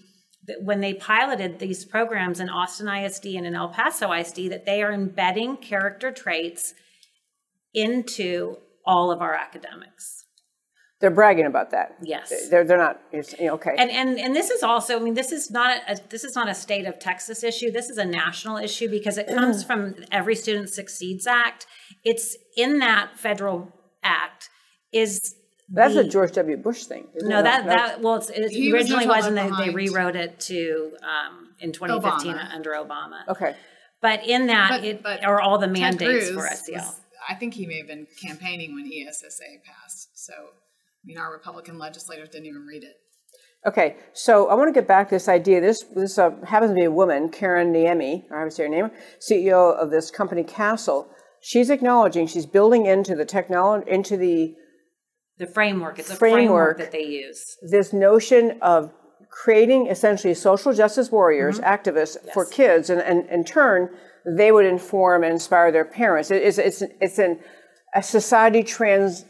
that 0.45 0.61
when 0.61 0.81
they 0.81 0.93
piloted 0.93 1.57
these 1.57 1.83
programs 1.83 2.39
in 2.39 2.47
Austin 2.47 2.87
ISD 2.87 3.25
and 3.35 3.47
in 3.47 3.55
El 3.55 3.69
Paso 3.69 4.13
ISD, 4.13 4.51
that 4.51 4.67
they 4.67 4.83
are 4.83 4.93
embedding 4.93 5.57
character 5.57 6.11
traits 6.11 6.75
into 7.73 8.57
all 8.85 9.09
of 9.09 9.19
our 9.19 9.33
academics. 9.33 10.22
They're 11.03 11.11
bragging 11.11 11.45
about 11.45 11.71
that. 11.71 11.97
Yes. 12.01 12.47
They're, 12.49 12.63
they're 12.63 12.77
not, 12.77 13.01
it's, 13.11 13.37
you 13.37 13.47
know, 13.47 13.55
okay. 13.55 13.75
And 13.77 13.91
and 13.91 14.17
and 14.17 14.33
this 14.33 14.49
is 14.49 14.63
also, 14.63 14.95
I 14.97 14.99
mean, 15.03 15.15
this 15.15 15.33
is 15.33 15.51
not 15.51 15.81
a, 15.89 15.97
this 16.09 16.23
is 16.23 16.33
not 16.33 16.47
a 16.47 16.55
state 16.55 16.85
of 16.85 16.97
Texas 16.97 17.43
issue. 17.43 17.71
This 17.71 17.89
is 17.89 17.97
a 17.97 18.05
national 18.05 18.55
issue 18.55 18.87
because 18.89 19.17
it 19.17 19.27
comes 19.27 19.65
from 19.65 19.95
Every 20.13 20.33
Student 20.33 20.69
Succeeds 20.69 21.27
Act. 21.27 21.67
It's 22.05 22.37
in 22.55 22.79
that 22.79 23.19
federal 23.19 23.73
act 24.01 24.49
is 24.93 25.35
That's 25.67 25.93
a 25.95 26.03
the- 26.03 26.09
George 26.09 26.31
W. 26.31 26.55
Bush 26.55 26.85
thing. 26.85 27.07
isn't 27.15 27.27
no 27.27 27.39
it? 27.39 27.43
that 27.43 27.65
that 27.65 28.01
well 28.01 28.15
it's, 28.15 28.29
it 28.29 28.49
He 28.51 28.71
was 28.71 28.83
originally 28.83 29.05
was 29.05 29.25
and 29.25 29.37
they, 29.37 29.49
they 29.65 29.69
rewrote 29.71 30.15
it 30.15 30.39
to 30.51 30.93
um, 31.03 31.49
in 31.59 31.73
2015 31.73 32.33
Obama. 32.33 32.53
under 32.55 32.71
Obama. 32.71 33.27
Okay. 33.27 33.57
But 34.01 34.25
in 34.25 34.47
that 34.47 34.69
But- 34.69 34.83
it 34.85 35.03
but 35.03 35.25
are 35.25 35.41
all 35.41 35.57
the 35.57 35.67
Ted 35.67 35.73
mandates 35.73 36.29
Cruz 36.31 36.33
for 36.33 36.47
SEL. 36.55 36.75
was- 36.75 36.99
I 37.29 37.35
think 37.35 37.53
he 37.55 37.65
may 37.65 37.77
have 37.79 37.87
been 37.87 38.07
campaigning 38.21 38.73
when 38.75 38.85
ESSA 38.85 39.43
passed. 39.65 40.09
So, 40.25 40.33
I 41.03 41.05
mean, 41.05 41.17
our 41.17 41.31
Republican 41.31 41.77
legislators 41.77 42.29
didn't 42.29 42.45
even 42.47 42.65
read 42.65 42.83
it. 42.83 42.93
Okay, 43.65 43.95
so 44.13 44.47
I 44.49 44.55
want 44.55 44.67
to 44.67 44.73
get 44.73 44.87
back 44.87 45.09
to 45.09 45.15
this 45.15 45.29
idea. 45.29 45.61
This 45.61 45.83
this 45.95 46.17
uh, 46.17 46.31
happens 46.45 46.71
to 46.71 46.75
be 46.75 46.83
a 46.83 46.91
woman, 46.91 47.29
Karen 47.29 47.71
Niemi, 47.73 48.23
or 48.29 48.39
I 48.41 48.43
would 48.43 48.53
say 48.53 48.63
her 48.63 48.69
name, 48.69 48.89
CEO 49.25 49.73
of 49.75 49.89
this 49.89 50.11
company 50.11 50.43
CASEL. 50.43 51.07
She's 51.41 51.69
acknowledging 51.69 52.27
she's 52.27 52.45
building 52.45 52.85
into 52.85 53.15
the 53.15 53.25
technology 53.25 53.89
into 53.89 54.17
the 54.17 54.53
The 55.37 55.47
framework, 55.47 55.99
it's 55.99 56.09
a 56.09 56.15
Framework. 56.15 56.77
framework 56.77 56.77
that 56.79 56.91
they 56.91 57.05
use. 57.05 57.57
this 57.69 57.93
notion 57.93 58.57
of 58.61 58.91
creating 59.31 59.87
essentially 59.87 60.33
social 60.33 60.73
justice 60.73 61.09
warriors, 61.11 61.59
activists 61.61 62.17
for 62.33 62.45
kids, 62.45 62.89
and, 62.89 63.01
and 63.01 63.27
in 63.29 63.43
turn, 63.43 63.89
they 64.37 64.51
would 64.51 64.65
inform 64.65 65.23
and 65.23 65.31
inspire 65.33 65.71
their 65.71 65.85
parents. 65.85 66.31
It- 66.31 66.43
it's 66.43 66.57
it's 66.57 66.81
it's 67.01 67.17
an 67.17 67.39
a 67.95 68.03
society 68.03 68.63
trans 68.63 69.23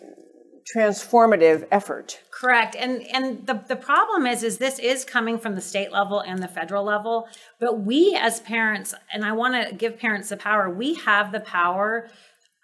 transformative 0.76 1.67
effort. 1.71 2.19
Correct. 2.32 2.76
And 2.76 3.02
and 3.08 3.45
the, 3.47 3.63
the 3.67 3.76
problem 3.76 4.26
is 4.26 4.43
is 4.43 4.58
this 4.58 4.80
is 4.80 5.06
coming 5.06 5.38
from 5.38 5.56
the 5.56 5.62
state 5.62 5.91
level 5.91 6.19
and 6.19 6.41
the 6.41 6.47
federal 6.47 6.84
level. 6.84 7.28
But 7.60 7.82
we 7.82 8.17
as 8.19 8.39
parents, 8.41 8.93
and 9.13 9.26
I 9.26 9.32
want 9.32 9.69
to 9.69 9.76
give 9.76 9.97
parents 9.99 10.30
the 10.30 10.38
power, 10.38 10.69
we 10.69 10.95
have 10.95 11.32
the 11.32 11.39
power 11.39 12.10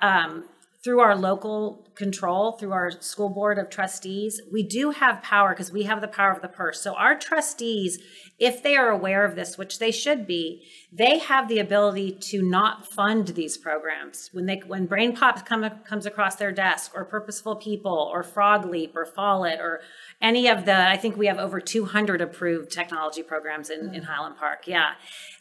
um, 0.02 0.46
through 0.82 1.02
our 1.02 1.16
local 1.16 1.86
control, 1.96 2.54
through 2.54 2.72
our 2.72 2.90
school 3.02 3.28
board 3.28 3.58
of 3.58 3.70
trustees, 3.70 4.40
we 4.50 4.64
do 4.64 4.92
have 4.92 5.22
power 5.22 5.50
because 5.50 5.74
we 5.74 5.84
have 5.84 6.00
the 6.00 6.08
power 6.08 6.32
of 6.32 6.42
the 6.42 6.48
purse. 6.48 6.82
So 6.82 6.96
our 6.96 7.20
trustees, 7.20 8.00
if 8.40 8.64
they 8.64 8.78
are 8.78 8.90
aware 8.90 9.26
of 9.26 9.36
this, 9.36 9.58
which 9.58 9.80
they 9.80 9.92
should 9.92 10.26
be, 10.26 10.66
they 10.90 11.20
have 11.20 11.50
the 11.50 11.60
ability 11.60 12.14
to 12.30 12.42
not 12.42 12.88
fund 12.88 13.28
these 13.28 13.58
programs. 13.58 14.30
When 14.32 14.46
they 14.46 14.62
when 14.66 14.86
Brain 14.86 15.14
Pops 15.14 15.42
come, 15.42 15.70
comes 15.86 16.06
across 16.06 16.38
their 16.38 16.54
desk, 16.54 16.92
or 16.96 17.04
Purposeful 17.04 17.58
People, 17.58 18.10
or 18.14 18.24
Frog 18.24 18.66
Leap, 18.66 18.96
or 18.96 19.06
Follett, 19.06 19.60
or 19.60 19.82
any 20.22 20.48
of 20.48 20.64
the, 20.64 20.90
I 20.90 20.96
think 20.96 21.18
we 21.18 21.28
have 21.28 21.40
over 21.40 21.60
200 21.60 22.22
approved 22.22 22.72
technology 22.72 23.22
programs 23.22 23.70
in, 23.70 23.94
in 23.94 24.04
mm. 24.04 24.06
Highland 24.06 24.38
Park. 24.38 24.66
Yeah, 24.66 24.92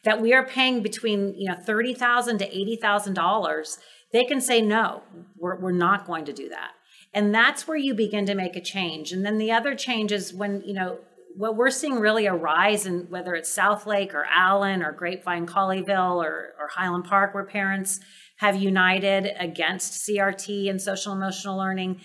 that 0.02 0.20
we 0.20 0.34
are 0.34 0.44
paying 0.44 0.82
between 0.82 1.34
you 1.34 1.48
know 1.48 1.54
thirty 1.54 1.94
thousand 1.94 2.38
to 2.38 2.48
eighty 2.48 2.74
thousand 2.74 3.14
dollars 3.14 3.78
they 4.12 4.24
can 4.24 4.40
say 4.40 4.60
no 4.60 5.02
we're, 5.38 5.56
we're 5.56 5.72
not 5.72 6.06
going 6.06 6.24
to 6.26 6.32
do 6.32 6.48
that. 6.48 6.72
And 7.14 7.34
that's 7.34 7.66
where 7.66 7.76
you 7.76 7.94
begin 7.94 8.26
to 8.26 8.34
make 8.34 8.56
a 8.56 8.60
change. 8.60 9.12
And 9.12 9.24
then 9.24 9.38
the 9.38 9.52
other 9.52 9.74
change 9.74 10.12
is 10.12 10.34
when 10.34 10.62
you 10.62 10.74
know 10.74 10.98
what 11.34 11.56
we're 11.56 11.70
seeing 11.70 12.00
really 12.00 12.26
a 12.26 12.34
rise 12.34 12.84
in 12.84 13.06
whether 13.10 13.34
it's 13.34 13.52
south 13.52 13.86
lake 13.86 14.12
or 14.12 14.26
allen 14.34 14.82
or 14.82 14.92
grapevine 14.92 15.46
colleyville 15.46 16.16
or, 16.16 16.54
or 16.58 16.68
highland 16.74 17.04
park 17.04 17.32
where 17.32 17.44
parents 17.44 18.00
have 18.38 18.56
united 18.56 19.30
against 19.38 20.06
crt 20.06 20.68
and 20.68 20.82
social 20.82 21.12
emotional 21.12 21.56
learning. 21.56 22.00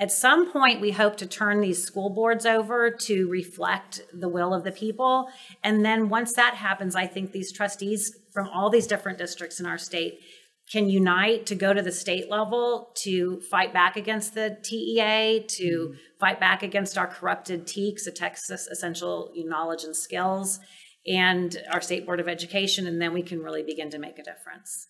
At 0.00 0.12
some 0.12 0.50
point 0.52 0.80
we 0.80 0.92
hope 0.92 1.16
to 1.18 1.26
turn 1.26 1.60
these 1.60 1.82
school 1.82 2.08
boards 2.10 2.46
over 2.46 2.90
to 2.90 3.28
reflect 3.28 4.00
the 4.12 4.28
will 4.28 4.54
of 4.54 4.64
the 4.64 4.72
people. 4.72 5.28
And 5.62 5.84
then 5.84 6.08
once 6.08 6.32
that 6.32 6.54
happens 6.54 6.96
i 6.96 7.06
think 7.06 7.32
these 7.32 7.52
trustees 7.52 8.16
from 8.32 8.48
all 8.48 8.70
these 8.70 8.86
different 8.86 9.18
districts 9.18 9.60
in 9.60 9.66
our 9.66 9.78
state 9.78 10.20
can 10.70 10.88
unite 10.88 11.46
to 11.46 11.54
go 11.54 11.72
to 11.72 11.82
the 11.82 11.92
state 11.92 12.28
level 12.30 12.92
to 12.94 13.40
fight 13.50 13.72
back 13.72 13.96
against 13.96 14.34
the 14.34 14.58
TEA, 14.62 15.44
to 15.48 15.64
mm-hmm. 15.64 15.94
fight 16.20 16.38
back 16.38 16.62
against 16.62 16.98
our 16.98 17.06
corrupted 17.06 17.66
TEKS, 17.66 18.04
the 18.04 18.10
Texas 18.10 18.66
Essential 18.66 19.32
Knowledge 19.34 19.84
and 19.84 19.96
Skills, 19.96 20.60
and 21.06 21.56
our 21.72 21.80
State 21.80 22.04
Board 22.04 22.20
of 22.20 22.28
Education, 22.28 22.86
and 22.86 23.00
then 23.00 23.12
we 23.12 23.22
can 23.22 23.40
really 23.40 23.62
begin 23.62 23.90
to 23.90 23.98
make 23.98 24.18
a 24.18 24.22
difference. 24.22 24.88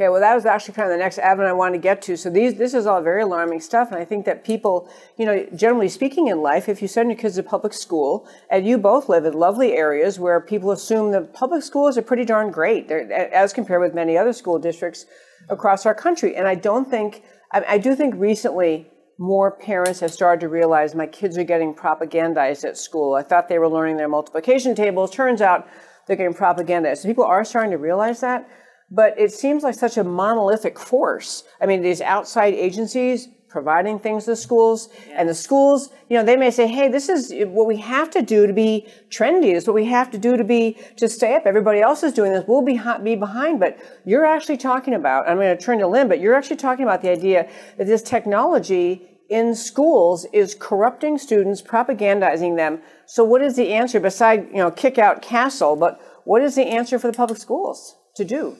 Okay, 0.00 0.08
well, 0.08 0.22
that 0.22 0.34
was 0.34 0.46
actually 0.46 0.72
kind 0.72 0.90
of 0.90 0.96
the 0.96 1.04
next 1.04 1.18
avenue 1.18 1.46
I 1.46 1.52
wanted 1.52 1.76
to 1.76 1.82
get 1.82 2.00
to. 2.02 2.16
So 2.16 2.30
these, 2.30 2.54
this 2.54 2.72
is 2.72 2.86
all 2.86 3.02
very 3.02 3.20
alarming 3.20 3.60
stuff, 3.60 3.92
and 3.92 4.00
I 4.00 4.04
think 4.06 4.24
that 4.24 4.44
people, 4.44 4.88
you 5.18 5.26
know, 5.26 5.46
generally 5.54 5.90
speaking 5.90 6.28
in 6.28 6.40
life, 6.40 6.70
if 6.70 6.80
you 6.80 6.88
send 6.88 7.10
your 7.10 7.18
kids 7.18 7.34
to 7.34 7.42
public 7.42 7.74
school, 7.74 8.26
and 8.50 8.66
you 8.66 8.78
both 8.78 9.10
live 9.10 9.26
in 9.26 9.34
lovely 9.34 9.74
areas 9.74 10.18
where 10.18 10.40
people 10.40 10.70
assume 10.70 11.12
the 11.12 11.20
public 11.20 11.62
schools 11.62 11.98
are 11.98 12.02
pretty 12.02 12.24
darn 12.24 12.50
great, 12.50 12.88
They're, 12.88 13.12
as 13.12 13.52
compared 13.52 13.82
with 13.82 13.92
many 13.92 14.16
other 14.16 14.32
school 14.32 14.58
districts 14.58 15.04
across 15.50 15.84
our 15.84 15.94
country. 15.94 16.34
And 16.34 16.48
I 16.48 16.54
don't 16.54 16.88
think, 16.88 17.22
I, 17.52 17.62
I 17.68 17.76
do 17.76 17.94
think 17.94 18.14
recently 18.16 18.90
more 19.18 19.50
parents 19.50 20.00
have 20.00 20.14
started 20.14 20.40
to 20.40 20.48
realize 20.48 20.94
my 20.94 21.08
kids 21.08 21.36
are 21.36 21.44
getting 21.44 21.74
propagandized 21.74 22.64
at 22.64 22.78
school. 22.78 23.16
I 23.16 23.22
thought 23.22 23.50
they 23.50 23.58
were 23.58 23.68
learning 23.68 23.98
their 23.98 24.08
multiplication 24.08 24.74
tables. 24.74 25.10
Turns 25.10 25.42
out 25.42 25.68
they're 26.06 26.16
getting 26.16 26.32
propagandized. 26.32 27.02
So 27.02 27.08
people 27.08 27.24
are 27.24 27.44
starting 27.44 27.72
to 27.72 27.76
realize 27.76 28.20
that 28.22 28.48
but 28.90 29.18
it 29.18 29.32
seems 29.32 29.62
like 29.62 29.74
such 29.74 29.96
a 29.96 30.04
monolithic 30.04 30.78
force. 30.78 31.44
I 31.60 31.66
mean, 31.66 31.82
these 31.82 32.00
outside 32.00 32.54
agencies 32.54 33.28
providing 33.50 33.98
things 33.98 34.24
to 34.24 34.36
schools, 34.36 34.88
and 35.12 35.28
the 35.28 35.34
schools, 35.34 35.90
you 36.08 36.16
know, 36.16 36.24
they 36.24 36.36
may 36.36 36.50
say, 36.50 36.68
"Hey, 36.68 36.86
this 36.88 37.08
is 37.08 37.32
what 37.48 37.66
we 37.66 37.76
have 37.78 38.08
to 38.10 38.22
do 38.22 38.46
to 38.46 38.52
be 38.52 38.86
trendy. 39.10 39.52
This 39.52 39.64
is 39.64 39.66
what 39.66 39.74
we 39.74 39.86
have 39.86 40.10
to 40.12 40.18
do 40.18 40.36
to 40.36 40.44
be 40.44 40.78
to 40.96 41.08
stay 41.08 41.34
up. 41.34 41.46
Everybody 41.46 41.80
else 41.80 42.02
is 42.04 42.12
doing 42.12 42.32
this. 42.32 42.44
We'll 42.46 42.62
be 42.62 42.80
be 43.02 43.16
behind." 43.16 43.58
But 43.58 43.76
you're 44.04 44.24
actually 44.24 44.56
talking 44.56 44.94
about. 44.94 45.28
I'm 45.28 45.36
going 45.36 45.56
to 45.56 45.62
turn 45.62 45.78
to 45.80 45.88
Lynn, 45.88 46.08
but 46.08 46.20
you're 46.20 46.34
actually 46.34 46.56
talking 46.56 46.84
about 46.84 47.02
the 47.02 47.10
idea 47.10 47.48
that 47.76 47.88
this 47.88 48.02
technology 48.02 49.06
in 49.28 49.54
schools 49.54 50.26
is 50.32 50.54
corrupting 50.54 51.18
students, 51.18 51.60
propagandizing 51.60 52.56
them. 52.56 52.80
So, 53.06 53.24
what 53.24 53.42
is 53.42 53.56
the 53.56 53.72
answer 53.72 53.98
beside 53.98 54.48
you 54.50 54.58
know 54.58 54.70
kick 54.70 54.96
out 54.96 55.22
CASEL? 55.22 55.78
But 55.78 56.00
what 56.24 56.40
is 56.42 56.54
the 56.54 56.66
answer 56.66 57.00
for 57.00 57.08
the 57.08 57.16
public 57.16 57.40
schools 57.40 57.96
to 58.14 58.24
do? 58.24 58.56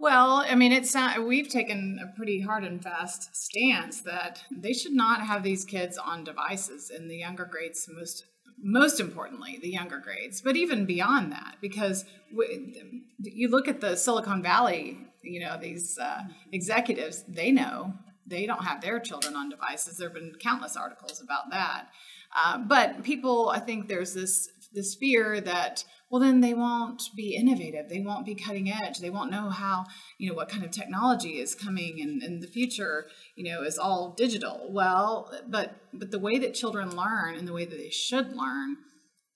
Well, 0.00 0.42
I 0.48 0.54
mean, 0.54 0.72
it's 0.72 0.94
not, 0.94 1.26
we've 1.26 1.50
taken 1.50 2.00
a 2.02 2.16
pretty 2.16 2.40
hard 2.40 2.64
and 2.64 2.82
fast 2.82 3.36
stance 3.36 4.00
that 4.00 4.42
they 4.50 4.72
should 4.72 4.94
not 4.94 5.20
have 5.26 5.42
these 5.42 5.66
kids 5.66 5.98
on 5.98 6.24
devices 6.24 6.90
in 6.90 7.06
the 7.06 7.18
younger 7.18 7.44
grades. 7.44 7.86
Most, 7.92 8.24
most 8.62 8.98
importantly, 8.98 9.58
the 9.60 9.68
younger 9.68 9.98
grades, 9.98 10.40
but 10.40 10.56
even 10.56 10.86
beyond 10.86 11.32
that, 11.32 11.56
because 11.60 12.06
w- 12.30 12.72
you 13.18 13.48
look 13.48 13.68
at 13.68 13.82
the 13.82 13.94
Silicon 13.94 14.42
Valley, 14.42 14.96
you 15.22 15.40
know, 15.40 15.58
these 15.60 15.98
uh, 15.98 16.22
executives, 16.50 17.22
they 17.28 17.50
know 17.52 17.92
they 18.26 18.46
don't 18.46 18.64
have 18.64 18.80
their 18.80 19.00
children 19.00 19.36
on 19.36 19.50
devices. 19.50 19.98
There 19.98 20.08
have 20.08 20.14
been 20.14 20.32
countless 20.40 20.76
articles 20.76 21.20
about 21.20 21.50
that. 21.50 21.88
Uh, 22.34 22.56
but 22.58 23.02
people, 23.02 23.50
I 23.50 23.58
think 23.58 23.86
there's 23.86 24.14
this 24.14 24.48
this 24.72 24.94
fear 24.94 25.40
that 25.40 25.84
well 26.10 26.20
then 26.20 26.40
they 26.40 26.54
won't 26.54 27.02
be 27.16 27.36
innovative 27.36 27.88
they 27.88 28.00
won't 28.00 28.26
be 28.26 28.34
cutting 28.34 28.70
edge 28.70 28.98
they 28.98 29.10
won't 29.10 29.30
know 29.30 29.50
how 29.50 29.84
you 30.18 30.28
know 30.28 30.34
what 30.34 30.48
kind 30.48 30.64
of 30.64 30.70
technology 30.70 31.38
is 31.38 31.54
coming 31.54 31.98
in, 31.98 32.20
in 32.22 32.40
the 32.40 32.46
future 32.46 33.06
you 33.36 33.50
know 33.50 33.62
is 33.62 33.78
all 33.78 34.14
digital 34.16 34.68
well 34.70 35.30
but 35.48 35.76
but 35.92 36.10
the 36.10 36.18
way 36.18 36.38
that 36.38 36.54
children 36.54 36.94
learn 36.96 37.34
and 37.34 37.46
the 37.48 37.52
way 37.52 37.64
that 37.64 37.78
they 37.78 37.90
should 37.90 38.34
learn 38.36 38.76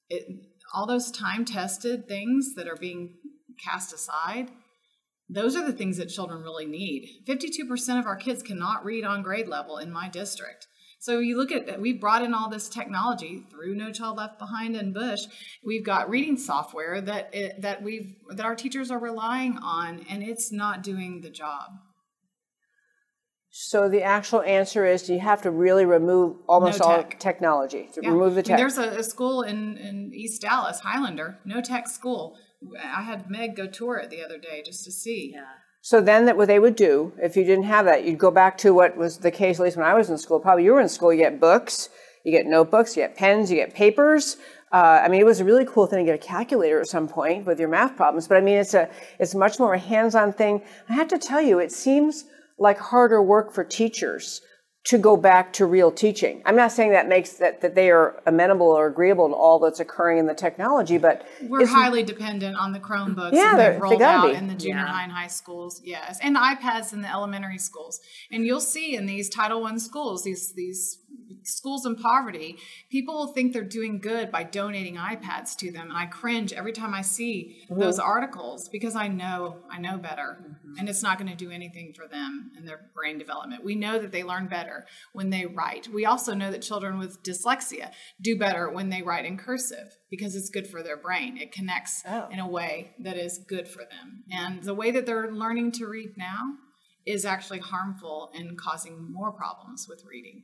it 0.08 0.24
all 0.72 0.86
those 0.86 1.10
time 1.10 1.44
tested 1.44 2.06
things 2.08 2.54
that 2.54 2.68
are 2.68 2.76
being 2.76 3.14
cast 3.62 3.92
aside 3.92 4.50
Those 5.28 5.56
are 5.56 5.64
the 5.64 5.72
things 5.72 5.96
that 5.96 6.10
children 6.10 6.42
really 6.42 6.66
need. 6.66 7.08
52% 7.26 7.98
of 7.98 8.06
our 8.06 8.16
kids 8.16 8.42
cannot 8.42 8.84
read 8.84 9.04
on 9.04 9.22
grade 9.22 9.48
level 9.48 9.78
in 9.78 9.90
my 9.90 10.08
district. 10.08 10.66
So 11.04 11.18
you 11.18 11.36
look 11.36 11.52
at 11.52 11.78
we've 11.82 12.00
brought 12.00 12.22
in 12.22 12.32
all 12.32 12.48
this 12.48 12.66
technology 12.66 13.42
through 13.50 13.74
No 13.74 13.92
Child 13.92 14.16
Left 14.16 14.38
Behind 14.38 14.74
and 14.74 14.94
Bush. 14.94 15.26
We've 15.62 15.84
got 15.84 16.08
reading 16.08 16.38
software 16.38 16.98
that 17.02 17.28
it, 17.34 17.60
that 17.60 17.82
we've 17.82 18.14
that 18.30 18.46
our 18.46 18.54
teachers 18.56 18.90
are 18.90 18.98
relying 18.98 19.58
on, 19.58 20.06
and 20.08 20.22
it's 20.22 20.50
not 20.50 20.82
doing 20.82 21.20
the 21.20 21.28
job. 21.28 21.72
So 23.50 23.86
the 23.90 24.02
actual 24.02 24.40
answer 24.44 24.86
is 24.86 25.10
you 25.10 25.20
have 25.20 25.42
to 25.42 25.50
really 25.50 25.84
remove 25.84 26.38
almost 26.48 26.80
No 26.80 26.86
all 26.86 26.96
tech. 27.02 27.20
technology. 27.20 27.90
To 27.92 28.00
Yeah. 28.02 28.08
remove 28.08 28.34
the 28.34 28.40
I 28.40 28.42
mean, 28.42 28.44
tech. 28.44 28.56
there's 28.56 28.78
a, 28.78 28.98
a 29.00 29.02
school 29.02 29.42
in, 29.42 29.76
in 29.76 30.10
East 30.14 30.40
Dallas, 30.40 30.80
Highlander, 30.80 31.38
no 31.44 31.60
tech 31.60 31.86
school. 31.86 32.34
I 32.82 33.02
had 33.02 33.28
Meg 33.30 33.56
go 33.56 33.66
tour 33.66 33.98
it 33.98 34.08
the 34.08 34.24
other 34.24 34.38
day 34.38 34.62
just 34.64 34.84
to 34.84 34.90
see. 34.90 35.32
Yeah. 35.34 35.44
So 35.84 36.00
then, 36.00 36.24
that 36.24 36.38
what 36.38 36.48
they 36.48 36.58
would 36.58 36.76
do 36.76 37.12
if 37.22 37.36
you 37.36 37.44
didn't 37.44 37.66
have 37.66 37.84
that, 37.84 38.06
you'd 38.06 38.16
go 38.16 38.30
back 38.30 38.56
to 38.58 38.72
what 38.72 38.96
was 38.96 39.18
the 39.18 39.30
case 39.30 39.60
at 39.60 39.64
least 39.64 39.76
when 39.76 39.84
I 39.84 39.92
was 39.92 40.08
in 40.08 40.16
school. 40.16 40.40
Probably 40.40 40.64
you 40.64 40.72
were 40.72 40.80
in 40.80 40.88
school. 40.88 41.12
You 41.12 41.18
get 41.18 41.38
books, 41.38 41.90
you 42.24 42.32
get 42.32 42.46
notebooks, 42.46 42.96
you 42.96 43.02
get 43.02 43.14
pens, 43.14 43.50
you 43.50 43.58
get 43.58 43.74
papers. 43.74 44.38
Uh, 44.72 45.02
I 45.04 45.08
mean, 45.08 45.20
it 45.20 45.26
was 45.26 45.40
a 45.40 45.44
really 45.44 45.66
cool 45.66 45.86
thing 45.86 45.98
to 45.98 46.04
get 46.10 46.14
a 46.14 46.26
calculator 46.26 46.80
at 46.80 46.86
some 46.86 47.06
point 47.06 47.44
with 47.44 47.60
your 47.60 47.68
math 47.68 47.96
problems. 47.96 48.26
But 48.26 48.38
I 48.38 48.40
mean, 48.40 48.56
it's 48.56 48.72
a 48.72 48.88
it's 49.18 49.34
much 49.34 49.58
more 49.58 49.74
a 49.74 49.78
hands-on 49.78 50.32
thing. 50.32 50.62
I 50.88 50.94
have 50.94 51.08
to 51.08 51.18
tell 51.18 51.42
you, 51.42 51.58
it 51.58 51.70
seems 51.70 52.24
like 52.58 52.78
harder 52.78 53.22
work 53.22 53.52
for 53.52 53.62
teachers 53.62 54.40
to 54.84 54.98
go 54.98 55.16
back 55.16 55.50
to 55.54 55.64
real 55.64 55.90
teaching. 55.90 56.42
I'm 56.44 56.56
not 56.56 56.70
saying 56.70 56.90
that 56.92 57.08
makes 57.08 57.32
that, 57.34 57.62
that 57.62 57.74
they 57.74 57.90
are 57.90 58.20
amenable 58.26 58.66
or 58.66 58.86
agreeable 58.86 59.28
to 59.28 59.34
all 59.34 59.58
that's 59.58 59.80
occurring 59.80 60.18
in 60.18 60.26
the 60.26 60.34
technology, 60.34 60.98
but 60.98 61.26
We're 61.42 61.66
highly 61.66 62.02
dependent 62.02 62.56
on 62.58 62.72
the 62.72 62.80
Chromebooks 62.80 63.32
Yeah, 63.32 63.52
and 63.52 63.58
they're- 63.58 63.72
they've 63.72 63.80
rolled 63.80 63.98
gotta 63.98 64.28
out 64.28 64.30
be. 64.32 64.36
in 64.36 64.46
the 64.48 64.54
junior 64.54 64.76
Yeah. 64.76 64.86
high 64.86 65.02
and 65.04 65.12
high 65.12 65.28
schools. 65.28 65.80
Yes, 65.82 66.18
and 66.22 66.36
iPads 66.36 66.92
in 66.92 67.00
the 67.00 67.10
elementary 67.10 67.56
schools. 67.56 68.00
And 68.30 68.44
you'll 68.44 68.60
see 68.60 68.94
in 68.94 69.06
these 69.06 69.30
Title 69.30 69.64
I 69.64 69.74
schools, 69.78 70.22
these 70.24 70.52
these 70.52 70.98
schools 71.42 71.84
in 71.86 71.96
poverty, 71.96 72.56
people 72.90 73.14
will 73.14 73.32
think 73.32 73.52
they're 73.52 73.62
doing 73.62 73.98
good 73.98 74.30
by 74.30 74.42
donating 74.44 74.96
iPads 74.96 75.54
to 75.56 75.70
them, 75.70 75.88
and 75.90 75.96
I 75.98 76.06
cringe 76.06 76.52
every 76.52 76.72
time 76.72 76.94
I 76.94 77.02
see 77.02 77.60
Mm-hmm. 77.64 77.80
those 77.80 77.98
articles 77.98 78.68
because 78.68 78.94
I 78.94 79.08
know 79.08 79.58
I 79.70 79.78
know 79.78 79.96
better, 79.96 80.38
and 80.78 80.88
it's 80.88 81.02
not 81.02 81.18
going 81.18 81.30
to 81.30 81.36
do 81.36 81.50
anything 81.50 81.92
for 81.94 82.06
them 82.06 82.50
and 82.56 82.66
their 82.68 82.90
brain 82.94 83.16
development. 83.18 83.64
We 83.64 83.74
know 83.74 83.98
that 83.98 84.12
they 84.12 84.22
learn 84.22 84.48
better 84.48 84.86
when 85.12 85.30
they 85.30 85.46
write. 85.46 85.88
We 85.88 86.04
also 86.04 86.34
know 86.34 86.50
that 86.50 86.60
children 86.62 86.98
with 86.98 87.22
dyslexia 87.22 87.90
do 88.20 88.38
better 88.38 88.70
when 88.70 88.90
they 88.90 89.02
write 89.02 89.24
in 89.24 89.36
cursive 89.38 89.96
because 90.10 90.34
it's 90.36 90.50
good 90.50 90.66
for 90.66 90.82
their 90.82 90.96
brain. 90.96 91.36
It 91.38 91.52
connects 91.52 92.02
Oh. 92.06 92.28
in 92.30 92.38
a 92.38 92.48
way 92.48 92.94
that 93.00 93.16
is 93.16 93.38
good 93.38 93.66
for 93.66 93.78
them. 93.84 94.24
And 94.30 94.62
the 94.62 94.74
way 94.74 94.90
that 94.90 95.06
they're 95.06 95.32
learning 95.32 95.72
to 95.72 95.86
read 95.86 96.10
now 96.18 96.40
is 97.06 97.24
actually 97.24 97.60
harmful 97.60 98.30
and 98.34 98.58
causing 98.58 99.10
more 99.12 99.32
problems 99.32 99.86
with 99.88 100.04
reading. 100.06 100.42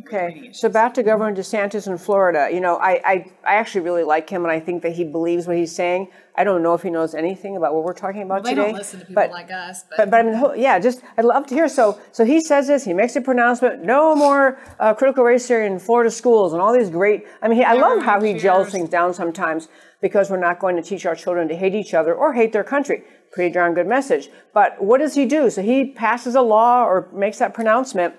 Okay, 0.00 0.50
so 0.52 0.68
back 0.68 0.94
to 0.94 1.02
Governor 1.02 1.34
DeSantis 1.34 1.86
in 1.86 1.98
Florida. 1.98 2.48
You 2.52 2.60
know, 2.60 2.76
I, 2.76 3.00
I, 3.04 3.32
I 3.46 3.54
actually 3.54 3.82
really 3.82 4.02
like 4.02 4.28
him, 4.28 4.42
and 4.42 4.52
I 4.52 4.60
think 4.60 4.82
that 4.82 4.92
he 4.92 5.04
believes 5.04 5.46
what 5.46 5.56
he's 5.56 5.74
saying. 5.74 6.08
I 6.36 6.42
don't 6.42 6.62
know 6.62 6.74
if 6.74 6.82
he 6.82 6.90
knows 6.90 7.14
anything 7.14 7.56
about 7.56 7.74
what 7.74 7.84
we're 7.84 7.94
talking 7.94 8.22
about 8.22 8.42
they 8.42 8.50
today. 8.50 8.66
don't 8.66 8.74
listen 8.74 9.00
to 9.00 9.06
people 9.06 9.22
but, 9.22 9.30
like 9.30 9.50
us, 9.52 9.84
but, 9.88 9.96
but, 9.96 10.10
but 10.10 10.20
I 10.20 10.22
mean, 10.22 10.60
yeah, 10.60 10.78
just 10.78 11.02
I'd 11.16 11.24
love 11.24 11.46
to 11.46 11.54
hear. 11.54 11.68
So, 11.68 12.00
so 12.12 12.24
he 12.24 12.40
says 12.40 12.66
this. 12.66 12.84
He 12.84 12.92
makes 12.92 13.14
a 13.14 13.20
pronouncement: 13.20 13.84
no 13.84 14.14
more 14.16 14.58
uh, 14.80 14.94
critical 14.94 15.22
race 15.24 15.46
theory 15.46 15.66
in 15.66 15.78
Florida 15.78 16.10
schools, 16.10 16.52
and 16.52 16.60
all 16.60 16.72
these 16.72 16.90
great. 16.90 17.26
I 17.40 17.48
mean, 17.48 17.58
he, 17.58 17.64
I 17.64 17.74
love 17.74 18.02
how 18.02 18.20
he 18.20 18.34
gels 18.34 18.70
things 18.70 18.88
down 18.88 19.14
sometimes 19.14 19.68
because 20.00 20.28
we're 20.28 20.36
not 20.36 20.58
going 20.58 20.76
to 20.76 20.82
teach 20.82 21.06
our 21.06 21.14
children 21.14 21.48
to 21.48 21.56
hate 21.56 21.74
each 21.74 21.94
other 21.94 22.14
or 22.14 22.34
hate 22.34 22.52
their 22.52 22.64
country. 22.64 23.04
Pretty 23.32 23.52
darn 23.52 23.72
good 23.72 23.86
message. 23.86 24.28
But 24.52 24.82
what 24.82 24.98
does 24.98 25.14
he 25.14 25.24
do? 25.24 25.50
So 25.50 25.62
he 25.62 25.92
passes 25.92 26.34
a 26.34 26.42
law 26.42 26.84
or 26.84 27.08
makes 27.12 27.38
that 27.38 27.54
pronouncement, 27.54 28.14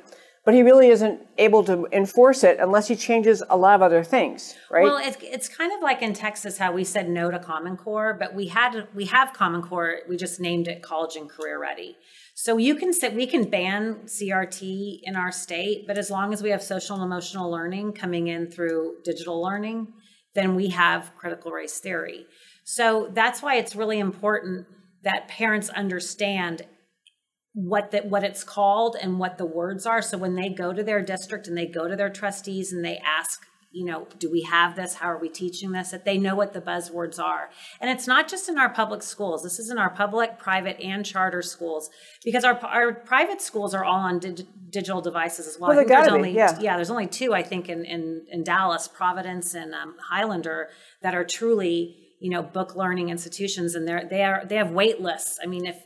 but 0.46 0.54
he 0.54 0.62
really 0.62 0.90
isn't 0.90 1.20
able 1.40 1.64
to 1.64 1.88
enforce 1.92 2.44
it 2.44 2.60
unless 2.60 2.88
he 2.88 2.96
changes 2.96 3.44
a 3.50 3.58
lot 3.58 3.76
of 3.76 3.82
other 3.82 4.04
things, 4.04 4.56
right? 4.70 4.84
Well, 4.84 4.98
it's 4.98 5.18
it's 5.22 5.50
kind 5.50 5.74
of 5.74 5.82
like 5.82 6.04
in 6.04 6.14
Texas 6.14 6.60
how 6.60 6.72
we 6.72 6.84
said 6.84 7.10
no 7.10 7.32
to 7.32 7.40
Common 7.40 7.76
Core, 7.76 8.16
but 8.18 8.36
we 8.36 8.48
had 8.48 8.88
we 8.94 9.06
have 9.06 9.34
Common 9.34 9.64
Core. 9.64 9.98
We 10.08 10.16
just 10.16 10.40
named 10.40 10.68
it 10.68 10.84
College 10.84 11.16
and 11.16 11.28
Career 11.28 11.60
Ready. 11.60 11.98
So 12.36 12.58
you 12.58 12.76
can 12.76 12.94
say 12.94 13.10
we 13.10 13.26
can 13.26 13.50
ban 13.50 14.02
CRT 14.06 15.00
in 15.04 15.16
our 15.16 15.32
state, 15.32 15.88
but 15.88 15.98
as 15.98 16.12
long 16.12 16.32
as 16.32 16.44
we 16.44 16.52
have 16.52 16.62
social 16.62 16.96
and 16.96 17.04
emotional 17.04 17.50
learning 17.50 17.94
coming 17.94 18.28
in 18.28 18.52
through 18.52 18.98
digital 19.04 19.42
learning, 19.42 19.94
then 20.36 20.54
we 20.54 20.70
have 20.70 21.12
critical 21.18 21.52
race 21.52 21.80
theory. 21.80 22.28
So 22.64 23.10
that's 23.14 23.42
why 23.42 23.56
it's 23.56 23.76
really 23.76 24.00
important 24.00 24.68
that 25.04 25.28
parents 25.28 25.70
understand 25.70 26.64
what 27.56 27.92
that 27.92 28.06
what 28.08 28.24
it's 28.24 28.44
called 28.44 28.98
and 29.02 29.18
what 29.18 29.38
the 29.38 29.46
words 29.46 29.86
are. 29.86 30.02
So 30.02 30.18
when 30.18 30.36
they 30.36 30.50
go 30.50 30.74
to 30.74 30.84
their 30.84 31.02
district 31.02 31.48
and 31.48 31.58
they 31.58 31.66
go 31.66 31.88
to 31.88 31.96
their 31.96 32.10
trustees 32.10 32.72
and 32.72 32.84
they 32.84 32.98
ask 32.98 33.48
you 33.72 33.86
know 33.86 34.08
do 34.20 34.30
we 34.30 34.42
have 34.44 34.76
this? 34.76 34.96
How 34.96 35.08
are 35.08 35.18
we 35.18 35.30
teaching 35.30 35.72
this? 35.72 35.92
that 35.92 36.04
they 36.04 36.18
know 36.18 36.36
what 36.36 36.52
the 36.52 36.60
buzzwords 36.62 37.18
are. 37.18 37.50
And 37.80 37.90
it's 37.90 38.08
not 38.08 38.28
just 38.28 38.50
in 38.50 38.58
our 38.58 38.70
public 38.70 39.02
schools. 39.02 39.42
This 39.42 39.58
is 39.58 39.70
in 39.70 39.78
our 39.78 39.90
public 39.90 40.38
private 40.38 40.80
and 40.82 41.06
charter 41.06 41.42
schools 41.42 41.90
because 42.24 42.44
our 42.44 42.60
our 42.66 42.94
private 42.94 43.42
schools 43.42 43.74
are 43.74 43.86
all 43.86 44.02
on 44.02 44.20
dig- 44.20 44.48
digital 44.70 45.02
devices 45.02 45.48
as 45.48 45.58
well, 45.58 45.70
Well, 45.70 45.80
I 45.80 45.82
think 45.82 45.90
there's 45.90 46.08
be, 46.08 46.14
only 46.14 46.32
yeah. 46.36 46.76
there's 46.76 46.92
only 46.92 47.08
two 47.08 47.34
i 47.34 47.42
think 47.42 47.70
in 47.70 47.86
in, 47.86 48.26
in 48.30 48.44
dallas 48.44 48.90
providence 48.90 49.54
and 49.54 49.74
um, 49.74 49.96
highlander 50.10 50.68
that 51.02 51.16
are 51.16 51.24
truly 51.24 51.96
you 52.20 52.30
know 52.30 52.42
book 52.42 52.76
learning 52.76 53.10
institutions 53.10 53.76
and 53.76 53.88
they're 53.88 54.06
they 54.10 54.24
are 54.24 54.46
they 54.46 54.56
have 54.56 54.72
wait 54.72 55.02
lists. 55.02 55.40
I 55.42 55.46
mean 55.48 55.66
if 55.66 55.82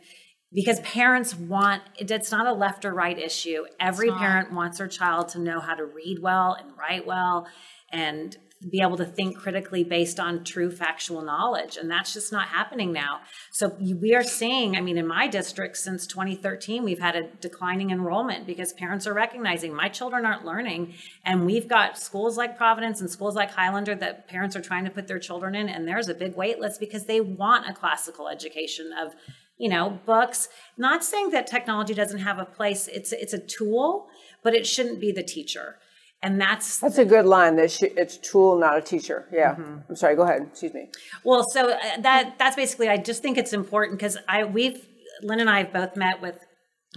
because 0.52 0.80
parents 0.82 1.36
want 1.36 1.84
it's 1.98 2.32
not 2.32 2.48
a 2.48 2.54
left 2.54 2.86
or 2.86 2.94
right 2.94 3.18
issue. 3.18 3.66
Every 3.80 4.10
parent 4.12 4.52
wants 4.52 4.80
their 4.80 4.88
child 4.88 5.30
to 5.30 5.40
know 5.40 5.60
how 5.60 5.76
to 5.76 5.86
read 5.86 6.20
well 6.22 6.54
and 6.54 6.72
write 6.78 7.06
well 7.06 7.48
and 7.92 8.36
be 8.70 8.82
able 8.82 8.98
to 8.98 9.06
think 9.06 9.38
critically 9.38 9.86
based 9.86 10.20
on 10.20 10.44
true 10.44 10.70
factual 10.70 11.22
knowledge 11.22 11.78
and 11.78 11.90
that's 11.90 12.14
just 12.14 12.30
not 12.30 12.50
happening 12.50 12.92
now. 12.92 13.22
So 13.52 13.78
we 13.80 14.14
are 14.16 14.24
seeing 14.24 14.76
i 14.76 14.82
mean 14.82 14.98
in 14.98 15.08
my 15.08 15.28
district 15.28 15.78
since 15.78 16.06
2013 16.08 16.84
we've 16.84 17.00
had 17.00 17.16
a 17.16 17.30
declining 17.40 17.92
enrollment 17.92 18.46
because 18.46 18.74
parents 18.74 19.08
are 19.08 19.14
recognizing 19.14 19.74
my 19.74 19.88
children 19.88 20.26
aren't 20.26 20.46
learning 20.46 20.96
and 21.24 21.46
we've 21.46 21.68
got 21.68 21.98
schools 21.98 22.38
like 22.38 22.58
providence 22.58 23.00
and 23.00 23.10
schools 23.10 23.36
like 23.36 23.52
highlander 23.52 23.96
that 23.96 24.28
parents 24.28 24.56
are 24.56 24.62
trying 24.62 24.84
to 24.84 24.92
put 24.92 25.08
their 25.08 25.20
children 25.20 25.56
in 25.56 25.70
and 25.70 25.88
there's 25.88 26.10
a 26.10 26.14
big 26.14 26.36
wait 26.36 26.60
list 26.60 26.80
because 26.80 27.06
they 27.06 27.22
want 27.22 27.70
a 27.70 27.74
classical 27.74 28.28
education 28.28 28.92
of 29.02 29.14
you 29.60 29.70
know 29.70 30.00
books 30.06 30.50
not 30.78 31.04
saying 31.04 31.30
that 31.30 31.46
technology 31.46 31.94
doesn't 31.94 32.20
have 32.20 32.40
a 32.40 32.46
place 32.46 32.88
it's 32.88 33.12
it's 33.12 33.34
a 33.34 33.40
tool 33.40 34.08
but 34.44 34.56
it 34.56 34.66
shouldn't 34.66 35.00
be 35.00 35.12
the 35.12 35.24
teacher 35.24 35.78
and 36.22 36.40
that's 36.40 36.80
That's 36.80 36.98
a 36.98 37.06
good 37.06 37.26
line. 37.26 37.56
That 37.56 37.72
sh- 37.72 37.84
it's 37.96 38.18
tool, 38.18 38.60
not 38.60 38.78
a 38.78 38.82
teacher. 38.82 39.28
Yeah. 39.32 39.56
I'm 39.58 39.96
sorry. 39.96 40.16
Go 40.16 40.24
ahead. 40.24 40.48
Excuse 40.52 40.74
me. 40.74 40.90
Well, 41.24 41.50
so 41.50 41.72
uh, 41.72 42.02
that 42.02 42.36
that's 42.38 42.56
basically. 42.56 42.90
I 42.90 42.98
just 42.98 43.22
think 43.22 43.38
it's 43.38 43.54
important 43.54 44.00
because 44.00 44.18
I 44.28 44.44
we've 44.44 44.86
Lynn 45.22 45.40
and 45.40 45.50
I 45.50 45.60
have 45.60 45.72
both 45.72 45.96
met 45.96 46.22
with 46.22 46.38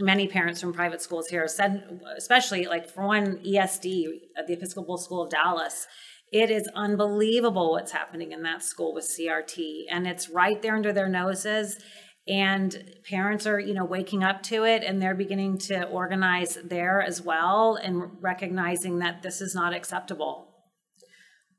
many 0.01 0.27
parents 0.27 0.61
from 0.61 0.73
private 0.73 1.01
schools 1.01 1.29
here. 1.29 1.47
Said 1.47 2.01
especially 2.17 2.67
like 2.67 2.91
for 2.91 3.07
one 3.07 3.39
ESD 3.47 4.07
at 4.37 4.49
the 4.49 4.55
Episcopal 4.55 4.99
School 4.99 5.23
of 5.23 5.31
Dallas. 5.31 5.87
It 6.33 6.51
is 6.51 6.67
unbelievable 6.75 7.73
what's 7.73 7.93
happening 7.93 8.33
in 8.33 8.43
that 8.45 8.63
school 8.63 8.95
with 8.95 9.05
CRT, 9.05 9.83
and 9.91 10.07
it's 10.07 10.31
right 10.31 10.61
there 10.63 10.75
under 10.75 10.91
their 10.91 11.09
noses. 11.09 11.79
And 12.29 12.95
parents 13.09 13.47
are, 13.49 13.59
you 13.59 13.75
know, 13.75 13.85
waking 13.85 14.23
up 14.23 14.43
to 14.45 14.65
it, 14.65 14.85
and 14.85 15.03
they're 15.03 15.15
beginning 15.15 15.59
to 15.59 15.85
organize 15.89 16.57
there 16.65 17.03
as 17.03 17.21
well, 17.21 17.75
and 17.75 18.13
recognizing 18.21 19.01
that 19.01 19.23
this 19.23 19.41
is 19.41 19.55
not 19.55 19.75
acceptable. 19.75 20.49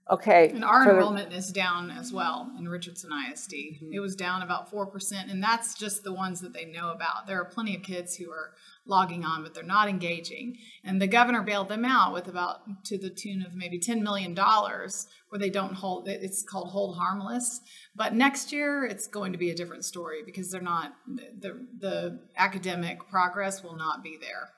Okay. 0.09 0.49
And 0.49 0.63
our 0.63 0.83
for 0.83 0.91
the- 0.91 0.97
enrollment 0.97 1.33
is 1.33 1.51
down 1.51 1.89
as 1.89 2.11
well 2.11 2.51
in 2.57 2.67
Richardson 2.67 3.11
ISD. 3.11 3.53
Mm-hmm. 3.53 3.93
It 3.93 3.99
was 3.99 4.15
down 4.15 4.41
about 4.41 4.71
4%, 4.71 5.29
and 5.29 5.41
that's 5.41 5.75
just 5.75 6.03
the 6.03 6.13
ones 6.13 6.41
that 6.41 6.53
they 6.53 6.65
know 6.65 6.91
about. 6.91 7.27
There 7.27 7.39
are 7.39 7.45
plenty 7.45 7.75
of 7.75 7.83
kids 7.83 8.15
who 8.15 8.29
are 8.31 8.53
logging 8.85 9.23
on, 9.23 9.43
but 9.43 9.53
they're 9.53 9.63
not 9.63 9.87
engaging. 9.89 10.57
And 10.83 11.01
the 11.01 11.07
governor 11.07 11.41
bailed 11.41 11.69
them 11.69 11.85
out 11.85 12.13
with 12.13 12.27
about 12.27 12.61
to 12.85 12.97
the 12.97 13.09
tune 13.09 13.41
of 13.45 13.55
maybe 13.55 13.79
$10 13.79 14.01
million 14.01 14.35
where 14.35 15.39
they 15.39 15.49
don't 15.49 15.73
hold 15.75 16.07
it's 16.07 16.43
called 16.43 16.69
hold 16.69 16.97
harmless. 16.97 17.61
But 17.95 18.13
next 18.13 18.51
year 18.51 18.85
it's 18.85 19.07
going 19.07 19.31
to 19.31 19.37
be 19.37 19.49
a 19.49 19.55
different 19.55 19.85
story 19.85 20.21
because 20.25 20.51
they're 20.51 20.61
not 20.61 20.93
the 21.39 21.65
the 21.79 22.19
academic 22.37 23.07
progress 23.09 23.63
will 23.63 23.75
not 23.75 24.03
be 24.03 24.17
there. 24.19 24.49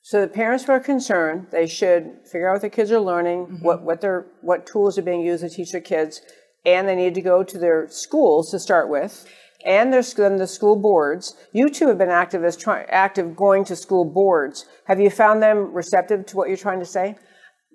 So 0.00 0.20
the 0.20 0.28
parents 0.28 0.64
who 0.64 0.72
are 0.72 0.80
concerned, 0.80 1.48
they 1.50 1.66
should 1.66 2.20
figure 2.30 2.48
out 2.48 2.54
what 2.54 2.60
their 2.62 2.70
kids 2.70 2.92
are 2.92 3.00
learning, 3.00 3.46
Mm-hmm. 3.46 3.64
what 3.64 3.82
what 3.82 4.00
their 4.00 4.26
what 4.40 4.66
tools 4.66 4.96
are 4.98 5.02
being 5.02 5.20
used 5.20 5.42
to 5.42 5.50
teach 5.50 5.72
their 5.72 5.80
kids, 5.80 6.22
and 6.64 6.88
they 6.88 6.94
need 6.96 7.14
to 7.14 7.20
go 7.20 7.42
to 7.42 7.58
their 7.58 7.88
schools 7.88 8.50
to 8.52 8.58
start 8.58 8.88
with, 8.88 9.26
and 9.64 9.92
there's 9.92 10.14
then 10.14 10.36
the 10.36 10.46
school 10.46 10.76
boards. 10.76 11.34
You 11.52 11.68
two 11.70 11.88
have 11.88 11.98
been 11.98 12.10
active 12.10 12.44
as 12.44 12.56
try, 12.56 12.82
active 12.84 13.36
going 13.36 13.64
to 13.64 13.76
school 13.76 14.04
boards. 14.04 14.66
Have 14.84 15.00
you 15.00 15.10
found 15.10 15.42
them 15.42 15.72
receptive 15.72 16.26
to 16.26 16.36
what 16.36 16.48
you're 16.48 16.56
trying 16.56 16.80
to 16.80 16.86
say? 16.86 17.16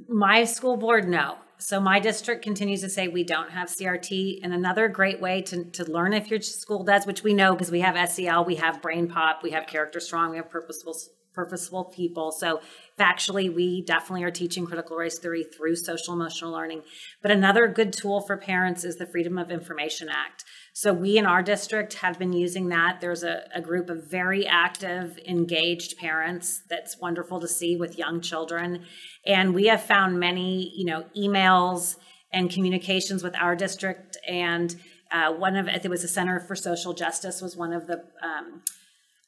My 0.08 0.43
school 0.46 0.78
board, 0.78 1.08
no. 1.08 1.38
So 1.58 1.80
my 1.80 2.00
district 2.00 2.43
continues 2.43 2.82
to 2.82 2.89
say 2.89 3.08
we 3.08 3.24
don't 3.24 3.52
have 3.52 3.69
CRT. 3.69 4.39
And 4.43 4.54
another 4.54 4.88
great 4.88 5.22
way 5.22 5.41
to, 5.43 5.63
to 5.72 5.89
learn 5.89 6.13
if 6.13 6.30
your 6.30 6.41
school 6.41 6.84
does, 6.84 7.06
which 7.06 7.24
we 7.24 7.34
know 7.34 7.54
because 7.54 7.72
we 7.72 7.82
have 7.82 8.10
SEL, 8.10 8.43
we 8.43 8.56
have 8.56 8.82
Brain 8.82 9.08
Pop, 9.08 9.43
we 9.43 9.52
have 9.52 9.67
Character 9.67 10.00
Strong, 10.00 10.32
we 10.32 10.38
have 10.38 10.50
Purposeful 10.50 10.96
purposeful 11.34 11.86
people. 11.86 12.32
So 12.32 12.62
factually, 13.00 13.54
we 13.54 13.82
definitely 13.82 14.24
are 14.24 14.32
teaching 14.32 14.65
critical 14.65 14.98
race 14.98 15.17
theory 15.17 15.43
through 15.43 15.76
social 15.76 16.13
emotional 16.13 16.52
learning. 16.52 16.84
But 17.22 17.32
another 17.32 17.67
good 17.67 17.91
tool 17.91 18.22
for 18.22 18.38
parents 18.38 18.84
is 18.84 18.98
the 18.98 19.08
Freedom 19.08 19.38
of 19.38 19.52
Information 19.52 20.10
Act. 20.10 20.46
So 20.75 20.91
we 20.91 21.17
in 21.17 21.25
our 21.27 21.43
district 21.43 21.93
have 21.95 22.17
been 22.17 22.33
using 22.33 22.69
that. 22.69 22.99
There's 22.99 23.23
a, 23.23 23.43
a 23.53 23.62
group 23.62 23.89
of 23.91 24.09
very 24.09 24.45
active, 24.47 25.19
engaged 25.27 25.97
parents 25.97 26.62
that's 26.67 26.99
wonderful 26.99 27.39
to 27.41 27.47
see 27.47 27.75
with 27.75 27.97
young 27.97 28.21
children. 28.21 28.83
And 29.25 29.53
we 29.53 29.67
have 29.67 29.83
found 29.83 30.19
many, 30.19 30.73
you 30.75 30.86
know, 30.86 31.05
emails 31.15 31.97
and 32.31 32.49
communications 32.49 33.21
with 33.23 33.36
our 33.38 33.55
district 33.55 34.17
and 34.27 34.75
uh, 35.12 35.31
one 35.31 35.55
of 35.55 35.67
it 35.67 35.88
was 35.88 36.01
the 36.01 36.07
Center 36.07 36.39
for 36.39 36.55
Social 36.55 36.91
Justice 36.93 37.39
was 37.39 37.55
one 37.55 37.71
of 37.71 37.86
the 37.86 38.03
um, 38.23 38.63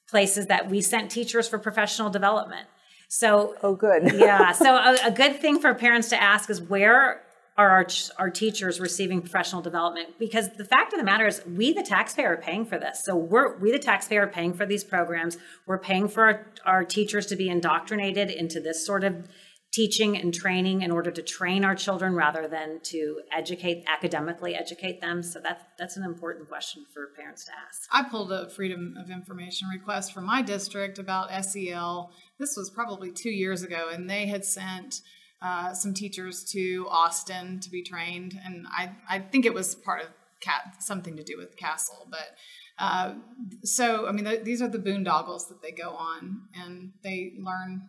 places 0.10 0.48
that 0.48 0.68
we 0.68 0.82
sent 0.82 1.12
teachers 1.12 1.48
for 1.48 1.60
professional 1.60 2.10
development. 2.10 2.68
So, 3.08 3.56
Oh, 3.62 3.76
good. 3.76 4.12
yeah. 4.16 4.52
So, 4.54 4.76
a, 4.76 4.98
a 5.06 5.12
good 5.12 5.40
thing 5.40 5.60
for 5.60 5.76
parents 5.76 6.10
to 6.10 6.20
ask 6.22 6.50
is 6.50 6.60
where 6.60 7.22
are 7.58 7.70
our, 7.70 7.88
our 8.18 8.30
teachers 8.30 8.80
receiving 8.80 9.22
professional 9.22 9.62
development? 9.62 10.10
Because 10.20 10.50
the 10.58 10.66
fact 10.66 10.94
of 10.94 11.00
the 11.00 11.06
matter 11.06 11.26
is, 11.26 11.42
we, 11.46 11.74
the 11.74 11.84
taxpayer, 11.84 12.34
are 12.34 12.38
paying 12.38 12.66
for 12.66 12.78
this. 12.78 13.04
So, 13.04 13.16
we're, 13.16 13.58
we, 13.58 13.72
the 13.72 13.80
taxpayer, 13.80 14.24
are 14.24 14.28
paying 14.28 14.54
for 14.54 14.66
these 14.66 14.84
programs. 14.84 15.38
We're 15.66 15.80
paying 15.80 16.08
for 16.08 16.26
our, 16.26 16.46
our 16.66 16.84
teachers 16.84 17.26
to 17.28 17.36
be 17.36 17.50
indoctrinated 17.50 18.30
into 18.30 18.60
this 18.60 18.86
sort 18.86 19.04
of 19.04 19.28
teaching 19.76 20.18
and 20.18 20.34
training 20.34 20.84
in 20.84 20.90
order 20.90 21.12
to 21.12 21.22
train 21.22 21.66
our 21.66 21.76
children 21.76 22.16
rather 22.16 22.48
than 22.48 22.80
to 22.82 23.20
educate 23.36 23.84
academically 23.88 24.56
educate 24.56 25.02
them 25.02 25.22
so 25.22 25.38
that's 25.44 25.66
that's 25.78 25.98
an 25.98 26.04
important 26.04 26.48
question 26.48 26.86
for 26.94 27.08
parents 27.18 27.44
to 27.44 27.52
ask 27.68 27.82
I 27.92 28.10
pulled 28.10 28.32
a 28.32 28.50
freedom 28.50 28.96
of 28.98 29.10
information 29.10 29.68
request 29.68 30.14
from 30.14 30.26
my 30.26 30.42
district 30.42 30.98
about 30.98 31.30
SEL. 31.44 32.12
This 32.40 32.56
was 32.56 32.70
probably 32.70 33.12
two 33.12 33.30
years 33.30 33.64
ago, 33.64 33.90
and 33.92 34.10
they 34.10 34.28
had 34.28 34.46
sent 34.46 35.02
uh, 35.46 35.74
some 35.74 35.94
teachers 35.94 36.44
to 36.44 36.88
Austin 36.90 37.60
to 37.60 37.70
be 37.70 37.84
trained, 37.84 38.40
and 38.44 38.66
I 38.70 38.92
I 39.10 39.20
think 39.20 39.46
it 39.46 39.54
was 39.54 39.76
part 39.76 40.02
of 40.02 40.08
cat 40.42 40.76
something 40.80 41.16
to 41.18 41.24
do 41.24 41.38
with 41.38 41.58
CASEL, 41.58 42.08
but. 42.10 42.36
Uh, 42.78 43.14
so, 43.64 44.06
I 44.06 44.12
mean, 44.12 44.26
th- 44.26 44.44
these 44.44 44.62
are 44.62 44.68
the 44.68 44.80
boondoggles 44.80 45.48
that 45.48 45.62
they 45.62 45.72
go 45.72 45.92
on, 45.92 46.42
and 46.54 46.92
they 47.04 47.32
learn 47.40 47.88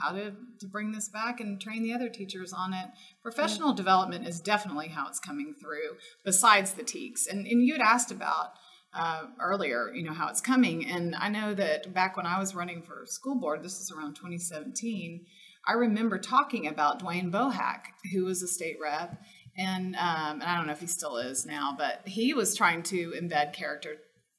how 0.00 0.12
to, 0.12 0.32
to 0.60 0.66
bring 0.66 0.92
this 0.92 1.08
back 1.08 1.40
and 1.40 1.60
train 1.60 1.82
the 1.82 1.92
other 1.92 2.08
teachers 2.08 2.52
on 2.52 2.72
it. 2.72 2.86
Professional 3.22 3.72
development 3.72 4.26
is 4.26 4.40
definitely 4.40 4.88
how 4.88 5.08
it's 5.08 5.18
coming 5.18 5.54
through, 5.60 5.96
besides 6.24 6.74
the 6.74 6.82
TEKS. 6.82 7.26
And, 7.28 7.46
and 7.46 7.64
you 7.64 7.72
had 7.72 7.82
asked 7.82 8.10
about 8.10 8.52
uh, 8.92 9.22
earlier, 9.40 9.92
you 9.94 10.02
know, 10.02 10.12
how 10.12 10.28
it's 10.28 10.40
coming. 10.40 10.86
And 10.86 11.14
I 11.14 11.28
know 11.28 11.54
that 11.54 11.92
back 11.94 12.16
when 12.16 12.26
I 12.26 12.38
was 12.38 12.54
running 12.54 12.82
for 12.82 13.04
school 13.06 13.36
board, 13.36 13.62
this 13.62 13.78
was 13.78 13.90
around 13.90 14.14
2017, 14.14 15.26
I 15.66 15.72
remember 15.72 16.18
talking 16.18 16.66
about 16.66 17.02
Dwayne 17.02 17.30
Bohac, 17.30 17.80
who 18.12 18.24
was 18.24 18.42
a 18.42 18.48
state 18.48 18.76
rep. 18.80 19.20
And, 19.56 19.94
um, 19.96 20.40
and 20.40 20.44
I 20.44 20.56
don't 20.56 20.66
know 20.66 20.72
if 20.72 20.80
he 20.80 20.86
still 20.86 21.16
is 21.16 21.44
now, 21.44 21.74
but 21.76 22.02
he 22.06 22.32
was 22.34 22.56
trying 22.56 22.82
to 22.84 23.12
embed 23.20 23.52
character 23.52 23.96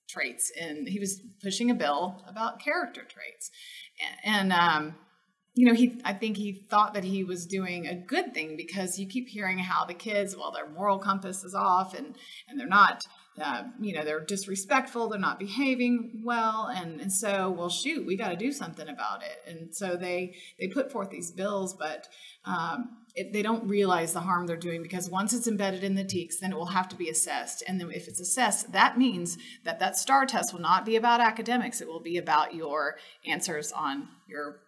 traits 0.10 0.52
and 0.60 0.88
he 0.88 1.00
was 1.00 1.22
pushing 1.42 1.72
a 1.72 1.76
bill 1.76 2.24
about 2.28 2.60
character 2.60 3.02
traits. 3.02 3.52
And, 4.26 4.52
and 4.52 4.54
um, 4.54 4.96
you 5.54 5.68
know, 5.68 5.74
he 5.74 6.02
I 6.06 6.14
think 6.14 6.38
he 6.38 6.66
thought 6.70 6.94
that 6.94 7.04
he 7.04 7.24
was 7.24 7.46
doing 7.46 7.88
a 7.88 7.96
good 7.96 8.34
thing 8.34 8.56
because 8.56 8.98
you 8.98 9.08
keep 9.08 9.28
hearing 9.28 9.58
how 9.58 9.86
the 9.86 9.94
kids, 9.94 10.36
well, 10.36 10.52
their 10.52 10.70
moral 10.70 11.00
compass 11.00 11.44
is 11.44 11.54
off 11.54 11.94
and 11.94 12.16
and 12.48 12.60
they're 12.60 12.68
not 12.68 13.04
uh, 13.40 13.64
you 13.80 13.94
know, 13.94 14.04
they're 14.04 14.20
disrespectful, 14.20 15.08
they're 15.08 15.20
not 15.20 15.40
behaving 15.40 16.22
well, 16.26 16.70
and, 16.76 17.00
and 17.00 17.12
so, 17.12 17.50
well, 17.50 17.70
shoot, 17.70 18.06
we 18.06 18.18
got 18.18 18.30
to 18.30 18.36
do 18.36 18.52
something 18.52 18.90
about 18.90 19.24
it. 19.24 19.42
And 19.48 19.74
so 19.74 19.96
they 19.96 20.36
they 20.60 20.68
put 20.68 20.92
forth 20.92 21.10
these 21.10 21.32
bills, 21.32 21.74
but 21.74 22.10
um, 22.44 22.98
it, 23.16 23.32
they 23.32 23.42
don't 23.42 23.68
realize 23.68 24.12
the 24.12 24.20
harm 24.20 24.48
they're 24.48 24.58
doing 24.58 24.84
because 24.84 25.10
once 25.10 25.34
it's 25.34 25.48
embedded 25.48 25.84
in 25.84 25.96
the 25.96 26.04
TEKS, 26.04 26.40
then 26.40 26.52
it 26.52 26.58
will 26.58 26.68
have 26.68 26.90
to 26.90 26.96
be 26.96 27.10
assessed. 27.10 27.64
And 27.68 27.80
then 27.80 27.90
if 27.92 28.08
it's 28.08 28.20
assessed, 28.20 28.74
that 28.74 28.98
means 28.98 29.38
that 29.64 29.80
that 29.80 29.98
STAR 29.98 30.26
test 30.26 30.54
will 30.54 30.62
not 30.62 30.86
be 30.86 30.98
about 30.98 31.22
academics; 31.22 31.80
it 31.80 31.88
will 31.88 32.02
be 32.02 32.18
about 32.18 32.54
your 32.54 32.98
answers 33.26 33.72
on 33.72 34.10
your 34.28 34.60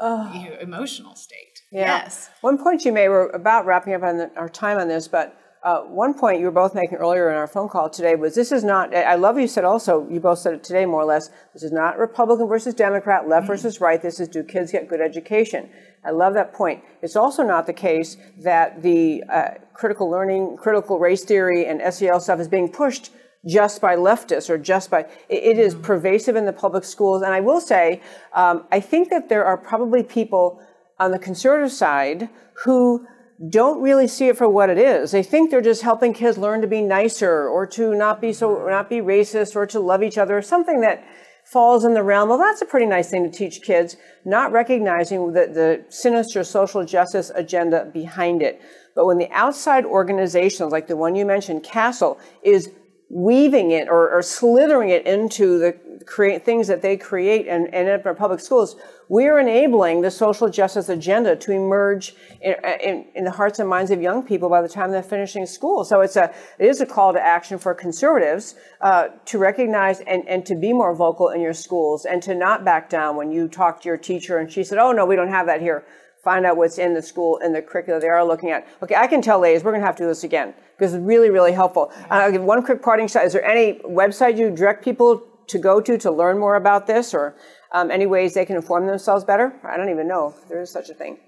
you 0.00 0.50
know, 0.50 0.56
emotional 0.60 1.16
state. 1.16 1.62
Yeah. 1.72 2.02
Yes. 2.02 2.30
One 2.40 2.58
point 2.58 2.84
you 2.84 2.92
made, 2.92 3.08
we're 3.08 3.30
about 3.30 3.66
wrapping 3.66 3.94
up 3.94 4.02
on 4.02 4.18
the, 4.18 4.30
our 4.36 4.48
time 4.48 4.78
on 4.78 4.88
this, 4.88 5.08
but 5.08 5.38
uh, 5.66 5.80
one 5.80 6.14
point 6.14 6.38
you 6.38 6.44
were 6.44 6.52
both 6.52 6.76
making 6.76 6.96
earlier 6.96 7.28
in 7.28 7.34
our 7.34 7.48
phone 7.48 7.68
call 7.68 7.90
today 7.90 8.14
was 8.14 8.36
this 8.36 8.52
is 8.52 8.62
not, 8.62 8.94
I 8.94 9.16
love 9.16 9.36
you 9.36 9.48
said 9.48 9.64
also, 9.64 10.08
you 10.08 10.20
both 10.20 10.38
said 10.38 10.54
it 10.54 10.62
today 10.62 10.86
more 10.86 11.02
or 11.02 11.04
less, 11.04 11.30
this 11.54 11.64
is 11.64 11.72
not 11.72 11.98
Republican 11.98 12.46
versus 12.46 12.72
Democrat, 12.72 13.28
left 13.28 13.48
versus 13.48 13.80
right, 13.80 14.00
this 14.00 14.20
is 14.20 14.28
do 14.28 14.44
kids 14.44 14.70
get 14.70 14.88
good 14.88 15.00
education? 15.00 15.68
I 16.04 16.12
love 16.12 16.34
that 16.34 16.52
point. 16.52 16.84
It's 17.02 17.16
also 17.16 17.42
not 17.42 17.66
the 17.66 17.72
case 17.72 18.16
that 18.44 18.80
the 18.80 19.24
uh, 19.28 19.48
critical 19.74 20.08
learning, 20.08 20.56
critical 20.56 21.00
race 21.00 21.24
theory, 21.24 21.66
and 21.66 21.82
SEL 21.92 22.20
stuff 22.20 22.38
is 22.38 22.46
being 22.46 22.70
pushed 22.70 23.10
just 23.44 23.80
by 23.80 23.96
leftists 23.96 24.48
or 24.48 24.58
just 24.58 24.88
by 24.88 25.00
it, 25.00 25.42
it 25.42 25.58
is 25.58 25.74
pervasive 25.74 26.36
in 26.36 26.46
the 26.46 26.52
public 26.52 26.82
schools 26.82 27.22
and 27.22 27.32
i 27.32 27.38
will 27.38 27.60
say 27.60 28.02
um, 28.32 28.64
i 28.72 28.80
think 28.80 29.08
that 29.08 29.28
there 29.28 29.44
are 29.44 29.56
probably 29.56 30.02
people 30.02 30.60
on 30.98 31.12
the 31.12 31.18
conservative 31.18 31.70
side 31.70 32.28
who 32.64 33.06
don't 33.48 33.82
really 33.82 34.08
see 34.08 34.28
it 34.28 34.36
for 34.36 34.48
what 34.48 34.70
it 34.70 34.78
is. 34.78 35.10
They 35.10 35.22
think 35.22 35.50
they're 35.50 35.60
just 35.60 35.82
helping 35.82 36.14
kids 36.14 36.38
learn 36.38 36.62
to 36.62 36.66
be 36.66 36.80
nicer 36.80 37.48
or 37.48 37.66
to 37.68 37.94
not 37.94 38.20
be 38.20 38.32
so 38.32 38.56
mm-hmm. 38.56 38.70
not 38.70 38.88
be 38.88 38.96
racist 38.96 39.54
or 39.54 39.66
to 39.66 39.80
love 39.80 40.02
each 40.02 40.18
other 40.18 40.36
or 40.38 40.42
something 40.42 40.80
that 40.80 41.04
falls 41.44 41.84
in 41.84 41.94
the 41.94 42.02
realm. 42.02 42.30
Of 42.30 42.38
that's 42.38 42.62
a 42.62 42.66
pretty 42.66 42.86
nice 42.86 43.10
thing 43.10 43.30
to 43.30 43.36
teach 43.36 43.62
kids 43.62 43.96
not 44.24 44.52
recognizing 44.52 45.32
the, 45.32 45.46
the 45.46 45.84
sinister 45.90 46.42
social 46.44 46.84
justice 46.84 47.30
agenda 47.34 47.90
behind 47.92 48.42
it. 48.42 48.60
But 48.94 49.06
when 49.06 49.18
the 49.18 49.30
outside 49.30 49.84
organizations 49.84 50.72
like 50.72 50.86
the 50.86 50.96
one 50.96 51.14
you 51.14 51.26
mentioned 51.26 51.62
CASEL 51.62 52.18
is 52.42 52.70
weaving 53.08 53.70
it 53.70 53.88
or, 53.88 54.10
or 54.10 54.22
slithering 54.22 54.90
it 54.90 55.06
into 55.06 55.58
the 55.58 55.76
create 56.06 56.44
things 56.44 56.68
that 56.68 56.82
they 56.82 56.96
create 56.96 57.48
and, 57.48 57.72
and 57.74 57.88
in 57.88 58.00
our 58.04 58.14
public 58.14 58.40
schools, 58.40 58.76
we're 59.08 59.38
enabling 59.38 60.00
the 60.00 60.10
social 60.10 60.48
justice 60.48 60.88
agenda 60.88 61.36
to 61.36 61.52
emerge 61.52 62.14
in, 62.40 62.54
in, 62.82 63.04
in, 63.14 63.24
the 63.24 63.30
hearts 63.30 63.58
and 63.58 63.68
minds 63.68 63.90
of 63.90 64.00
young 64.00 64.22
people 64.22 64.48
by 64.48 64.62
the 64.62 64.68
time 64.68 64.90
they're 64.90 65.02
finishing 65.02 65.46
school. 65.46 65.84
So 65.84 66.00
it's 66.00 66.16
a 66.16 66.32
it 66.58 66.66
is 66.66 66.80
a 66.80 66.86
call 66.86 67.12
to 67.12 67.20
action 67.20 67.58
for 67.58 67.74
conservatives 67.74 68.54
uh, 68.80 69.08
to 69.26 69.38
recognize 69.38 70.00
and, 70.00 70.26
and 70.28 70.46
to 70.46 70.54
be 70.54 70.72
more 70.72 70.94
vocal 70.94 71.28
in 71.30 71.40
your 71.40 71.54
schools 71.54 72.04
and 72.04 72.22
to 72.22 72.34
not 72.34 72.64
back 72.64 72.88
down 72.88 73.16
when 73.16 73.30
you 73.30 73.48
talk 73.48 73.80
to 73.82 73.88
your 73.88 73.98
teacher 73.98 74.38
and 74.38 74.50
she 74.50 74.64
said, 74.64 74.78
"Oh 74.78 74.92
no, 74.92 75.06
we 75.06 75.16
don't 75.16 75.28
have 75.28 75.46
that 75.46 75.60
here." 75.60 75.84
Find 76.26 76.44
out 76.44 76.56
what's 76.56 76.78
in 76.78 76.92
the 76.92 77.02
school 77.02 77.36
in 77.36 77.52
the 77.52 77.62
curricula 77.62 78.00
they 78.00 78.08
are 78.08 78.24
looking 78.24 78.50
at. 78.50 78.66
Okay, 78.82 78.96
I 78.96 79.06
can 79.06 79.22
tell 79.22 79.38
ladies 79.38 79.62
we're 79.62 79.70
going 79.70 79.82
to 79.82 79.86
have 79.86 79.94
to 79.94 80.02
do 80.02 80.08
this 80.08 80.24
again 80.24 80.54
because 80.76 80.92
it's 80.92 81.00
really, 81.00 81.30
really 81.30 81.52
helpful. 81.52 81.92
Uh, 82.10 82.14
I'll 82.14 82.32
give 82.32 82.42
one 82.42 82.64
quick 82.64 82.82
parting 82.82 83.06
shot. 83.06 83.24
Is 83.26 83.32
there 83.32 83.44
any 83.44 83.74
website 83.84 84.36
you 84.36 84.50
direct 84.50 84.82
people 84.82 85.22
to 85.46 85.56
go 85.56 85.80
to 85.80 85.96
to 85.96 86.10
learn 86.10 86.40
more 86.40 86.56
about 86.56 86.88
this 86.88 87.14
or 87.14 87.36
um, 87.70 87.92
any 87.92 88.06
ways 88.06 88.34
they 88.34 88.44
can 88.44 88.56
inform 88.56 88.88
themselves 88.88 89.22
better? 89.22 89.54
I 89.62 89.76
don't 89.76 89.88
even 89.88 90.08
know 90.08 90.34
if 90.36 90.48
there 90.48 90.60
is 90.60 90.68
such 90.68 90.88
a 90.88 90.94
thing. 90.94 91.18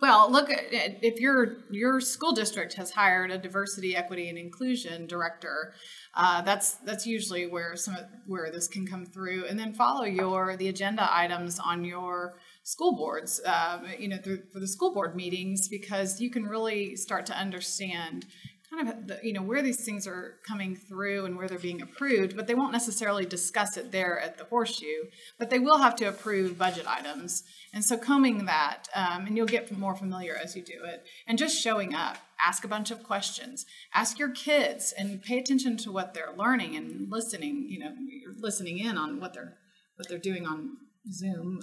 Well, 0.00 0.32
look, 0.32 0.48
if 0.50 1.20
your 1.20 1.58
your 1.70 2.00
school 2.00 2.32
district 2.32 2.74
has 2.74 2.90
hired 2.90 3.30
a 3.30 3.38
diversity, 3.38 3.94
equity, 3.94 4.28
and 4.28 4.36
inclusion 4.36 5.06
director, 5.06 5.74
uh, 6.12 6.42
that's 6.42 6.74
that's 6.84 7.06
usually 7.06 7.46
where 7.46 7.76
some 7.76 7.96
where 8.26 8.50
this 8.50 8.66
can 8.66 8.84
come 8.84 9.06
through. 9.06 9.46
And 9.46 9.56
then 9.56 9.72
follow 9.74 10.04
your 10.04 10.56
the 10.56 10.68
agenda 10.68 11.08
items 11.08 11.60
on 11.60 11.84
your 11.84 12.34
school 12.66 12.96
boards, 12.96 13.40
uh, 13.46 13.78
you 13.96 14.08
know, 14.08 14.16
through, 14.16 14.42
for 14.52 14.58
the 14.58 14.66
school 14.66 14.92
board 14.92 15.14
meetings, 15.14 15.68
because 15.68 16.20
you 16.20 16.28
can 16.28 16.44
really 16.44 16.96
start 16.96 17.24
to 17.24 17.32
understand 17.32 18.26
kind 18.68 18.88
of 18.88 19.06
the, 19.06 19.20
you 19.22 19.32
know 19.32 19.40
where 19.40 19.62
these 19.62 19.84
things 19.84 20.08
are 20.08 20.34
coming 20.44 20.74
through 20.74 21.24
and 21.24 21.36
where 21.36 21.46
they're 21.46 21.56
being 21.56 21.80
approved 21.80 22.34
but 22.34 22.48
they 22.48 22.54
won't 22.54 22.72
necessarily 22.72 23.24
discuss 23.24 23.76
it 23.76 23.92
there 23.92 24.18
at 24.18 24.36
the 24.38 24.44
horseshoe 24.46 25.04
but 25.38 25.50
they 25.50 25.60
will 25.60 25.78
have 25.78 25.94
to 25.94 26.04
approve 26.06 26.58
budget 26.58 26.84
items. 26.88 27.44
And 27.72 27.84
so 27.84 27.96
combing 27.96 28.46
that 28.46 28.88
um, 28.92 29.26
and 29.26 29.36
you'll 29.36 29.46
get 29.46 29.70
more 29.78 29.94
familiar 29.94 30.34
as 30.34 30.56
you 30.56 30.62
do 30.62 30.84
it 30.84 31.04
and 31.28 31.38
just 31.38 31.62
showing 31.62 31.94
up 31.94 32.18
ask 32.44 32.64
a 32.64 32.68
bunch 32.68 32.90
of 32.90 33.04
questions 33.04 33.66
ask 33.94 34.18
your 34.18 34.30
kids 34.30 34.92
and 34.98 35.22
pay 35.22 35.38
attention 35.38 35.76
to 35.76 35.92
what 35.92 36.12
they're 36.12 36.34
learning 36.36 36.74
and 36.74 37.08
listening 37.08 37.66
you 37.68 37.78
know 37.78 37.92
you're 38.08 38.34
listening 38.36 38.80
in 38.80 38.98
on 38.98 39.20
what 39.20 39.32
they're 39.32 39.56
what 39.94 40.08
they're 40.08 40.18
doing 40.18 40.44
on 40.44 40.76
zoom 41.12 41.60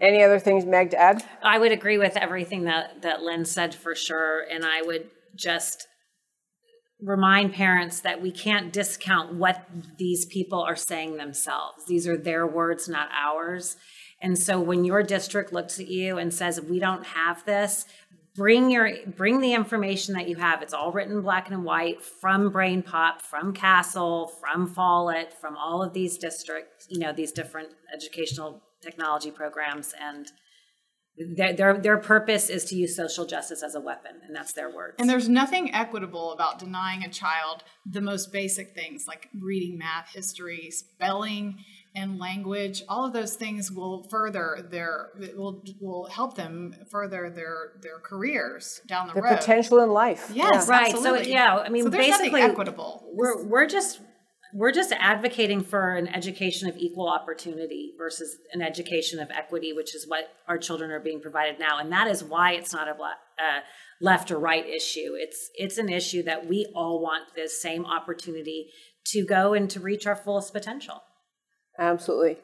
Any 0.00 0.22
other 0.22 0.38
things, 0.38 0.64
Meg, 0.64 0.90
to 0.90 0.98
add? 0.98 1.24
I 1.42 1.58
would 1.58 1.72
agree 1.72 1.98
with 1.98 2.16
everything 2.16 2.64
that 2.64 3.02
that 3.02 3.22
Lynn 3.22 3.44
said 3.44 3.74
for 3.74 3.94
sure, 3.94 4.44
and 4.50 4.64
I 4.64 4.82
would 4.82 5.10
just 5.34 5.86
remind 7.00 7.52
parents 7.54 8.00
that 8.00 8.22
we 8.22 8.30
can't 8.30 8.72
discount 8.72 9.34
what 9.34 9.66
these 9.98 10.24
people 10.26 10.60
are 10.62 10.76
saying 10.76 11.16
themselves. 11.16 11.84
These 11.86 12.06
are 12.06 12.16
their 12.16 12.46
words, 12.46 12.88
not 12.88 13.08
ours. 13.12 13.76
And 14.20 14.38
so 14.38 14.60
when 14.60 14.84
your 14.84 15.02
district 15.02 15.52
looks 15.52 15.80
at 15.80 15.88
you 15.88 16.16
and 16.18 16.32
says, 16.32 16.60
"We 16.60 16.78
don't 16.78 17.04
have 17.06 17.44
this," 17.44 17.86
bring 18.34 18.70
your 18.70 18.90
bring 19.06 19.40
the 19.40 19.52
information 19.52 20.14
that 20.14 20.28
you 20.28 20.36
have 20.36 20.62
it's 20.62 20.72
all 20.72 20.90
written 20.90 21.20
black 21.20 21.50
and 21.50 21.64
white 21.64 22.02
from 22.02 22.50
BrainPOP 22.50 23.20
from 23.20 23.52
CASEL 23.52 24.30
from 24.40 24.66
follett 24.66 25.32
from 25.34 25.56
all 25.56 25.82
of 25.82 25.92
these 25.92 26.16
districts 26.16 26.86
you 26.88 26.98
know 26.98 27.12
these 27.12 27.32
different 27.32 27.68
educational 27.92 28.62
technology 28.82 29.30
programs 29.30 29.94
and 30.00 30.26
their, 31.36 31.52
their 31.52 31.78
their 31.78 31.98
purpose 31.98 32.48
is 32.48 32.64
to 32.64 32.74
use 32.74 32.96
social 32.96 33.26
justice 33.26 33.62
as 33.62 33.74
a 33.74 33.80
weapon 33.80 34.12
and 34.26 34.34
that's 34.34 34.54
their 34.54 34.70
words 34.74 34.94
And 34.98 35.10
there's 35.10 35.28
nothing 35.28 35.74
equitable 35.74 36.32
about 36.32 36.58
denying 36.58 37.02
a 37.04 37.10
child 37.10 37.64
the 37.84 38.00
most 38.00 38.32
basic 38.32 38.74
things 38.74 39.04
like 39.06 39.28
reading, 39.38 39.76
math, 39.76 40.08
history, 40.14 40.70
spelling, 40.70 41.58
and 41.94 42.18
language. 42.18 42.82
All 42.88 43.04
of 43.04 43.12
those 43.12 43.34
things 43.36 43.70
will 43.70 44.08
further 44.10 44.66
their 44.70 45.10
will 45.36 45.62
will 45.82 46.06
help 46.06 46.34
them 46.36 46.74
further 46.90 47.28
their 47.28 47.72
their 47.82 47.98
careers 47.98 48.80
down 48.88 49.08
the 49.08 49.12
The 49.12 49.20
road. 49.20 49.36
potential 49.36 49.80
in 49.80 49.90
life. 49.90 50.30
Yes, 50.32 50.66
Right, 50.66 50.96
so, 50.96 51.16
yeah, 51.16 51.56
I 51.58 51.68
mean, 51.68 51.82
so 51.84 51.90
basically- 51.90 52.40
equitable. 52.40 53.06
we're 53.12 53.44
we're 53.44 53.66
just 53.66 54.00
we're 54.54 54.72
just 54.72 54.92
advocating 54.98 55.62
for 55.62 55.94
an 55.94 56.08
education 56.08 56.68
of 56.68 56.76
equal 56.76 57.08
opportunity 57.08 57.92
versus 57.96 58.36
an 58.52 58.60
education 58.62 59.18
of 59.20 59.30
equity, 59.30 59.72
which 59.72 59.94
is 59.94 60.06
what 60.06 60.24
our 60.48 60.58
children 60.58 60.90
are 60.90 61.00
being 61.00 61.20
provided 61.20 61.58
now, 61.58 61.78
and 61.78 61.90
that 61.92 62.06
is 62.08 62.22
why 62.22 62.52
it's 62.52 62.72
not 62.72 62.88
a 62.88 62.94
bla- 62.94 63.16
uh, 63.38 63.60
left 64.00 64.30
or 64.30 64.38
right 64.38 64.66
issue. 64.66 65.14
It's 65.14 65.50
it's 65.54 65.78
an 65.78 65.88
issue 65.88 66.22
that 66.24 66.46
we 66.48 66.66
all 66.74 67.00
want 67.02 67.34
the 67.34 67.48
same 67.48 67.84
opportunity 67.86 68.68
to 69.06 69.24
go 69.24 69.54
and 69.54 69.68
to 69.70 69.80
reach 69.80 70.06
our 70.06 70.16
fullest 70.16 70.52
potential. 70.52 71.02
Absolutely. 71.78 72.38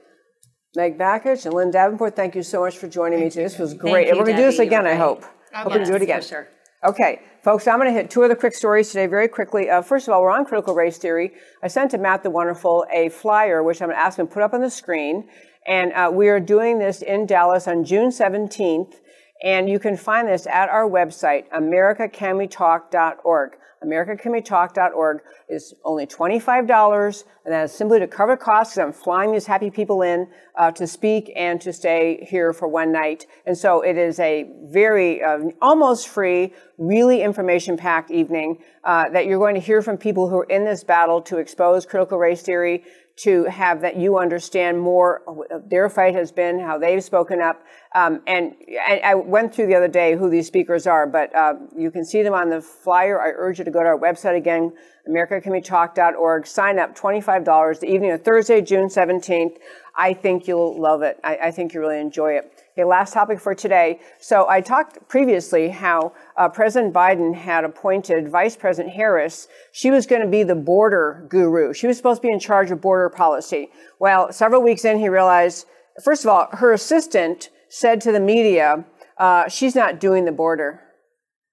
Meg 0.77 0.99
Bakich 0.99 1.45
and 1.45 1.55
Lynn 1.55 1.71
Davenport, 1.71 2.15
thank 2.17 2.35
you 2.35 2.43
so 2.43 2.61
much 2.61 2.77
for 2.79 2.89
joining 2.89 3.21
me 3.21 3.31
today. 3.31 3.45
This 3.45 3.59
was 3.59 3.75
great. 3.75 4.05
you, 4.07 4.11
and 4.11 4.19
we're 4.19 4.25
going 4.27 4.37
to 4.37 4.43
do 4.43 4.47
this 4.47 4.57
Debbie. 4.57 4.67
again, 4.69 4.87
I 4.87 4.95
hope. 4.95 5.25
I 5.53 5.63
Hope 5.63 5.73
we 5.73 5.79
love 5.79 5.89
do 5.89 5.95
it 5.95 6.03
again. 6.03 6.21
for 6.21 6.29
sure. 6.29 6.49
Okay, 6.87 7.23
folks, 7.43 7.67
I'm 7.67 7.81
going 7.81 7.93
to 7.93 7.93
hit 7.93 8.09
two 8.09 8.23
other 8.23 8.37
quick 8.37 8.55
stories 8.55 8.91
today 8.91 9.07
very 9.07 9.27
quickly. 9.27 9.69
Uh, 9.69 9.83
first 9.83 10.07
of 10.07 10.15
all, 10.15 10.23
we're 10.23 10.31
on 10.31 10.45
critical 10.45 10.77
race 10.77 10.97
theory. 10.97 11.33
I 11.61 11.67
sent 11.67 11.91
to 11.91 11.99
Matt 11.99 12.23
the 12.23 12.31
Wonderful 12.31 12.87
a 12.93 13.09
flyer, 13.09 13.65
which 13.65 13.83
I'm 13.83 13.89
going 13.89 13.99
to 13.99 14.05
ask 14.05 14.17
him 14.17 14.29
to 14.29 14.33
put 14.33 14.45
up 14.45 14.55
on 14.55 14.61
the 14.61 14.71
screen. 14.71 15.29
And 15.67 15.93
uh, 15.93 16.13
we 16.15 16.29
are 16.29 16.39
doing 16.39 16.79
this 16.79 17.03
in 17.03 17.27
Dallas 17.27 17.67
on 17.67 17.85
June 17.85 18.11
17th. 18.11 18.95
And 19.43 19.69
you 19.69 19.81
can 19.81 19.97
find 19.97 20.29
this 20.29 20.47
at 20.47 20.69
our 20.69 20.89
website, 20.89 21.51
americacanwetalk.org. 21.51 23.57
AmericaCanWeTalk.org 23.85 25.21
is 25.49 25.75
only 25.85 26.07
$25, 26.07 27.25
and 27.45 27.55
that 27.55 27.65
is 27.65 27.73
simply 27.73 27.99
to 28.01 28.07
cover 28.07 28.37
costs. 28.37 28.77
I'm 28.77 28.93
flying 28.93 29.33
these 29.33 29.47
happy 29.47 29.71
people 29.71 30.03
in 30.03 30.29
uh, 30.57 30.71
to 30.73 30.87
speak 30.87 31.33
and 31.37 31.61
to 31.61 31.73
stay 31.73 32.27
here 32.29 32.53
for 32.53 32.69
one 32.69 32.93
night. 32.93 33.27
And 33.47 33.57
so 33.57 33.83
it 33.83 33.97
is 33.97 34.19
a 34.21 34.51
very, 34.65 35.23
uh, 35.23 35.39
almost 35.63 36.09
free, 36.09 36.53
really 36.77 37.23
information 37.23 37.77
packed 37.77 38.11
evening 38.11 38.59
uh, 38.85 39.09
that 39.11 39.27
you're 39.27 39.39
going 39.39 39.55
to 39.55 39.61
hear 39.61 39.83
from 39.83 39.97
people 39.97 40.29
who 40.29 40.39
are 40.39 40.45
in 40.45 40.65
this 40.65 40.85
battle 40.85 41.21
to 41.23 41.39
expose 41.39 41.87
critical 41.87 42.19
race 42.19 42.43
theory, 42.43 42.85
to 43.19 43.45
have 43.45 43.81
that 43.81 43.97
you 43.97 44.17
understand 44.17 44.79
more 44.79 45.23
their 45.67 45.89
fight 45.89 46.15
has 46.15 46.31
been, 46.31 46.61
how 46.61 46.79
they've 46.79 47.03
spoken 47.03 47.41
up. 47.41 47.63
Um, 47.95 48.21
and 48.27 48.55
I, 48.87 49.01
I 49.03 49.15
went 49.15 49.55
through 49.55 49.67
the 49.67 49.75
other 49.75 49.89
day 49.89 50.15
who 50.15 50.29
these 50.29 50.47
speakers 50.47 50.87
are, 50.87 51.07
but 51.07 51.35
uh, 51.35 51.55
you 51.77 51.91
can 51.91 52.05
see 52.05 52.23
them 52.23 52.35
on 52.35 52.51
the 52.51 52.61
flyer. 52.61 53.21
I 53.21 53.31
urge 53.35 53.59
you 53.59 53.65
to 53.65 53.71
go 53.71 53.81
to 53.81 53.87
our 53.87 53.99
website 53.99 54.37
again, 54.37 54.73
americacanwetalk.org. 55.09 56.47
Sign 56.47 56.79
up, 56.79 56.97
$25, 56.97 57.81
the 57.81 57.87
evening 57.87 58.11
of 58.11 58.23
Thursday, 58.23 58.61
June 58.61 58.89
17th. 58.89 59.57
I 59.97 60.13
think 60.13 60.47
you'll 60.47 60.79
love 60.79 61.03
it. 61.03 61.19
I, 61.25 61.37
I 61.37 61.51
think 61.51 61.73
you 61.73 61.81
really 61.81 61.99
enjoy 61.99 62.33
it. 62.33 62.53
Okay, 62.75 62.85
last 62.85 63.13
topic 63.13 63.41
for 63.41 63.55
today. 63.55 63.99
So 64.21 64.49
I 64.49 64.61
talked 64.61 65.09
previously 65.09 65.69
how 65.71 66.13
uh, 66.37 66.49
President 66.49 66.95
Biden 66.95 67.35
had 67.35 67.65
appointed 67.65 68.29
Vice 68.29 68.55
President 68.55 68.95
Harris. 68.95 69.49
She 69.73 69.91
was 69.91 70.07
going 70.07 70.23
to 70.23 70.29
be 70.29 70.45
the 70.45 70.55
border 70.55 71.27
guru. 71.29 71.75
She 71.75 71.89
was 71.89 71.97
supposed 71.97 72.23
to 72.23 72.29
be 72.29 72.33
in 72.33 72.39
charge 72.39 72.71
of 72.71 72.81
border 72.81 73.09
policy. 73.09 73.71
Well, 73.99 74.31
several 74.31 74.63
weeks 74.63 74.85
in, 74.85 74.99
he 74.99 75.09
realized, 75.09 75.67
first 76.05 76.25
of 76.25 76.31
all, 76.31 76.49
her 76.53 76.73
assistant 76.73 77.49
said 77.69 78.01
to 78.03 78.13
the 78.13 78.21
media, 78.21 78.85
uh, 79.19 79.49
she's 79.49 79.75
not 79.75 80.01
doing 80.01 80.25
the 80.25 80.33
border. 80.33 80.81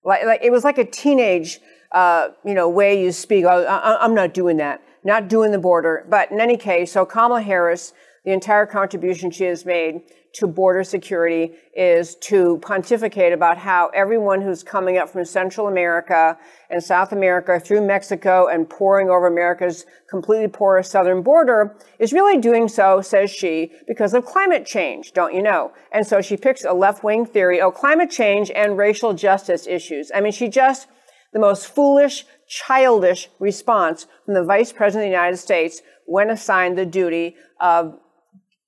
Like, 0.04 0.26
like 0.26 0.44
it 0.44 0.52
was 0.52 0.64
like 0.64 0.78
a 0.78 0.86
teenage, 0.86 1.60
uh, 1.92 2.30
you 2.44 2.54
know, 2.54 2.70
way 2.70 3.02
you 3.02 3.12
speak. 3.12 3.46
Oh, 3.46 3.64
I, 3.64 4.04
I'm 4.04 4.14
not 4.14 4.34
doing 4.34 4.58
that. 4.58 4.82
Not 5.04 5.28
doing 5.28 5.52
the 5.52 5.60
border. 5.60 6.06
But 6.10 6.32
in 6.32 6.40
any 6.40 6.58
case, 6.58 6.92
so 6.92 7.06
Kamala 7.06 7.42
Harris, 7.42 7.94
the 8.24 8.32
entire 8.32 8.66
contribution 8.66 9.32
she 9.32 9.46
has 9.46 9.66
made 9.66 10.02
to 10.36 10.48
border 10.48 10.84
security 10.84 11.54
is 11.74 12.16
to 12.16 12.60
pontificate 12.62 13.32
about 13.32 13.58
how 13.58 13.88
everyone 13.94 14.42
who's 14.42 14.64
coming 14.64 14.98
up 14.98 15.10
from 15.10 15.24
Central 15.24 15.68
America 15.68 16.38
and 16.70 16.84
South 16.84 17.14
America 17.14 17.58
through 17.58 17.88
Mexico 17.88 18.48
and 18.48 18.70
pouring 18.70 19.10
over 19.10 19.28
America's 19.28 19.86
completely 20.10 20.50
porous 20.50 20.90
southern 20.90 21.22
border 21.22 21.78
is 22.00 22.12
really 22.12 22.38
doing 22.38 22.68
so, 22.68 23.00
says 23.00 23.32
she, 23.32 23.72
because 23.88 24.14
of 24.14 24.26
climate 24.26 24.66
change, 24.66 25.14
don't 25.14 25.34
you 25.34 25.42
know? 25.42 25.72
And 25.94 26.06
so 26.06 26.22
she 26.22 26.36
picks 26.36 26.66
a 26.66 26.74
left 26.74 27.02
wing 27.02 27.26
theory, 27.26 27.62
oh, 27.62 27.72
climate 27.72 28.12
change 28.12 28.52
and 28.52 28.78
racial 28.78 29.14
justice 29.14 29.66
issues. 29.66 30.12
I 30.14 30.20
mean, 30.20 30.34
she 30.34 30.50
just, 30.50 30.90
the 31.32 31.40
most 31.40 31.68
foolish, 31.68 32.26
childish 32.46 33.30
response 33.40 34.06
from 34.26 34.34
the 34.34 34.44
Vice 34.44 34.74
President 34.74 35.06
of 35.06 35.12
the 35.12 35.18
United 35.18 35.38
States 35.38 35.82
when 36.06 36.30
assigned 36.30 36.78
the 36.78 36.86
duty 36.86 37.38
of 37.62 38.00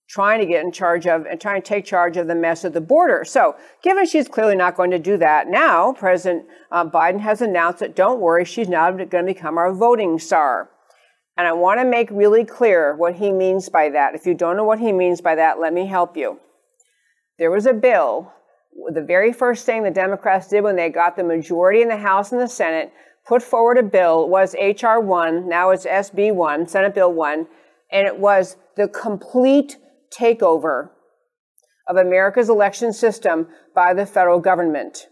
trying 0.08 0.39
to 0.39 0.45
get 0.45 0.64
in 0.64 0.72
charge 0.72 1.05
of 1.05 1.26
and 1.26 1.39
trying 1.39 1.62
to 1.62 1.68
take 1.68 1.86
charge 1.86 2.18
of 2.18 2.28
the 2.28 2.36
mess 2.36 2.64
at 2.64 2.74
the 2.74 2.82
border. 2.82 3.24
So, 3.26 3.55
given 3.84 4.05
she's 4.05 4.28
clearly 4.28 4.55
not 4.55 4.76
going 4.76 4.91
to 4.91 4.99
do 4.99 5.18
that, 5.18 5.47
now 5.47 5.93
President 5.93 6.45
uh, 6.72 6.86
Biden 6.86 7.20
has 7.20 7.41
announced 7.41 7.80
that 7.80 7.95
don't 7.95 8.22
worry, 8.22 8.45
she's 8.45 8.70
not 8.70 8.97
going 8.97 9.26
to 9.26 9.34
become 9.34 9.58
our 9.58 9.74
voting 9.74 10.18
czar. 10.18 10.70
And 11.38 11.45
I 11.45 11.53
want 11.53 11.80
to 11.80 11.86
make 11.86 12.10
really 12.10 12.43
clear 12.45 12.95
what 12.95 13.16
he 13.16 13.32
means 13.32 13.70
by 13.70 13.89
that. 13.89 14.16
If 14.16 14.26
you 14.26 14.34
don't 14.34 14.58
know 14.58 14.64
what 14.64 14.80
he 14.80 14.91
means 14.91 15.22
by 15.22 15.36
that, 15.36 15.60
let 15.60 15.74
me 15.74 15.86
help 15.86 16.18
you. 16.18 16.39
There 17.38 17.51
was 17.51 17.68
a 17.68 17.74
bill, 17.74 18.34
the 18.91 19.03
very 19.03 19.32
first 19.32 19.66
thing 19.66 19.84
the 19.84 19.91
Democrats 19.91 20.47
did 20.47 20.64
when 20.64 20.76
they 20.76 20.89
got 20.89 21.16
the 21.16 21.24
majority 21.24 21.82
in 21.82 21.89
the 21.89 21.97
House 21.97 22.32
and 22.32 22.41
the 22.41 22.47
Senate, 22.47 22.91
put 23.28 23.43
forward 23.43 23.78
a 23.78 23.84
bill, 23.84 24.28
was 24.28 24.55
H.R. 24.55 24.99
1, 24.99 25.47
now 25.47 25.70
it's 25.72 25.86
SB 25.86 26.34
1, 26.34 26.68
Senate 26.68 26.95
Bill 26.95 27.12
1, 27.12 27.45
and 27.91 28.08
it 28.08 28.18
was 28.18 28.55
the 28.76 28.88
complete 28.88 29.78
takeover 30.16 30.89
of 31.88 31.97
America's 31.97 32.49
election 32.49 32.93
system 32.93 33.47
by 33.74 33.93
the 33.93 34.05
federal 34.05 34.39
government. 34.39 35.08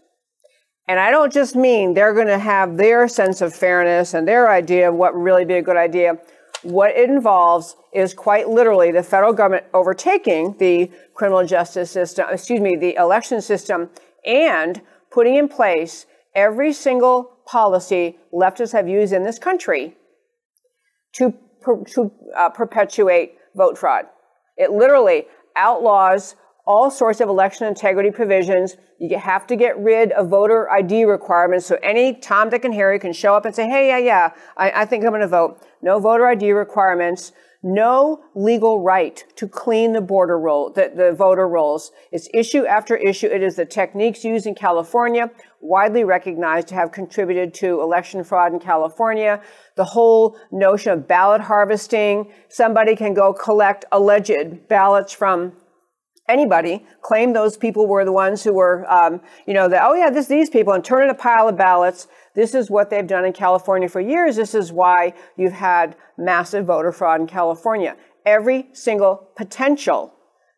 And 0.88 1.00
I 1.00 1.10
don't 1.10 1.32
just 1.32 1.56
mean 1.56 1.94
they're 1.94 2.14
going 2.14 2.26
to 2.28 2.38
have 2.38 2.76
their 2.76 3.08
sense 3.08 3.40
of 3.40 3.54
fairness 3.54 4.14
and 4.14 4.26
their 4.26 4.50
idea 4.50 4.88
of 4.88 4.94
what 4.94 5.14
would 5.14 5.22
really 5.22 5.44
be 5.44 5.54
a 5.54 5.62
good 5.62 5.76
idea. 5.76 6.18
What 6.62 6.90
it 6.90 7.10
involves 7.10 7.76
is 7.92 8.14
quite 8.14 8.48
literally 8.48 8.92
the 8.92 9.02
federal 9.02 9.32
government 9.32 9.66
overtaking 9.74 10.56
the 10.58 10.90
criminal 11.14 11.44
justice 11.44 11.90
system, 11.90 12.26
excuse 12.30 12.60
me, 12.60 12.76
the 12.76 12.94
election 12.96 13.40
system, 13.40 13.90
and 14.24 14.80
putting 15.10 15.36
in 15.36 15.48
place 15.48 16.06
every 16.34 16.72
single 16.72 17.36
policy 17.46 18.18
leftists 18.32 18.72
have 18.72 18.88
used 18.88 19.12
in 19.12 19.24
this 19.24 19.38
country 19.38 19.96
to, 21.14 21.34
per, 21.60 21.82
to 21.84 22.12
uh, 22.36 22.50
perpetuate 22.50 23.36
vote 23.54 23.78
fraud. 23.78 24.06
It 24.56 24.70
literally 24.70 25.26
outlaws 25.56 26.36
all 26.66 26.90
sorts 26.90 27.20
of 27.20 27.28
election 27.28 27.66
integrity 27.66 28.10
provisions. 28.10 28.76
You 28.98 29.18
have 29.18 29.46
to 29.46 29.56
get 29.56 29.78
rid 29.78 30.10
of 30.12 30.28
voter 30.28 30.68
ID 30.70 31.04
requirements. 31.04 31.66
So 31.66 31.78
any 31.82 32.14
Tom, 32.14 32.50
Dick, 32.50 32.64
and 32.64 32.74
Harry 32.74 32.98
can 32.98 33.12
show 33.12 33.34
up 33.34 33.44
and 33.44 33.54
say, 33.54 33.68
hey, 33.68 33.88
yeah, 33.88 33.98
yeah, 33.98 34.32
I, 34.56 34.82
I 34.82 34.84
think 34.84 35.04
I'm 35.04 35.10
going 35.10 35.20
to 35.20 35.28
vote. 35.28 35.64
No 35.82 36.00
voter 36.00 36.26
ID 36.26 36.52
requirements. 36.52 37.32
No 37.68 38.20
legal 38.36 38.80
right 38.80 39.24
to 39.34 39.48
clean 39.48 39.92
the 39.92 40.00
border 40.00 40.38
roll, 40.38 40.70
the, 40.70 40.92
the 40.94 41.10
voter 41.10 41.48
rolls. 41.48 41.90
It's 42.12 42.28
issue 42.32 42.64
after 42.64 42.94
issue. 42.94 43.26
It 43.26 43.42
is 43.42 43.56
the 43.56 43.66
techniques 43.66 44.22
used 44.22 44.46
in 44.46 44.54
California, 44.54 45.32
widely 45.60 46.04
recognized 46.04 46.68
to 46.68 46.76
have 46.76 46.92
contributed 46.92 47.54
to 47.54 47.80
election 47.80 48.22
fraud 48.22 48.52
in 48.52 48.60
California. 48.60 49.42
The 49.74 49.82
whole 49.82 50.38
notion 50.52 50.92
of 50.92 51.08
ballot 51.08 51.40
harvesting. 51.40 52.30
Somebody 52.48 52.94
can 52.94 53.14
go 53.14 53.32
collect 53.32 53.84
alleged 53.90 54.68
ballots 54.68 55.12
from 55.12 55.54
anybody, 56.28 56.86
claim 57.02 57.32
those 57.32 57.56
people 57.56 57.88
were 57.88 58.04
the 58.04 58.12
ones 58.12 58.44
who 58.44 58.52
were, 58.52 58.88
um, 58.88 59.20
you 59.44 59.54
know, 59.54 59.68
the, 59.68 59.84
oh 59.84 59.94
yeah, 59.94 60.10
this, 60.10 60.26
these 60.26 60.50
people, 60.50 60.72
and 60.72 60.84
turn 60.84 61.02
in 61.02 61.10
a 61.10 61.14
pile 61.14 61.48
of 61.48 61.56
ballots. 61.56 62.06
This 62.36 62.54
is 62.54 62.70
what 62.70 62.90
they've 62.90 63.06
done 63.06 63.24
in 63.24 63.32
California 63.32 63.88
for 63.88 64.00
years. 64.00 64.36
This 64.36 64.54
is 64.54 64.70
why 64.70 65.14
you've 65.36 65.54
had 65.54 65.96
massive 66.16 66.66
voter 66.66 66.92
fraud 66.92 67.20
in 67.22 67.26
California. 67.26 67.96
Every 68.24 68.68
single 68.72 69.30
potential 69.36 70.12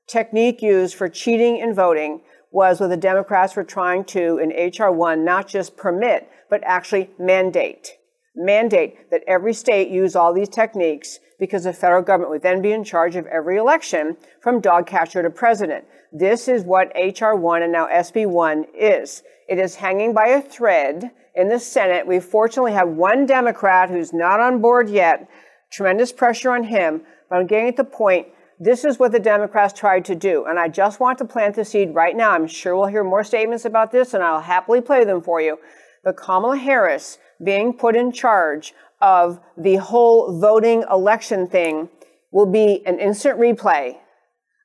technique 0.08 0.60
used 0.60 0.96
for 0.96 1.08
cheating 1.08 1.58
in 1.58 1.74
voting 1.74 2.22
was 2.50 2.80
what 2.80 2.88
the 2.88 2.96
Democrats 2.96 3.54
were 3.54 3.64
trying 3.64 4.04
to, 4.04 4.38
in 4.38 4.52
H.R. 4.52 4.90
1, 4.90 5.24
not 5.24 5.46
just 5.46 5.76
permit, 5.76 6.28
but 6.50 6.62
actually 6.64 7.10
mandate. 7.18 7.97
Mandate 8.34 9.10
that 9.10 9.22
every 9.26 9.52
state 9.52 9.88
use 9.88 10.14
all 10.14 10.32
these 10.32 10.48
techniques 10.48 11.18
because 11.38 11.64
the 11.64 11.72
federal 11.72 12.02
government 12.02 12.30
would 12.30 12.42
then 12.42 12.60
be 12.60 12.72
in 12.72 12.84
charge 12.84 13.16
of 13.16 13.26
every 13.26 13.56
election 13.56 14.16
from 14.40 14.60
dog 14.60 14.86
catcher 14.86 15.22
to 15.22 15.30
president. 15.30 15.84
This 16.12 16.48
is 16.48 16.64
what 16.64 16.92
H.R. 16.94 17.36
1 17.36 17.62
and 17.62 17.72
now 17.72 17.86
SB 17.86 18.26
1 18.26 18.66
is. 18.78 19.22
It 19.48 19.58
is 19.58 19.76
hanging 19.76 20.12
by 20.12 20.28
a 20.28 20.42
thread 20.42 21.10
in 21.34 21.48
the 21.48 21.60
Senate. 21.60 22.06
We 22.06 22.20
fortunately 22.20 22.72
have 22.72 22.88
one 22.88 23.24
Democrat 23.24 23.88
who's 23.88 24.12
not 24.12 24.40
on 24.40 24.60
board 24.60 24.88
yet. 24.88 25.28
Tremendous 25.70 26.12
pressure 26.12 26.50
on 26.50 26.64
him. 26.64 27.02
But 27.30 27.36
I'm 27.36 27.46
getting 27.46 27.68
at 27.68 27.76
the 27.76 27.84
point. 27.84 28.28
This 28.60 28.84
is 28.84 28.98
what 28.98 29.12
the 29.12 29.20
Democrats 29.20 29.78
tried 29.78 30.04
to 30.06 30.16
do. 30.16 30.46
And 30.46 30.58
I 30.58 30.68
just 30.68 30.98
want 30.98 31.18
to 31.18 31.24
plant 31.24 31.54
the 31.54 31.64
seed 31.64 31.94
right 31.94 32.16
now. 32.16 32.32
I'm 32.32 32.48
sure 32.48 32.74
we'll 32.74 32.86
hear 32.86 33.04
more 33.04 33.22
statements 33.22 33.64
about 33.64 33.92
this, 33.92 34.14
and 34.14 34.22
I'll 34.22 34.40
happily 34.40 34.80
play 34.80 35.04
them 35.04 35.22
for 35.22 35.40
you. 35.40 35.58
But 36.02 36.16
Kamala 36.16 36.56
Harris 36.56 37.18
being 37.42 37.72
put 37.72 37.96
in 37.96 38.12
charge 38.12 38.74
of 39.00 39.40
the 39.56 39.76
whole 39.76 40.40
voting 40.40 40.84
election 40.90 41.46
thing 41.46 41.88
will 42.32 42.50
be 42.50 42.82
an 42.86 42.98
instant 42.98 43.38
replay 43.38 43.96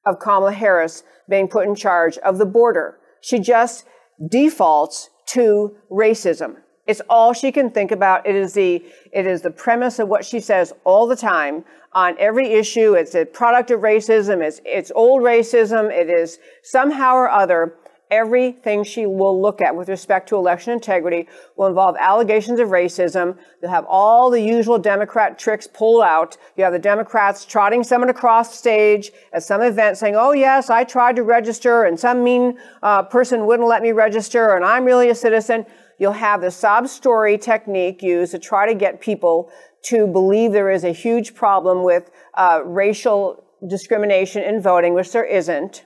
of 0.05 0.19
Kamala 0.19 0.53
Harris 0.53 1.03
being 1.29 1.47
put 1.47 1.67
in 1.67 1.75
charge 1.75 2.17
of 2.19 2.37
the 2.37 2.45
border. 2.45 2.97
She 3.21 3.39
just 3.39 3.85
defaults 4.29 5.09
to 5.27 5.75
racism. 5.91 6.57
It's 6.85 7.01
all 7.09 7.33
she 7.33 7.51
can 7.51 7.69
think 7.71 7.91
about. 7.91 8.27
It 8.27 8.35
is 8.35 8.53
the 8.53 8.83
it 9.13 9.25
is 9.25 9.41
the 9.41 9.51
premise 9.51 9.99
of 9.99 10.09
what 10.09 10.25
she 10.25 10.41
says 10.41 10.73
all 10.83 11.07
the 11.07 11.15
time 11.15 11.63
on 11.93 12.15
every 12.19 12.51
issue. 12.51 12.93
It's 12.93 13.15
a 13.15 13.23
product 13.23 13.71
of 13.71 13.79
racism. 13.79 14.45
It's 14.45 14.59
it's 14.65 14.91
old 14.93 15.21
racism. 15.21 15.89
It 15.89 16.09
is 16.09 16.39
somehow 16.61 17.15
or 17.15 17.29
other 17.29 17.75
everything 18.11 18.83
she 18.83 19.05
will 19.05 19.41
look 19.41 19.61
at 19.61 19.75
with 19.75 19.89
respect 19.89 20.29
to 20.29 20.35
election 20.35 20.73
integrity 20.73 21.27
will 21.55 21.67
involve 21.67 21.95
allegations 21.99 22.59
of 22.59 22.69
racism. 22.69 23.37
You'll 23.61 23.71
have 23.71 23.85
all 23.87 24.29
the 24.29 24.41
usual 24.41 24.77
Democrat 24.77 25.39
tricks 25.39 25.67
pulled 25.67 26.03
out. 26.03 26.37
You 26.55 26.63
have 26.63 26.73
the 26.73 26.79
Democrats 26.79 27.45
trotting 27.45 27.83
someone 27.83 28.09
across 28.09 28.57
stage 28.57 29.11
at 29.33 29.43
some 29.43 29.61
event 29.61 29.97
saying, 29.97 30.15
oh 30.15 30.31
yes, 30.31 30.69
I 30.69 30.83
tried 30.83 31.15
to 31.15 31.23
register 31.23 31.83
and 31.85 31.99
some 31.99 32.23
mean 32.23 32.57
uh, 32.81 33.03
person 33.03 33.45
wouldn't 33.45 33.67
let 33.67 33.81
me 33.81 33.91
register 33.91 34.55
and 34.55 34.63
I'm 34.63 34.85
really 34.85 35.09
a 35.09 35.15
citizen. 35.15 35.65
You'll 35.99 36.13
have 36.13 36.41
the 36.41 36.51
sob 36.51 36.87
story 36.87 37.37
technique 37.37 38.01
used 38.01 38.31
to 38.31 38.39
try 38.39 38.67
to 38.67 38.75
get 38.75 39.01
people 39.01 39.51
to 39.83 40.07
believe 40.07 40.51
there 40.51 40.71
is 40.71 40.83
a 40.83 40.91
huge 40.91 41.35
problem 41.35 41.83
with 41.83 42.09
uh, 42.35 42.61
racial 42.65 43.43
discrimination 43.67 44.43
in 44.43 44.61
voting, 44.61 44.93
which 44.93 45.11
there 45.11 45.25
isn't. 45.25 45.85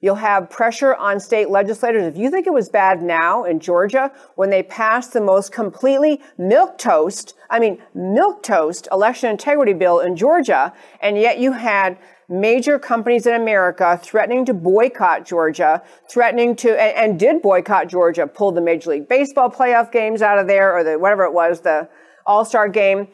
You'll 0.00 0.16
have 0.16 0.50
pressure 0.50 0.94
on 0.94 1.18
state 1.20 1.48
legislators. 1.48 2.04
If 2.04 2.18
you 2.18 2.30
think 2.30 2.46
it 2.46 2.52
was 2.52 2.68
bad 2.68 3.02
now 3.02 3.44
in 3.44 3.60
Georgia 3.60 4.12
when 4.34 4.50
they 4.50 4.62
passed 4.62 5.12
the 5.12 5.20
most 5.20 5.52
completely 5.52 6.20
milk 6.36 6.76
toast, 6.76 7.34
I 7.48 7.58
mean, 7.58 7.82
milk 7.94 8.42
toast 8.42 8.88
election 8.92 9.30
integrity 9.30 9.72
bill 9.72 10.00
in 10.00 10.14
Georgia, 10.16 10.74
and 11.00 11.16
yet 11.16 11.38
you 11.38 11.52
had 11.52 11.98
major 12.28 12.78
companies 12.78 13.26
in 13.26 13.34
America 13.34 13.98
threatening 14.02 14.44
to 14.44 14.52
boycott 14.52 15.24
Georgia, 15.24 15.82
threatening 16.10 16.56
to, 16.56 16.70
and, 16.70 17.12
and 17.12 17.18
did 17.18 17.40
boycott 17.40 17.88
Georgia, 17.88 18.26
pulled 18.26 18.56
the 18.56 18.60
Major 18.60 18.90
League 18.90 19.08
Baseball 19.08 19.50
playoff 19.50 19.92
games 19.92 20.22
out 20.22 20.38
of 20.38 20.46
there, 20.46 20.76
or 20.76 20.84
the 20.84 20.98
whatever 20.98 21.24
it 21.24 21.32
was, 21.32 21.60
the 21.60 21.88
All 22.26 22.44
Star 22.44 22.68
game, 22.68 23.08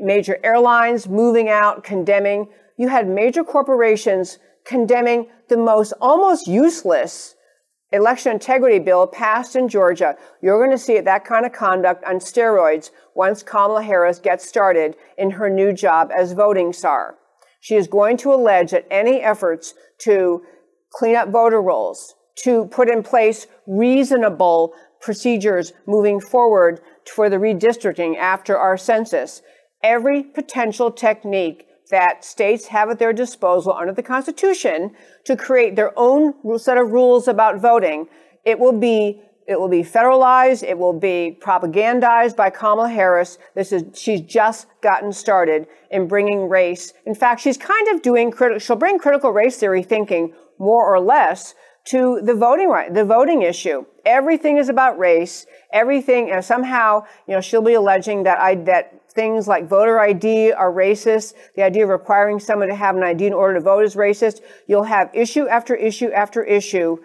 major 0.00 0.38
airlines 0.44 1.08
moving 1.08 1.48
out, 1.48 1.82
condemning. 1.82 2.48
You 2.76 2.88
had 2.88 3.08
major 3.08 3.44
corporations 3.44 4.38
condemning 4.64 5.26
the 5.48 5.56
most 5.56 5.92
almost 6.00 6.46
useless 6.46 7.34
election 7.92 8.32
integrity 8.32 8.80
bill 8.80 9.06
passed 9.06 9.54
in 9.54 9.68
Georgia. 9.68 10.16
You're 10.42 10.58
going 10.58 10.76
to 10.76 10.82
see 10.82 10.98
that 11.00 11.24
kind 11.24 11.46
of 11.46 11.52
conduct 11.52 12.02
on 12.04 12.16
steroids 12.16 12.90
once 13.14 13.42
Kamala 13.42 13.82
Harris 13.82 14.18
gets 14.18 14.46
started 14.46 14.96
in 15.16 15.30
her 15.30 15.48
new 15.48 15.72
job 15.72 16.10
as 16.16 16.32
voting 16.32 16.72
czar. 16.72 17.16
She 17.60 17.76
is 17.76 17.86
going 17.86 18.16
to 18.18 18.34
allege 18.34 18.72
that 18.72 18.86
any 18.90 19.20
efforts 19.20 19.74
to 20.00 20.42
clean 20.92 21.16
up 21.16 21.30
voter 21.30 21.62
rolls, 21.62 22.14
to 22.42 22.66
put 22.66 22.90
in 22.90 23.02
place 23.02 23.46
reasonable 23.66 24.74
procedures 25.00 25.72
moving 25.86 26.20
forward 26.20 26.80
for 27.14 27.30
the 27.30 27.36
redistricting 27.36 28.16
after 28.16 28.58
our 28.58 28.76
census, 28.76 29.40
every 29.82 30.22
potential 30.22 30.90
technique 30.90 31.66
that 31.90 32.24
states 32.24 32.68
have 32.68 32.90
at 32.90 32.98
their 32.98 33.12
disposal 33.12 33.72
under 33.72 33.92
the 33.92 34.02
Constitution 34.02 34.92
to 35.24 35.36
create 35.36 35.76
their 35.76 35.92
own 35.98 36.34
set 36.58 36.78
of 36.78 36.90
rules 36.90 37.28
about 37.28 37.60
voting. 37.60 38.08
It 38.44 38.58
will 38.58 38.78
be 38.78 39.20
it 39.46 39.60
will 39.60 39.68
be 39.68 39.82
federalized. 39.82 40.62
It 40.62 40.78
will 40.78 40.98
be 40.98 41.38
propagandized 41.38 42.34
by 42.34 42.48
Kamala 42.48 42.88
Harris. 42.88 43.36
This 43.54 43.72
is 43.72 43.98
she's 43.98 44.22
just 44.22 44.66
gotten 44.80 45.12
started 45.12 45.66
in 45.90 46.08
bringing 46.08 46.48
race. 46.48 46.94
In 47.04 47.14
fact, 47.14 47.42
she's 47.42 47.58
kind 47.58 47.88
of 47.88 48.00
doing 48.00 48.30
critical. 48.30 48.58
She'll 48.58 48.76
bring 48.76 48.98
critical 48.98 49.32
race 49.32 49.58
theory 49.58 49.82
thinking 49.82 50.32
more 50.58 50.86
or 50.86 50.98
less 50.98 51.54
to 51.86 52.20
the 52.22 52.34
voting 52.34 52.68
right, 52.68 52.92
the 52.92 53.04
voting 53.04 53.42
issue. 53.42 53.84
Everything 54.06 54.56
is 54.56 54.70
about 54.70 54.98
race. 54.98 55.44
Everything, 55.72 56.32
somehow, 56.40 57.04
you 57.26 57.34
know, 57.34 57.40
she'll 57.42 57.62
be 57.62 57.74
alleging 57.74 58.22
that 58.22 58.38
I 58.38 58.54
that 58.54 59.03
things 59.14 59.46
like 59.46 59.68
voter 59.68 60.00
ID 60.00 60.52
are 60.52 60.72
racist. 60.72 61.34
The 61.54 61.62
idea 61.62 61.84
of 61.84 61.90
requiring 61.90 62.40
someone 62.40 62.68
to 62.68 62.74
have 62.74 62.96
an 62.96 63.02
ID 63.02 63.26
in 63.26 63.32
order 63.32 63.54
to 63.54 63.60
vote 63.60 63.84
is 63.84 63.94
racist. 63.94 64.40
You'll 64.66 64.84
have 64.84 65.10
issue 65.14 65.46
after 65.46 65.74
issue 65.74 66.10
after 66.10 66.42
issue 66.42 66.98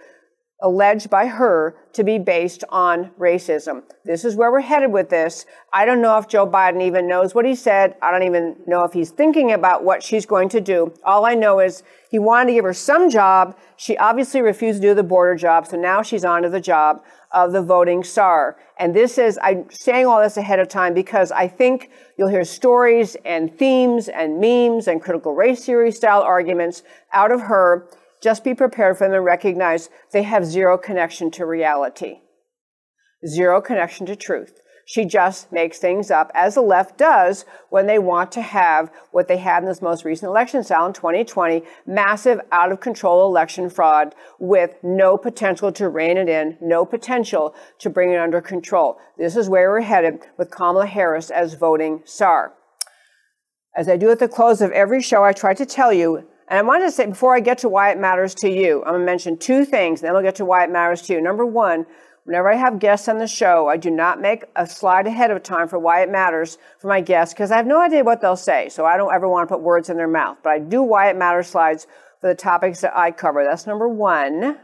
alleged 0.61 1.09
by 1.09 1.25
her 1.25 1.75
to 1.93 2.03
be 2.03 2.19
based 2.19 2.63
on 2.69 3.11
racism. 3.17 3.81
This 4.03 4.25
is 4.25 4.35
where 4.35 4.51
we're 4.51 4.59
headed 4.59 4.91
with 4.91 5.09
this. 5.09 5.45
I 5.71 5.85
don't 5.85 6.01
know 6.01 6.17
if 6.17 6.27
Joe 6.27 6.45
Biden 6.45 6.81
even 6.81 7.07
knows 7.07 7.33
what 7.33 7.45
he 7.45 7.55
said. 7.55 7.95
I 8.01 8.11
don't 8.11 8.23
even 8.23 8.57
know 8.67 8.83
if 8.83 8.91
he's 8.91 9.09
thinking 9.09 9.53
about 9.53 9.83
what 9.83 10.03
she's 10.03 10.25
going 10.25 10.49
to 10.49 10.61
do. 10.61 10.93
All 11.03 11.25
I 11.25 11.33
know 11.33 11.59
is 11.59 11.83
he 12.11 12.19
wanted 12.19 12.47
to 12.47 12.53
give 12.53 12.65
her 12.65 12.73
some 12.73 13.09
job. 13.09 13.57
She 13.77 13.97
obviously 13.97 14.41
refused 14.41 14.81
to 14.81 14.87
do 14.89 14.93
the 14.93 15.03
border 15.03 15.35
job, 15.35 15.65
so 15.65 15.77
now 15.77 16.01
she's 16.01 16.25
on 16.25 16.41
to 16.41 16.49
the 16.49 16.61
job 16.61 17.03
of 17.31 17.53
the 17.53 17.61
voting 17.61 18.03
czar. 18.03 18.57
And 18.77 18.95
this 18.95 19.17
is, 19.17 19.39
I'm 19.41 19.69
saying 19.69 20.05
all 20.07 20.21
this 20.21 20.37
ahead 20.37 20.59
of 20.59 20.67
time 20.67 20.93
because 20.93 21.31
I 21.31 21.47
think 21.47 21.91
you'll 22.17 22.29
hear 22.29 22.43
stories 22.43 23.15
and 23.23 23.55
themes 23.57 24.09
and 24.09 24.39
memes 24.39 24.87
and 24.87 25.01
critical 25.01 25.35
race 25.35 25.65
theory 25.65 25.91
style 25.91 26.21
arguments 26.21 26.83
out 27.13 27.31
of 27.31 27.41
her 27.41 27.87
just 28.21 28.43
be 28.43 28.53
prepared 28.53 28.97
for 28.97 29.05
them 29.05 29.15
and 29.15 29.25
recognize 29.25 29.89
they 30.11 30.23
have 30.23 30.45
zero 30.45 30.77
connection 30.77 31.31
to 31.31 31.45
reality, 31.45 32.19
zero 33.25 33.61
connection 33.61 34.05
to 34.05 34.15
truth. 34.15 34.59
She 34.89 35.05
just 35.05 35.51
makes 35.51 35.77
things 35.77 36.09
up, 36.09 36.31
as 36.33 36.55
the 36.55 36.61
left 36.61 36.97
does 36.97 37.45
when 37.69 37.85
they 37.85 37.99
want 37.99 38.31
to 38.31 38.41
have 38.41 38.91
what 39.11 39.27
they 39.27 39.37
had 39.37 39.61
in 39.61 39.69
this 39.69 39.83
most 39.83 40.03
recent 40.03 40.29
election 40.29 40.63
style 40.63 40.87
in 40.87 40.93
2020 40.93 41.61
massive, 41.85 42.41
out 42.51 42.71
of 42.71 42.79
control 42.79 43.27
election 43.27 43.69
fraud 43.69 44.15
with 44.39 44.77
no 44.81 45.15
potential 45.15 45.71
to 45.73 45.89
rein 45.89 46.17
it 46.17 46.27
in, 46.27 46.57
no 46.59 46.85
potential 46.85 47.53
to 47.77 47.87
bring 47.87 48.11
it 48.11 48.17
under 48.17 48.41
control. 48.41 48.97
This 49.15 49.35
is 49.35 49.47
where 49.47 49.69
we're 49.69 49.81
headed 49.81 50.21
with 50.39 50.49
Kamala 50.49 50.87
Harris 50.87 51.29
as 51.29 51.53
voting 51.53 52.01
czar. 52.07 52.53
As 53.77 53.87
I 53.87 53.95
do 53.95 54.09
at 54.09 54.17
the 54.17 54.27
close 54.27 54.59
of 54.59 54.71
every 54.71 55.03
show, 55.03 55.23
I 55.23 55.33
try 55.33 55.53
to 55.53 55.67
tell 55.67 55.93
you 55.93 56.27
and 56.49 56.57
I 56.57 56.61
wanted 56.63 56.85
to 56.85 56.91
say, 56.91 57.05
before 57.05 57.35
I 57.35 57.39
get 57.39 57.59
to 57.59 57.69
why 57.69 57.91
it 57.91 57.99
matters 57.99 58.33
to 58.35 58.49
you, 58.49 58.79
I'm 58.79 58.93
going 58.93 59.01
to 59.01 59.05
mention 59.05 59.37
two 59.37 59.65
things, 59.65 60.01
then 60.01 60.15
I'll 60.15 60.23
get 60.23 60.35
to 60.35 60.45
why 60.45 60.63
it 60.63 60.71
matters 60.71 61.03
to 61.03 61.13
you. 61.13 61.21
Number 61.21 61.45
one, 61.45 61.85
whenever 62.23 62.51
I 62.51 62.55
have 62.55 62.79
guests 62.79 63.07
on 63.07 63.19
the 63.19 63.27
show, 63.27 63.67
I 63.67 63.77
do 63.77 63.91
not 63.91 64.19
make 64.19 64.45
a 64.55 64.67
slide 64.67 65.05
ahead 65.05 65.29
of 65.29 65.43
time 65.43 65.67
for 65.67 65.77
why 65.77 66.01
it 66.01 66.09
matters 66.09 66.57
for 66.79 66.87
my 66.87 67.01
guests 67.01 67.33
because 67.33 67.51
I 67.51 67.57
have 67.57 67.67
no 67.67 67.79
idea 67.79 68.03
what 68.03 68.21
they'll 68.21 68.35
say. 68.35 68.67
So 68.69 68.83
I 68.83 68.97
don't 68.97 69.13
ever 69.13 69.29
want 69.29 69.47
to 69.47 69.55
put 69.55 69.63
words 69.63 69.89
in 69.89 69.97
their 69.97 70.07
mouth. 70.07 70.37
But 70.43 70.49
I 70.49 70.59
do 70.59 70.81
why 70.81 71.09
it 71.09 71.15
matters 71.15 71.47
slides 71.47 71.85
for 72.19 72.27
the 72.27 72.35
topics 72.35 72.81
that 72.81 72.97
I 72.97 73.11
cover. 73.11 73.43
That's 73.43 73.67
number 73.67 73.87
one. 73.87 74.57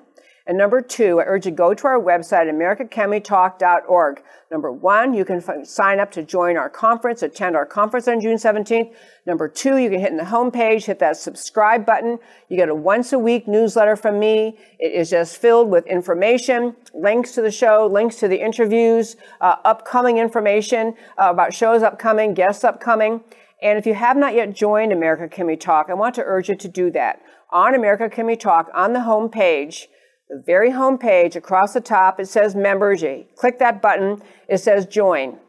And 0.48 0.60
number 0.60 0.80
two, 0.80 1.20
I 1.20 1.24
urge 1.24 1.46
you 1.46 1.52
to 1.52 1.56
go 1.56 1.74
to 1.74 1.88
our 1.88 2.00
website, 2.00 2.48
americacanwetalk.org. 2.48 4.22
Number 4.52 4.72
one, 4.72 5.16
you 5.16 5.26
can 5.26 5.38
f- 5.38 5.66
sign 5.66 6.00
up 6.00 6.12
to 6.12 6.22
join 6.22 6.56
our 6.56 6.70
conference, 6.70 7.24
attend 7.24 7.56
our 7.56 7.66
conference 7.66 8.08
on 8.08 8.22
June 8.22 8.38
17th. 8.38 8.94
Number 9.26 9.48
two, 9.48 9.78
you 9.78 9.90
can 9.90 10.00
hit 10.00 10.12
in 10.12 10.18
the 10.18 10.24
homepage, 10.24 10.86
hit 10.86 11.00
that 11.00 11.18
subscribe 11.18 11.84
button. 11.84 12.20
You 12.48 12.58
get 12.58 12.70
a 12.70 12.76
once 12.76 13.12
a 13.12 13.18
week 13.18 13.48
newsletter 13.48 13.96
from 13.96 14.20
me. 14.20 14.60
It 14.78 14.92
is 14.92 15.10
just 15.10 15.38
filled 15.38 15.72
with 15.72 15.88
information, 15.88 16.76
links 16.94 17.32
to 17.32 17.42
the 17.42 17.52
show, 17.52 17.90
links 17.92 18.18
to 18.18 18.28
the 18.28 18.40
interviews, 18.40 19.16
uh, 19.42 19.56
upcoming 19.66 20.20
information 20.20 20.94
uh, 21.18 21.30
about 21.32 21.56
shows 21.56 21.82
upcoming, 21.82 22.36
guests 22.36 22.64
upcoming. 22.64 23.24
And 23.64 23.80
if 23.80 23.88
you 23.88 23.96
have 23.96 24.16
not 24.16 24.36
yet 24.36 24.54
joined 24.54 24.92
America 24.92 25.28
Can 25.28 25.48
We 25.48 25.56
Talk, 25.56 25.88
I 25.90 25.96
want 25.96 26.14
to 26.16 26.24
urge 26.24 26.50
you 26.50 26.56
to 26.56 26.68
do 26.68 26.92
that. 26.92 27.20
On 27.50 27.74
America 27.74 28.10
Can 28.10 28.28
We 28.28 28.36
Talk, 28.36 28.70
on 28.76 28.94
the 28.94 29.00
homepage, 29.00 29.88
the 30.30 30.42
very 30.46 30.72
home 30.72 30.98
page 30.98 31.36
across 31.36 31.74
the 31.74 31.82
top, 31.82 32.20
it 32.20 32.28
says 32.28 32.56
members. 32.56 33.04
Click 33.36 33.60
that 33.60 33.82
button, 33.82 34.22
it 34.50 34.58
says 34.58 34.86
join. 34.86 35.40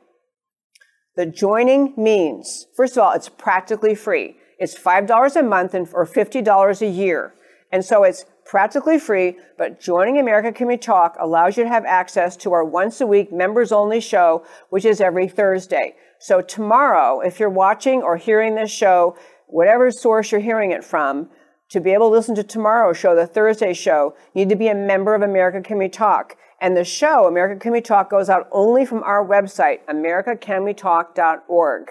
The 1.16 1.26
joining 1.26 1.94
means, 1.96 2.66
first 2.76 2.96
of 2.96 3.02
all, 3.02 3.12
it's 3.12 3.30
practically 3.30 3.94
free. 3.94 4.36
It's 4.58 4.78
$5 4.78 5.36
a 5.36 5.42
month 5.42 5.74
and, 5.74 5.88
or 5.94 6.06
$50 6.06 6.82
a 6.82 6.86
year. 6.86 7.34
And 7.72 7.84
so 7.84 8.04
it's 8.04 8.26
practically 8.44 8.98
free, 8.98 9.36
but 9.58 9.80
joining 9.80 10.18
America 10.18 10.52
Can 10.52 10.68
We 10.68 10.76
Talk 10.76 11.16
allows 11.18 11.56
you 11.56 11.64
to 11.64 11.68
have 11.68 11.84
access 11.84 12.36
to 12.38 12.52
our 12.52 12.64
once 12.64 13.00
a 13.00 13.06
week 13.06 13.32
members 13.32 13.72
only 13.72 14.00
show, 14.00 14.44
which 14.70 14.84
is 14.84 15.00
every 15.00 15.28
Thursday. 15.28 15.96
So 16.18 16.40
tomorrow, 16.40 17.20
if 17.20 17.40
you're 17.40 17.50
watching 17.50 18.02
or 18.02 18.16
hearing 18.16 18.54
this 18.54 18.70
show, 18.70 19.16
whatever 19.46 19.90
source 19.90 20.30
you're 20.30 20.40
hearing 20.40 20.70
it 20.70 20.84
from, 20.84 21.28
to 21.70 21.80
be 21.80 21.92
able 21.92 22.08
to 22.08 22.14
listen 22.14 22.34
to 22.36 22.42
tomorrow's 22.42 22.96
show, 22.96 23.14
the 23.14 23.26
Thursday 23.26 23.72
show, 23.72 24.14
you 24.34 24.44
need 24.44 24.50
to 24.50 24.56
be 24.56 24.68
a 24.68 24.74
member 24.74 25.14
of 25.14 25.22
America 25.22 25.60
Can 25.60 25.78
We 25.78 25.88
Talk. 25.88 26.36
And 26.60 26.76
the 26.76 26.84
show, 26.84 27.26
America 27.26 27.58
Can 27.60 27.72
We 27.72 27.80
Talk, 27.80 28.10
goes 28.10 28.30
out 28.30 28.48
only 28.52 28.86
from 28.86 29.02
our 29.02 29.26
website, 29.26 29.80
americacanwetalk.org. 29.88 31.88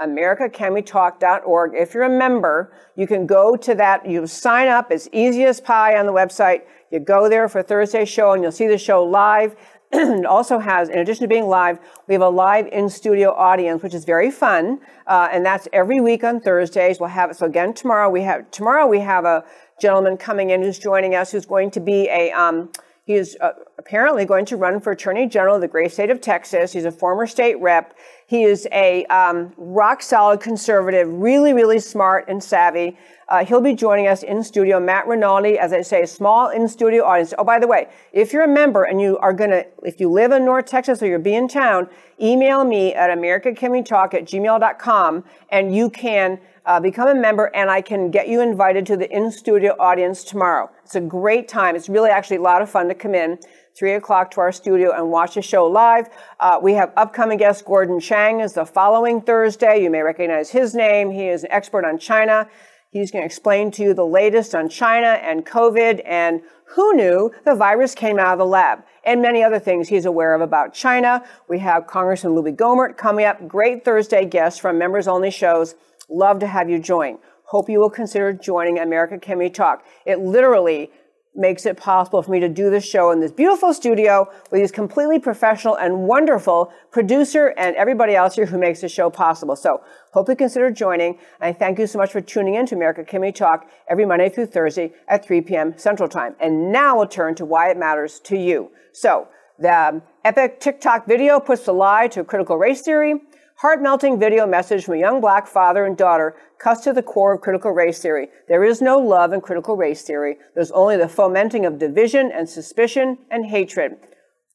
americacanwetalk.org. 0.00 1.74
If 1.74 1.94
you're 1.94 2.04
a 2.04 2.08
member, 2.08 2.72
you 2.96 3.06
can 3.06 3.26
go 3.26 3.54
to 3.56 3.74
that, 3.74 4.08
you 4.08 4.26
sign 4.26 4.68
up, 4.68 4.90
it's 4.90 5.08
easy 5.12 5.44
as 5.44 5.60
pie 5.60 5.98
on 5.98 6.06
the 6.06 6.12
website. 6.12 6.62
You 6.90 7.00
go 7.00 7.28
there 7.28 7.48
for 7.48 7.62
Thursday 7.62 8.06
show 8.06 8.32
and 8.32 8.42
you'll 8.42 8.50
see 8.50 8.66
the 8.66 8.78
show 8.78 9.04
live. 9.04 9.54
also 10.28 10.58
has, 10.58 10.88
in 10.88 10.98
addition 10.98 11.22
to 11.22 11.28
being 11.28 11.46
live, 11.46 11.78
we 12.06 12.14
have 12.14 12.22
a 12.22 12.28
live 12.28 12.66
in 12.66 12.88
studio 12.88 13.32
audience, 13.32 13.82
which 13.82 13.94
is 13.94 14.04
very 14.04 14.30
fun, 14.30 14.80
uh, 15.06 15.28
and 15.32 15.44
that's 15.44 15.66
every 15.72 16.00
week 16.00 16.24
on 16.24 16.40
Thursdays. 16.40 17.00
We'll 17.00 17.08
have 17.08 17.30
it. 17.30 17.36
So 17.36 17.46
again, 17.46 17.72
tomorrow 17.72 18.10
we 18.10 18.22
have 18.22 18.50
tomorrow 18.50 18.86
we 18.86 19.00
have 19.00 19.24
a 19.24 19.44
gentleman 19.80 20.16
coming 20.16 20.50
in 20.50 20.62
who's 20.62 20.78
joining 20.78 21.14
us, 21.14 21.32
who's 21.32 21.46
going 21.46 21.70
to 21.72 21.80
be 21.80 22.08
a 22.10 22.30
um, 22.32 22.70
he 23.08 23.14
is 23.14 23.38
uh, 23.40 23.52
apparently 23.78 24.26
going 24.26 24.44
to 24.44 24.56
run 24.58 24.80
for 24.80 24.92
Attorney 24.92 25.26
General 25.26 25.54
of 25.54 25.62
the 25.62 25.68
great 25.68 25.92
state 25.92 26.10
of 26.10 26.20
Texas. 26.20 26.74
He's 26.74 26.84
a 26.84 26.92
former 26.92 27.26
state 27.26 27.58
rep. 27.58 27.94
He 28.28 28.42
is 28.42 28.68
a 28.72 29.06
um, 29.06 29.54
rock 29.56 30.02
solid 30.02 30.40
conservative, 30.40 31.08
really, 31.10 31.54
really 31.54 31.78
smart 31.78 32.26
and 32.28 32.44
savvy. 32.44 32.98
Uh, 33.26 33.42
he'll 33.42 33.62
be 33.62 33.72
joining 33.72 34.06
us 34.06 34.22
in 34.22 34.42
studio. 34.42 34.78
Matt 34.78 35.06
Rinaldi, 35.06 35.58
as 35.58 35.72
I 35.72 35.80
say, 35.80 36.04
small 36.04 36.50
in 36.50 36.68
studio 36.68 37.06
audience. 37.06 37.32
Oh, 37.38 37.44
by 37.44 37.58
the 37.58 37.66
way, 37.66 37.88
if 38.12 38.34
you're 38.34 38.44
a 38.44 38.48
member 38.48 38.84
and 38.84 39.00
you 39.00 39.16
are 39.16 39.32
going 39.32 39.48
to, 39.48 39.66
if 39.82 39.98
you 39.98 40.10
live 40.10 40.32
in 40.32 40.44
North 40.44 40.66
Texas 40.66 41.02
or 41.02 41.06
you'll 41.06 41.22
be 41.22 41.34
in 41.34 41.48
town, 41.48 41.88
email 42.20 42.64
me 42.64 42.94
at 42.94 43.08
americacanwetalk 43.08 44.12
at 44.12 44.26
gmail.com 44.26 45.24
and 45.48 45.74
you 45.74 45.88
can 45.88 46.38
uh, 46.66 46.78
become 46.78 47.08
a 47.08 47.14
member 47.14 47.46
and 47.54 47.70
I 47.70 47.80
can 47.80 48.10
get 48.10 48.28
you 48.28 48.42
invited 48.42 48.84
to 48.86 48.96
the 48.98 49.10
in 49.10 49.32
studio 49.32 49.74
audience 49.80 50.22
tomorrow. 50.22 50.70
It's 50.84 50.96
a 50.96 51.00
great 51.00 51.48
time. 51.48 51.76
It's 51.76 51.88
really 51.88 52.10
actually 52.10 52.36
a 52.36 52.42
lot 52.42 52.60
of 52.60 52.68
fun 52.68 52.88
to 52.88 52.94
come 52.94 53.14
in. 53.14 53.38
3 53.78 53.92
o'clock 53.92 54.32
to 54.32 54.40
our 54.40 54.50
studio 54.50 54.92
and 54.92 55.08
watch 55.10 55.36
the 55.36 55.42
show 55.42 55.64
live. 55.64 56.08
Uh, 56.40 56.58
we 56.60 56.74
have 56.74 56.92
upcoming 56.96 57.38
guest 57.38 57.64
Gordon 57.64 58.00
Chang 58.00 58.40
is 58.40 58.54
the 58.54 58.66
following 58.66 59.20
Thursday. 59.20 59.82
You 59.82 59.88
may 59.88 60.02
recognize 60.02 60.50
his 60.50 60.74
name. 60.74 61.12
He 61.12 61.28
is 61.28 61.44
an 61.44 61.52
expert 61.52 61.84
on 61.84 61.96
China. 61.96 62.48
He's 62.90 63.12
going 63.12 63.22
to 63.22 63.26
explain 63.26 63.70
to 63.72 63.82
you 63.84 63.94
the 63.94 64.04
latest 64.04 64.54
on 64.54 64.68
China 64.68 65.06
and 65.06 65.46
COVID 65.46 66.02
and 66.04 66.40
who 66.74 66.94
knew 66.94 67.30
the 67.44 67.54
virus 67.54 67.94
came 67.94 68.18
out 68.18 68.32
of 68.32 68.38
the 68.38 68.46
lab 68.46 68.80
and 69.04 69.22
many 69.22 69.44
other 69.44 69.60
things 69.60 69.88
he's 69.88 70.06
aware 70.06 70.34
of 70.34 70.40
about 70.40 70.74
China. 70.74 71.22
We 71.48 71.60
have 71.60 71.86
Congressman 71.86 72.34
Louie 72.34 72.52
Gohmert 72.52 72.96
coming 72.96 73.26
up. 73.26 73.46
Great 73.46 73.84
Thursday 73.84 74.24
guests 74.24 74.58
from 74.58 74.76
members 74.76 75.06
only 75.06 75.30
shows. 75.30 75.76
Love 76.08 76.40
to 76.40 76.48
have 76.48 76.68
you 76.68 76.80
join. 76.80 77.18
Hope 77.44 77.70
you 77.70 77.78
will 77.78 77.90
consider 77.90 78.32
joining 78.32 78.78
America 78.78 79.18
Can 79.18 79.38
We 79.38 79.50
Talk. 79.50 79.84
It 80.04 80.18
literally 80.18 80.90
makes 81.38 81.64
it 81.64 81.76
possible 81.76 82.20
for 82.20 82.32
me 82.32 82.40
to 82.40 82.48
do 82.48 82.68
this 82.68 82.84
show 82.84 83.12
in 83.12 83.20
this 83.20 83.30
beautiful 83.30 83.72
studio 83.72 84.28
with 84.50 84.60
these 84.60 84.72
completely 84.72 85.18
professional 85.18 85.76
and 85.76 86.02
wonderful 86.02 86.72
producer 86.90 87.54
and 87.56 87.76
everybody 87.76 88.14
else 88.14 88.34
here 88.34 88.46
who 88.46 88.58
makes 88.58 88.80
the 88.80 88.88
show 88.88 89.08
possible. 89.08 89.54
So 89.54 89.80
hope 90.12 90.28
you 90.28 90.36
consider 90.36 90.70
joining. 90.70 91.18
And 91.40 91.48
I 91.48 91.52
thank 91.52 91.78
you 91.78 91.86
so 91.86 91.98
much 91.98 92.10
for 92.10 92.20
tuning 92.20 92.56
in 92.56 92.66
to 92.66 92.74
America 92.74 93.18
We 93.18 93.32
Talk 93.32 93.70
every 93.88 94.04
Monday 94.04 94.28
through 94.28 94.46
Thursday 94.46 94.92
at 95.06 95.24
3 95.24 95.40
p.m. 95.42 95.78
Central 95.78 96.08
Time. 96.08 96.34
And 96.40 96.72
now 96.72 96.96
we'll 96.96 97.06
turn 97.06 97.36
to 97.36 97.44
why 97.44 97.70
it 97.70 97.76
matters 97.76 98.18
to 98.24 98.36
you. 98.36 98.70
So 98.92 99.28
the 99.60 99.74
um, 99.74 100.02
epic 100.24 100.60
TikTok 100.60 101.06
video 101.06 101.40
puts 101.40 101.64
the 101.64 101.72
lie 101.72 102.08
to 102.08 102.24
critical 102.24 102.58
race 102.58 102.82
theory. 102.82 103.14
Heart 103.60 103.82
melting 103.82 104.20
video 104.20 104.46
message 104.46 104.84
from 104.84 104.94
a 104.94 104.98
young 104.98 105.20
black 105.20 105.48
father 105.48 105.84
and 105.84 105.96
daughter 105.96 106.36
cuts 106.60 106.84
to 106.84 106.92
the 106.92 107.02
core 107.02 107.34
of 107.34 107.40
critical 107.40 107.72
race 107.72 107.98
theory. 107.98 108.28
There 108.46 108.62
is 108.62 108.80
no 108.80 108.98
love 108.98 109.32
in 109.32 109.40
critical 109.40 109.76
race 109.76 110.02
theory. 110.02 110.36
There's 110.54 110.70
only 110.70 110.96
the 110.96 111.08
fomenting 111.08 111.66
of 111.66 111.80
division 111.80 112.30
and 112.32 112.48
suspicion 112.48 113.18
and 113.32 113.46
hatred 113.46 113.96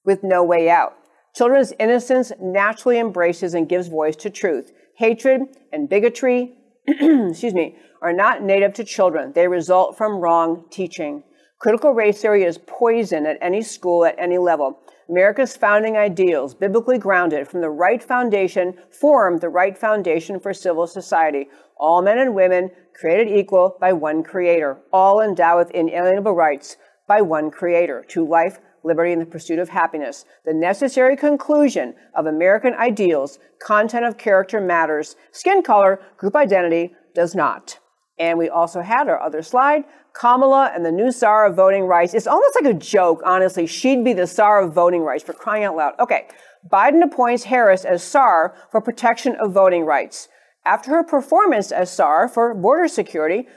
with 0.06 0.24
no 0.24 0.42
way 0.42 0.70
out. 0.70 0.94
Children's 1.36 1.74
innocence 1.82 2.32
naturally 2.40 2.98
embraces 2.98 3.54
and 3.54 3.68
gives 3.68 3.90
voice 3.90 4.16
to 4.16 4.30
truth. 4.30 4.72
Hatred 4.96 5.42
and 5.74 5.90
bigotry, 5.90 6.56
excuse 6.88 7.54
me, 7.54 7.76
are 8.02 8.14
not 8.14 8.42
native 8.42 8.74
to 8.76 8.86
children. 8.86 9.34
They 9.34 9.50
result 9.50 9.98
from 9.98 10.22
wrong 10.22 10.64
teaching. 10.72 11.24
Critical 11.60 11.92
race 11.92 12.22
theory 12.22 12.44
is 12.44 12.58
poison 12.58 13.26
at 13.26 13.38
any 13.42 13.64
school, 13.64 14.06
at 14.06 14.16
any 14.18 14.38
level. 14.38 14.80
America's 15.10 15.58
founding 15.58 15.98
ideals, 15.98 16.54
biblically 16.54 16.98
grounded 16.98 17.48
from 17.48 17.62
the 17.62 17.70
right 17.70 18.02
foundation, 18.04 18.76
form 18.90 19.38
the 19.38 19.50
right 19.50 19.78
foundation 19.78 20.40
for 20.40 20.54
civil 20.54 20.88
society. 20.88 21.48
All 21.78 22.02
men 22.02 22.18
and 22.18 22.34
women 22.34 22.72
created 22.94 23.38
equal 23.38 23.78
by 23.80 23.94
one 23.94 24.24
creator, 24.24 24.80
all 24.92 25.22
endowed 25.22 25.58
with 25.58 25.72
inalienable 25.72 26.34
rights 26.34 26.78
by 27.08 27.22
one 27.22 27.52
creator 27.52 28.06
to 28.10 28.26
life, 28.26 28.60
liberty, 28.84 29.12
and 29.12 29.22
the 29.22 29.26
pursuit 29.26 29.60
of 29.60 29.70
happiness. 29.70 30.26
The 30.46 30.54
necessary 30.54 31.16
conclusion 31.18 31.96
of 32.16 32.26
American 32.26 32.74
ideals, 32.74 33.40
content 33.60 34.06
of 34.06 34.18
character 34.18 34.62
matters, 34.62 35.16
skin 35.32 35.64
color, 35.64 36.02
group 36.18 36.36
identity 36.36 36.94
does 37.14 37.36
not. 37.36 37.80
And 38.20 38.38
we 38.38 38.48
also 38.48 38.82
had 38.82 39.10
our 39.10 39.20
other 39.20 39.42
slide, 39.42 39.86
Kamala 40.14 40.72
and 40.74 40.86
the 40.86 40.92
new 40.92 41.12
czar 41.12 41.48
of 41.48 41.56
voting 41.56 41.86
rights. 41.86 42.14
It's 42.14 42.28
almost 42.28 42.56
like 42.62 42.76
a 42.76 42.78
joke, 42.78 43.22
honestly. 43.26 43.66
She'd 43.66 44.04
be 44.04 44.14
the 44.14 44.28
czar 44.28 44.62
of 44.62 44.74
voting 44.74 45.02
rights 45.02 45.24
for 45.24 45.34
crying 45.34 45.64
out 45.64 45.76
loud. 45.76 45.94
Okay, 46.00 46.28
Biden 46.72 47.04
appoints 47.04 47.46
Harris 47.46 47.84
as 47.84 48.04
czar 48.04 48.56
for 48.72 48.82
protection 48.82 49.36
of 49.42 49.52
voting 49.52 49.86
rights 49.86 50.30
after 50.66 50.92
her 50.92 51.04
performance 51.04 51.72
as 51.72 51.92
czar 51.92 52.28
for 52.28 52.54
border 52.54 52.88
security, 52.88 53.48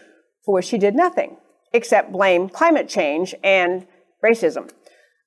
for 0.44 0.54
which 0.54 0.64
she 0.64 0.78
did 0.78 0.94
nothing 0.94 1.36
except 1.72 2.12
blame 2.12 2.48
climate 2.48 2.88
change 2.88 3.34
and 3.44 3.86
racism. 4.24 4.70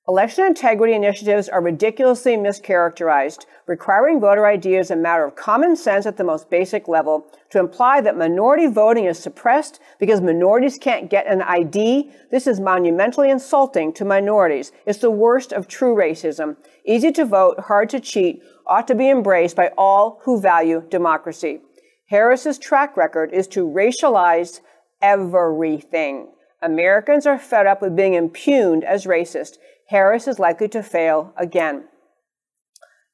Election 0.09 0.47
integrity 0.47 0.95
initiatives 0.95 1.47
are 1.47 1.61
ridiculously 1.61 2.35
mischaracterized, 2.35 3.45
requiring 3.67 4.19
voter 4.19 4.43
ID 4.43 4.73
is 4.73 4.89
a 4.89 4.95
matter 4.95 5.23
of 5.23 5.35
common 5.35 5.75
sense 5.75 6.07
at 6.07 6.17
the 6.17 6.23
most 6.23 6.49
basic 6.49 6.87
level. 6.87 7.27
To 7.51 7.59
imply 7.59 8.01
that 8.01 8.17
minority 8.17 8.65
voting 8.65 9.05
is 9.05 9.19
suppressed 9.19 9.79
because 9.99 10.19
minorities 10.19 10.79
can't 10.79 11.11
get 11.11 11.27
an 11.27 11.43
ID, 11.43 12.09
this 12.31 12.47
is 12.47 12.59
monumentally 12.59 13.29
insulting 13.29 13.93
to 13.93 14.03
minorities. 14.03 14.71
It's 14.87 14.97
the 14.97 15.11
worst 15.11 15.53
of 15.53 15.67
true 15.67 15.95
racism. 15.95 16.57
Easy 16.87 17.11
to 17.11 17.23
vote, 17.23 17.59
hard 17.59 17.91
to 17.91 17.99
cheat, 17.99 18.41
ought 18.65 18.87
to 18.87 18.95
be 18.95 19.11
embraced 19.11 19.55
by 19.55 19.71
all 19.77 20.21
who 20.23 20.41
value 20.41 20.81
democracy. 20.89 21.61
Harris's 22.07 22.57
track 22.57 22.97
record 22.97 23.31
is 23.31 23.45
to 23.49 23.67
racialize 23.67 24.61
everything. 25.03 26.31
Americans 26.61 27.25
are 27.25 27.39
fed 27.39 27.67
up 27.67 27.81
with 27.81 27.95
being 27.95 28.15
impugned 28.15 28.83
as 28.83 29.05
racist. 29.05 29.57
Harris 29.89 30.27
is 30.27 30.37
likely 30.37 30.67
to 30.69 30.83
fail 30.83 31.33
again. 31.35 31.85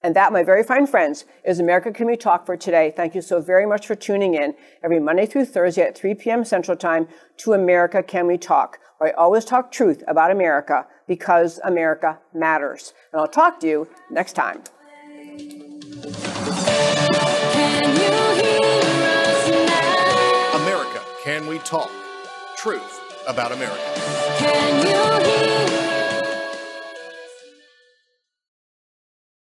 And 0.03 0.13
that, 0.15 0.33
my 0.33 0.43
very 0.43 0.61
fine 0.61 0.85
friends, 0.85 1.23
is 1.45 1.57
America 1.57 1.89
Can 1.91 2.05
We 2.05 2.17
Talk 2.17 2.45
for 2.45 2.57
today. 2.57 2.93
Thank 2.95 3.15
you 3.15 3.21
so 3.21 3.41
very 3.41 3.65
much 3.65 3.87
for 3.87 3.95
tuning 3.95 4.35
in 4.35 4.53
every 4.83 4.99
Monday 4.99 5.25
through 5.25 5.45
Thursday 5.45 5.83
at 5.83 5.97
3 5.97 6.15
p.m. 6.15 6.43
Central 6.43 6.75
Time 6.75 7.07
to 7.37 7.53
America 7.53 8.03
Can 8.03 8.27
We 8.27 8.37
Talk, 8.37 8.77
where 8.97 9.11
I 9.11 9.13
always 9.13 9.45
talk 9.45 9.71
truth 9.71 10.03
about 10.05 10.31
America 10.31 10.85
because 11.07 11.61
America 11.63 12.19
matters. 12.33 12.93
And 13.13 13.21
I'll 13.21 13.27
talk 13.27 13.61
to 13.61 13.67
you 13.67 13.87
next 14.11 14.33
time. 14.33 14.61
Can 15.15 15.39
you 17.95 18.11
hear 18.43 18.59
us 18.61 19.49
now? 19.49 20.61
America 20.61 21.01
Can 21.23 21.47
We 21.47 21.57
Talk? 21.59 21.89
Truth 22.57 22.99
about 23.27 23.53
America. 23.53 23.81
Can 24.37 24.85
you 24.85 25.25
hear 25.25 25.44